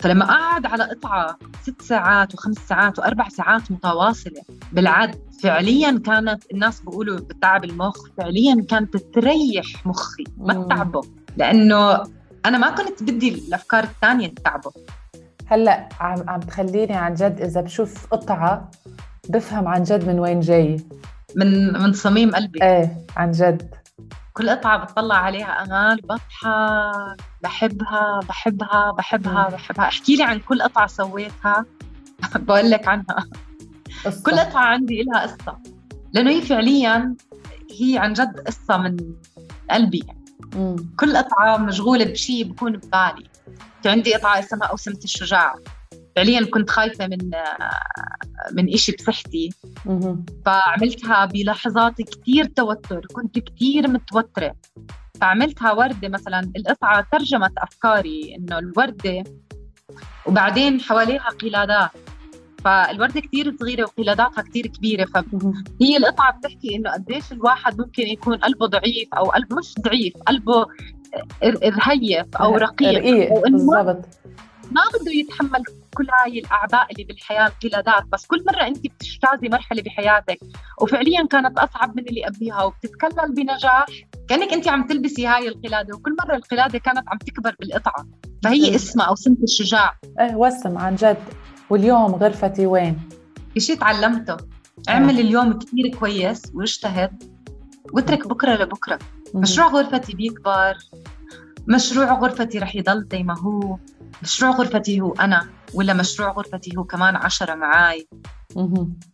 فلما 0.00 0.24
قعد 0.24 0.66
على 0.66 0.84
قطعة 0.84 1.38
ست 1.62 1.82
ساعات 1.82 2.34
وخمس 2.34 2.56
ساعات 2.56 2.98
وأربع 2.98 3.28
ساعات 3.28 3.70
متواصلة 3.70 4.42
بالعد 4.72 5.18
فعليا 5.42 6.00
كانت 6.06 6.42
الناس 6.52 6.80
بيقولوا 6.80 7.16
بتعب 7.16 7.64
المخ 7.64 7.96
فعليا 8.16 8.66
كانت 8.70 8.96
تريح 8.96 9.86
مخي 9.86 10.24
ما 10.36 10.54
تتعبه 10.54 11.00
لأنه 11.36 12.02
أنا 12.46 12.58
ما 12.58 12.70
كنت 12.70 13.02
بدي 13.02 13.28
الأفكار 13.28 13.84
الثانية 13.84 14.28
تتعبه. 14.28 14.72
هلأ 15.46 15.88
عم 16.00 16.24
عم 16.28 16.40
تخليني 16.40 16.92
عن 16.92 17.14
جد 17.14 17.40
إذا 17.40 17.60
بشوف 17.60 18.06
قطعة 18.06 18.70
بفهم 19.28 19.68
عن 19.68 19.82
جد 19.82 20.08
من 20.08 20.18
وين 20.18 20.40
جاي. 20.40 20.76
من 21.36 21.72
من 21.72 21.92
صميم 21.92 22.30
قلبي. 22.30 22.62
إيه 22.62 22.96
عن 23.16 23.30
جد. 23.30 23.74
كل 24.38 24.50
قطعة 24.50 24.84
بتطلع 24.84 25.14
عليها 25.14 25.62
أغاني 25.62 26.00
بضحك 26.00 27.16
بحبها 27.42 28.20
بحبها 28.28 28.90
بحبها 28.90 29.48
بحبها. 29.48 29.88
احكي 29.88 30.16
لي 30.16 30.22
عن 30.22 30.38
كل 30.38 30.62
قطعة 30.62 30.86
سويتها. 30.86 31.64
بقول 32.36 32.70
لك 32.70 32.88
عنها. 32.88 33.24
قصة. 34.04 34.22
كل 34.22 34.38
قطعة 34.38 34.64
عندي 34.64 35.02
لها 35.02 35.22
قصة. 35.22 35.58
لأنه 36.12 36.30
هي 36.30 36.42
فعليا 36.42 37.14
هي 37.80 37.98
عن 37.98 38.12
جد 38.12 38.40
قصة 38.46 38.76
من 38.76 38.96
قلبي. 39.70 40.02
مم. 40.54 40.76
كل 41.00 41.16
قطعة 41.16 41.56
مشغولة 41.56 42.04
بشيء 42.04 42.44
بكون 42.44 42.72
ببالي. 42.72 43.24
في 43.82 43.88
عندي 43.88 44.14
قطعة 44.14 44.38
اسمها 44.38 44.68
أوسمة 44.68 45.00
الشجاع. 45.04 45.54
فعليا 46.18 46.44
كنت 46.44 46.70
خايفة 46.70 47.06
من 47.06 47.30
من 48.52 48.74
إشي 48.74 48.92
بصحتي. 48.92 49.50
فعملتها 50.46 51.24
بلحظات 51.24 52.02
كثير 52.02 52.44
توتر 52.44 53.06
كنت 53.12 53.38
كثير 53.38 53.88
متوترة. 53.88 54.54
فعملتها 55.20 55.72
وردة 55.72 56.08
مثلا 56.08 56.52
القطعة 56.56 57.06
ترجمت 57.12 57.52
أفكاري 57.58 58.36
إنه 58.38 58.58
الوردة 58.58 59.24
وبعدين 60.26 60.80
حواليها 60.80 61.28
قلادات. 61.42 61.90
فالوردة 62.64 63.20
كثير 63.20 63.56
صغيرة 63.60 63.84
وقلاداتها 63.84 64.42
كثير 64.42 64.66
كبيرة. 64.66 65.04
فهي 65.04 65.96
القطعة 65.96 66.38
بتحكي 66.38 66.76
إنه 66.76 66.90
قديش 66.90 67.32
الواحد 67.32 67.80
ممكن 67.80 68.02
يكون 68.02 68.36
قلبه 68.36 68.66
ضعيف 68.66 69.08
أو 69.14 69.24
قلب 69.24 69.52
مش 69.52 69.74
ضعيف 69.80 70.14
قلبه 70.26 70.66
رهيف 71.44 72.36
أو 72.36 72.56
رقيق, 72.56 72.98
رقيق 72.98 73.42
بالضبط. 73.42 74.04
ما 74.70 74.82
بده 75.00 75.12
يتحمل 75.12 75.62
كل 75.94 76.06
هاي 76.20 76.38
الاعباء 76.38 76.92
اللي 76.92 77.04
بالحياة 77.04 77.46
القلادات 77.46 78.04
بس 78.12 78.26
كل 78.26 78.44
مرة 78.46 78.66
انت 78.66 78.78
بتجتازي 78.78 79.48
مرحلة 79.48 79.82
بحياتك. 79.82 80.38
وفعليا 80.80 81.26
كانت 81.26 81.58
أصعب 81.58 81.96
من 81.96 82.08
اللي 82.08 82.24
قبليها 82.24 82.62
وبتتكلل 82.62 83.34
بنجاح. 83.34 83.86
كأنك 84.28 84.52
انت 84.52 84.68
عم 84.68 84.86
تلبسي 84.86 85.26
هاي 85.26 85.48
القلادة 85.48 85.96
وكل 85.96 86.16
مرة 86.24 86.36
القلادة 86.36 86.78
كانت 86.78 87.08
عم 87.08 87.18
تكبر 87.18 87.56
بالقطعة. 87.60 88.06
فهي 88.44 88.74
اسمها 88.74 89.06
أو 89.06 89.14
سمة 89.14 89.36
الشجاع. 89.42 89.98
إيه 90.20 90.34
وسم 90.34 90.78
عن 90.78 90.94
جد. 90.94 91.22
واليوم 91.70 92.14
غرفتي 92.14 92.66
وين؟ 92.66 93.08
شيء 93.58 93.76
تعلمته. 93.76 94.36
اعمل 94.88 95.20
اليوم 95.20 95.58
كثير 95.58 95.94
كويس 96.00 96.42
واجتهد 96.54 97.22
واترك 97.92 98.28
بكرة 98.28 98.62
لبكرة. 98.62 98.98
مشروع 99.34 99.68
غرفتي 99.68 100.14
بيكبر. 100.14 100.76
مشروع 101.66 102.20
غرفتي 102.20 102.58
رح 102.58 102.76
يضل 102.76 103.08
زي 103.12 103.22
ما 103.22 103.38
هو. 103.38 103.78
مشروع 104.22 104.50
غرفتي 104.50 105.00
هو 105.00 105.12
أنا 105.12 105.48
ولا 105.74 105.94
مشروع 105.94 106.32
غرفتي 106.32 106.76
هو 106.78 106.84
كمان 106.84 107.16
عشرة 107.16 107.54
معاي. 107.54 108.08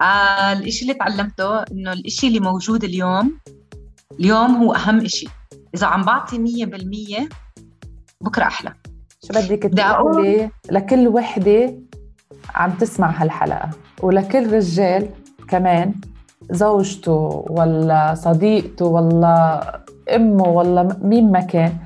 آه 0.00 0.52
الإشي 0.52 0.82
اللي 0.82 0.94
تعلمته 0.94 1.62
إنه 1.62 1.92
الإشي 1.92 2.26
اللي 2.26 2.40
موجود 2.40 2.84
اليوم 2.84 3.38
اليوم 4.20 4.56
هو 4.56 4.74
أهم 4.74 5.00
إشي. 5.00 5.26
إذا 5.74 5.86
عم 5.86 6.02
بعطي 6.02 6.38
مية 6.38 6.64
بالمية 6.64 7.28
بكرة 8.20 8.44
أحلى. 8.44 8.74
شو 9.24 9.28
بدك 9.34 9.62
تقولي 9.62 10.50
لكل 10.70 11.08
وحدة 11.08 11.78
عم 12.54 12.70
تسمع 12.70 13.22
هالحلقة؟ 13.22 13.70
ولكل 14.02 14.52
رجال 14.52 15.08
كمان 15.48 15.94
زوجته 16.50 17.44
ولا 17.50 18.14
صديقته 18.14 18.84
ولا 18.84 19.84
أمه 20.14 20.48
ولا 20.48 20.98
مين 21.02 21.32
ما 21.32 21.40
كان 21.40 21.78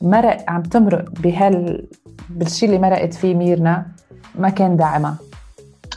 مرق 0.00 0.44
عم 0.48 0.62
تمرق 0.62 1.10
بهال 1.10 1.86
بالشيء 2.30 2.68
اللي 2.68 2.80
مرقت 2.80 3.14
فيه 3.14 3.34
ميرنا 3.34 3.86
ما 4.34 4.48
كان 4.48 4.76
داعمة. 4.76 5.16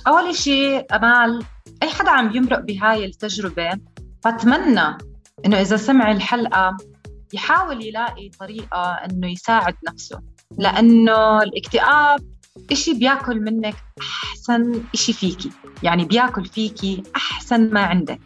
أول 0.07 0.35
شيء 0.35 0.85
أمال 0.95 1.43
أي 1.83 1.89
حدا 1.89 2.09
عم 2.09 2.35
يمرق 2.35 2.59
بهاي 2.59 3.05
التجربة 3.05 3.71
بتمنى 4.25 4.97
إنه 5.45 5.61
إذا 5.61 5.77
سمع 5.77 6.11
الحلقة 6.11 6.77
يحاول 7.33 7.85
يلاقي 7.85 8.29
طريقة 8.39 8.91
إنه 8.91 9.31
يساعد 9.31 9.75
نفسه 9.89 10.21
لأنه 10.57 11.43
الاكتئاب 11.43 12.19
إشي 12.71 12.93
بياكل 12.93 13.41
منك 13.41 13.75
أحسن 14.01 14.83
إشي 14.93 15.13
فيكي 15.13 15.51
يعني 15.83 16.05
بياكل 16.05 16.45
فيكي 16.45 17.03
أحسن 17.15 17.73
ما 17.73 17.81
عندك 17.81 18.21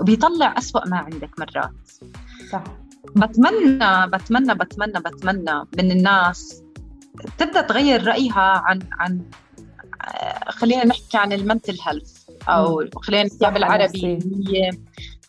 وبيطلع 0.00 0.54
أسوأ 0.58 0.88
ما 0.88 0.96
عندك 0.96 1.30
مرات. 1.38 1.72
صح. 2.52 2.64
بتمنى 3.16 4.06
بتمنى 4.06 4.54
بتمنى 4.54 5.00
بتمنى 5.00 5.64
من 5.78 5.90
الناس 5.90 6.62
تبدأ 7.38 7.60
تغير 7.60 8.06
رأيها 8.06 8.62
عن 8.66 8.78
عن 8.92 9.20
خلينا 10.48 10.84
نحكي 10.86 11.16
عن 11.18 11.32
المنتل 11.32 11.78
هيلث 11.86 12.30
أو 12.48 12.84
خلينا 12.96 13.24
نحكي 13.24 13.50
بالعربي 13.54 14.18
هي 14.48 14.70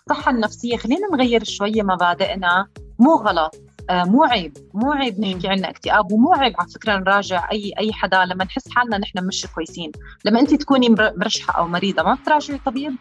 الصحه 0.10 0.32
النفسيه 0.32 0.78
خلينا 0.78 1.08
نغير 1.14 1.44
شوية 1.44 1.84
مبادئنا. 1.84 2.68
مو 3.00 3.16
غلط. 3.16 3.56
آه، 3.90 4.04
مو 4.04 4.24
عيب. 4.24 4.58
مو 4.74 4.92
عيب 4.92 5.20
نحكي 5.20 5.48
عنا 5.48 5.70
اكتئاب 5.70 6.12
ومو 6.12 6.34
عيب 6.34 6.54
على 6.60 6.70
فكرة 6.70 6.98
نراجع 6.98 7.52
أي 7.52 7.74
أي 7.80 7.94
حدا. 7.94 8.26
لما 8.26 8.44
نحس 8.44 8.70
حالنا 8.70 8.98
نحن 8.98 9.28
مش 9.28 9.48
كويسين. 9.56 9.92
لما 10.26 10.40
انت 10.40 10.54
تكوني 10.54 10.90
مرشحة 10.90 11.54
أو 11.58 11.68
مريضة 11.68 12.04
ما 12.04 12.14
بتراجعي 12.14 12.60
طبيب 12.66 12.96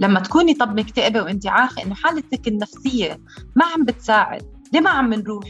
لما 0.00 0.20
تكوني 0.20 0.54
طب 0.54 0.80
مكتئبة 0.80 1.22
وانت 1.22 1.46
عارفة 1.46 1.82
إنه 1.82 1.94
حالتك 1.94 2.48
النفسية 2.48 3.20
ما 3.56 3.64
عم 3.64 3.84
بتساعد. 3.84 4.42
ليه 4.72 4.80
ما 4.80 4.90
عم 4.90 5.14
نروح؟ 5.14 5.44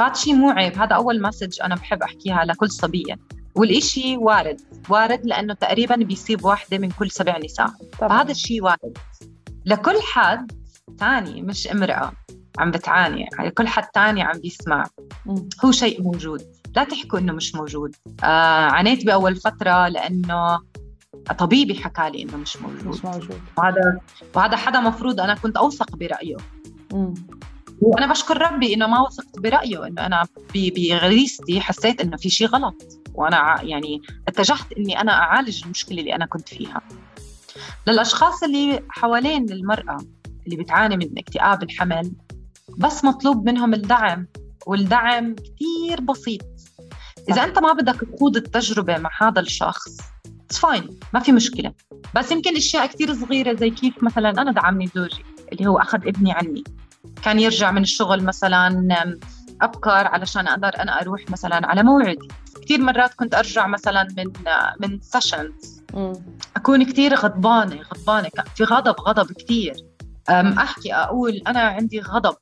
فهذا 0.00 0.14
شيء 0.14 0.34
مو 0.34 0.50
عيب. 0.50 0.78
هذا 0.78 0.94
أول 0.96 1.22
مسج 1.22 1.60
أنا 1.62 1.74
بحب 1.74 2.02
أحكيها 2.02 2.44
لكل 2.44 2.70
صبيه 2.70 3.18
والإشي 3.54 4.16
وارد. 4.16 4.60
وارد 4.88 5.26
لأنه 5.26 5.54
تقريبا 5.54 5.96
بيصيب 5.96 6.44
واحدة 6.44 6.78
من 6.78 6.90
كل 6.90 7.10
سبع 7.10 7.38
نساء. 7.38 7.70
طبعا. 7.98 8.08
فهذا 8.08 8.30
الشيء 8.30 8.62
وارد. 8.62 8.98
لكل 9.66 9.96
حد 10.12 10.52
تاني 10.98 11.42
مش 11.42 11.68
امرأة 11.68 12.12
عم 12.58 12.70
بتعاني. 12.70 13.28
يعني 13.32 13.50
كل 13.50 13.68
حد 13.68 13.84
تاني 13.94 14.22
عم 14.22 14.38
بيسمع. 14.38 14.86
هو 15.64 15.70
شيء 15.70 16.02
موجود. 16.02 16.42
لا 16.76 16.84
تحكوا 16.84 17.18
إنه 17.18 17.32
مش 17.32 17.54
موجود. 17.54 17.96
آه 18.24 18.70
عانيت 18.70 19.06
بأول 19.06 19.36
فترة 19.36 19.88
لأنه 19.88 20.60
طبيبي 21.38 21.74
حكى 21.74 22.10
لي 22.10 22.22
إنه 22.22 22.36
مش 22.36 22.56
موجود. 22.56 22.86
مش 22.86 23.04
موجود. 23.04 23.40
وهذا 23.58 24.00
وهذا 24.34 24.56
حدا 24.56 24.80
مفروض 24.80 25.20
أنا 25.20 25.34
كنت 25.34 25.56
أوثق 25.56 25.96
برأيه. 25.96 26.36
مم. 26.92 27.14
وأنا 27.80 28.06
بشكر 28.06 28.42
ربي 28.42 28.74
إنه 28.74 28.86
ما 28.86 29.00
وثقت 29.00 29.38
برأيه 29.38 29.86
إنه 29.86 30.06
أنا 30.06 30.26
بغريزتي 30.54 31.60
حسيت 31.60 32.00
إنه 32.00 32.16
في 32.16 32.30
شيء 32.30 32.46
غلط. 32.46 32.82
وأنا 33.14 33.62
يعني 33.62 34.00
اتجهت 34.28 34.72
إني 34.78 35.00
أنا 35.00 35.12
أعالج 35.12 35.62
المشكلة 35.64 35.98
اللي 36.00 36.14
أنا 36.14 36.26
كنت 36.26 36.48
فيها. 36.48 36.80
للأشخاص 37.86 38.42
اللي 38.42 38.82
حوالين 38.88 39.52
المرأة 39.52 39.98
اللي 40.46 40.56
بتعاني 40.56 40.96
من 40.96 41.18
اكتئاب 41.18 41.62
الحمل 41.62 42.12
بس 42.78 43.04
مطلوب 43.04 43.48
منهم 43.48 43.74
الدعم 43.74 44.26
والدعم 44.66 45.34
كثير 45.34 46.00
بسيط. 46.00 46.42
إذا 47.28 47.44
أنت 47.44 47.58
ما 47.58 47.72
بدك 47.72 48.00
تخوض 48.00 48.36
التجربة 48.36 48.98
مع 48.98 49.10
هذا 49.20 49.40
الشخص 49.40 49.96
فاين 50.50 50.98
ما 51.14 51.20
في 51.20 51.32
مشكلة. 51.32 51.72
بس 52.16 52.30
يمكن 52.30 52.56
أشياء 52.56 52.86
كثير 52.86 53.14
صغيرة 53.14 53.54
زي 53.54 53.70
كيف 53.70 54.02
مثلا 54.02 54.30
أنا 54.30 54.52
دعمني 54.52 54.86
زوجي 54.86 55.24
اللي 55.52 55.66
هو 55.66 55.78
أخذ 55.78 56.08
ابني 56.08 56.32
عني. 56.32 56.64
كان 57.24 57.40
يرجع 57.40 57.70
من 57.70 57.82
الشغل 57.82 58.24
مثلا 58.24 59.18
أبكر 59.62 59.90
علشان 60.06 60.48
أقدر 60.48 60.68
أنا 60.78 61.00
أروح 61.00 61.30
مثلا 61.30 61.66
على 61.66 61.82
موعدي. 61.82 62.28
كثير 62.62 62.80
مرات 62.80 63.14
كنت 63.14 63.34
أرجع 63.34 63.66
مثلا 63.66 64.08
من 64.16 64.32
من 64.80 65.00
sessions 65.00 65.82
أكون 66.56 66.84
كثير 66.84 67.14
غضبانة 67.14 67.82
غضبانة 67.82 68.30
في 68.54 68.64
غضب 68.64 69.00
غضب 69.00 69.32
كثير 69.32 69.74
أحكي 70.30 70.94
أقول 70.94 71.42
أنا 71.46 71.60
عندي 71.60 72.00
غضب 72.00 72.36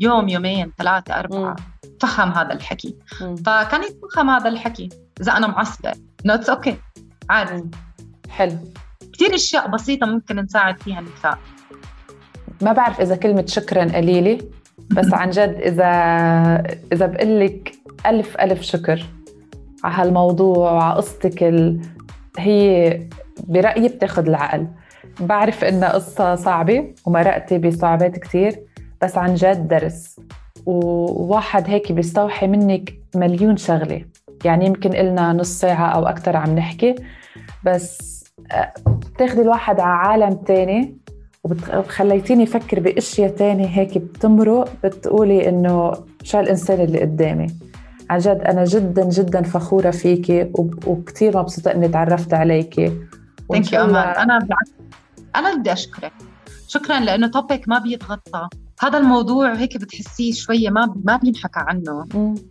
يوم 0.00 0.28
يومين 0.28 0.72
ثلاثة 0.78 1.14
أربعة. 1.14 1.56
فهم 2.00 2.32
هذا 2.32 2.52
الحكي. 2.52 2.96
مم. 3.20 3.36
فكان 3.36 3.82
يتفهم 3.82 4.30
هذا 4.30 4.48
الحكي. 4.48 4.88
إذا 5.20 5.32
أنا 5.32 5.46
معصبة. 5.46 5.92
إنه 6.24 6.34
it's 6.34 6.50
okay 6.50 6.78
عادي 7.30 7.70
حلو. 8.28 8.58
كثير 9.12 9.34
أشياء 9.34 9.68
بسيطة 9.68 10.06
ممكن 10.06 10.36
نساعد 10.36 10.82
فيها 10.82 11.00
النساء. 11.00 11.38
ما 12.62 12.72
بعرف 12.72 13.00
إذا 13.00 13.16
كلمة 13.16 13.44
شكرا 13.46 13.84
قليلة 13.84 14.38
بس 14.90 15.14
عن 15.14 15.30
جد 15.30 15.60
إذا 15.62 15.86
إذا 16.92 17.06
بقول 17.06 17.40
لك 17.40 17.72
ألف 18.06 18.36
ألف 18.36 18.62
شكر 18.62 19.06
على 19.84 19.94
هالموضوع 19.94 20.72
وعلى 20.72 20.96
قصتك 20.96 21.42
ال... 21.42 21.80
هي 22.38 23.00
برأيي 23.44 23.88
بتاخذ 23.88 24.26
العقل. 24.26 24.66
بعرف 25.20 25.64
إنها 25.64 25.88
قصة 25.88 26.34
صعبة 26.34 26.94
ومرقتي 27.06 27.58
بصعوبات 27.58 28.18
كتير 28.18 28.60
بس 29.02 29.18
عن 29.18 29.34
جد 29.34 29.68
درس. 29.68 30.20
وواحد 30.66 31.70
هيك 31.70 31.92
بيستوحي 31.92 32.46
منك 32.46 32.94
مليون 33.14 33.56
شغلة. 33.56 34.04
يعني 34.44 34.66
يمكن 34.66 34.94
إلنا 34.94 35.32
نص 35.32 35.60
ساعة 35.60 35.86
أو 35.86 36.06
أكثر 36.06 36.36
عم 36.36 36.54
نحكي 36.54 36.94
بس 37.64 38.24
آه، 38.52 38.72
بتاخدي 38.86 39.42
الواحد 39.42 39.80
على 39.80 40.08
عالم 40.08 40.34
تاني. 40.34 40.96
وخليتيني 41.74 42.42
أفكر 42.42 42.80
بأشياء 42.80 43.30
تانية 43.30 43.66
هيك 43.66 43.98
بتمرق 43.98 44.72
بتقولي 44.84 45.48
إنه 45.48 45.92
شو 46.22 46.40
الإنسان 46.40 46.80
اللي 46.80 47.00
قدامي. 47.00 47.46
عن 48.10 48.18
جد 48.18 48.40
أنا 48.40 48.64
جدا 48.64 49.08
جدا 49.08 49.42
فخورة 49.42 49.90
فيكي 49.90 50.50
وكثير 50.86 51.38
مبسوطة 51.38 51.70
إني 51.70 51.88
تعرفت 51.88 52.34
عليكي 52.34 52.92
thank 53.52 53.72
you 53.72 53.84
أمال 53.84 53.96
أنا 53.96 54.38
بالعكس 54.38 54.70
أنا 55.36 55.54
بدي 55.54 55.72
أشكرك. 55.72 56.12
شكرا 56.68 57.00
لأنه 57.00 57.26
topic 57.26 57.68
ما 57.68 57.78
بيتغطى. 57.78 58.48
هذا 58.80 58.98
الموضوع 58.98 59.54
هيك 59.54 59.76
بتحسيه 59.76 60.32
شوية 60.32 60.70
ما 60.70 60.94
ما 61.04 61.16
بينحكى 61.16 61.60
عنه. 61.60 62.04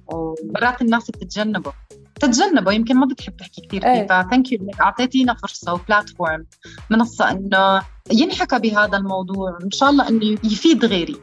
ومرات 0.07 0.81
الناس 0.81 1.11
بتتجنبه. 1.11 1.73
تتجنبه 2.19 2.71
يمكن 2.71 2.95
ما 2.95 3.05
بتحب 3.05 3.37
تحكي 3.37 3.61
كثير 3.61 3.81
فيه. 3.81 4.07
ف 4.07 4.14
thank 4.14 4.51
you 4.51 4.59
إنك 4.61 4.81
أعطيتينا 4.81 5.33
فرصة 5.33 5.73
و 5.73 5.81
platform 5.81 6.45
منصة 6.89 7.31
إنه 7.31 7.81
ينحكى 8.11 8.59
بهذا 8.59 8.97
الموضوع. 8.97 9.57
إن 9.63 9.71
شاء 9.71 9.89
الله 9.89 10.09
إنه 10.09 10.37
يفيد 10.43 10.85
غيري. 10.85 11.15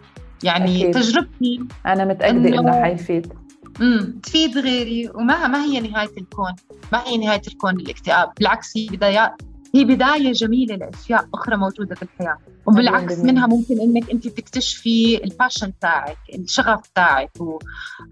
يعني 0.43 0.83
أكيد. 0.83 0.95
تجربتي 0.95 1.61
أنا 1.87 2.05
متأكدة 2.05 2.49
إنه, 2.49 2.61
إنه 2.61 2.83
حيفيد. 2.83 3.33
امم 3.81 4.21
تفيد 4.23 4.59
غيري. 4.59 5.11
وما 5.15 5.47
ما 5.47 5.65
هي 5.65 5.81
نهاية 5.81 6.17
الكون. 6.19 6.53
ما 6.93 7.03
هي 7.07 7.19
نهاية 7.19 7.43
الكون 7.49 7.77
الاكتئاب 7.77 8.33
بالعكس 8.39 8.77
هي 8.77 8.87
بدايات 8.87 9.43
هي 9.75 9.85
بداية 9.85 10.33
جميلة 10.33 10.77
لأشياء 10.77 11.29
أخرى 11.35 11.57
موجودة 11.57 11.95
في 11.95 12.03
الحياة 12.03 12.39
وبالعكس 12.67 13.19
منها 13.19 13.47
ممكن 13.47 13.81
إنك 13.81 14.11
أنت 14.11 14.29
تكتشفي 14.29 15.25
ال 15.25 15.31
passion 15.31 15.73
تاعك 15.81 16.19
الشغف 16.35 16.81
تاعك 16.95 17.31
و... 17.41 17.59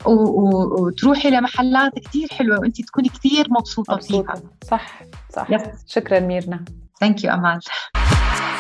و... 0.07 0.13
و... 0.13 0.87
وتروحي 0.87 1.31
لمحلات 1.31 1.93
كثير 1.99 2.29
حلوة 2.31 2.61
وأنت 2.61 2.83
تكوني 2.83 3.09
كثير 3.09 3.47
مبسوطة, 3.51 3.95
مبسوطة. 3.95 4.35
فيها. 4.35 4.43
صح 4.71 5.03
صح. 5.37 5.51
yes. 5.51 5.61
شكرا 5.87 6.21
ميرنا. 6.21 6.65
thank 7.01 7.25
you 7.25 7.33
أمال. 7.33 7.61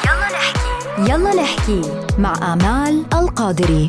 يلا 0.07 0.28
نحكي. 0.32 1.12
يلا 1.12 1.42
نحكي 1.42 1.82
مع 2.18 2.53
آمال 2.53 3.05
القادري. 3.14 3.86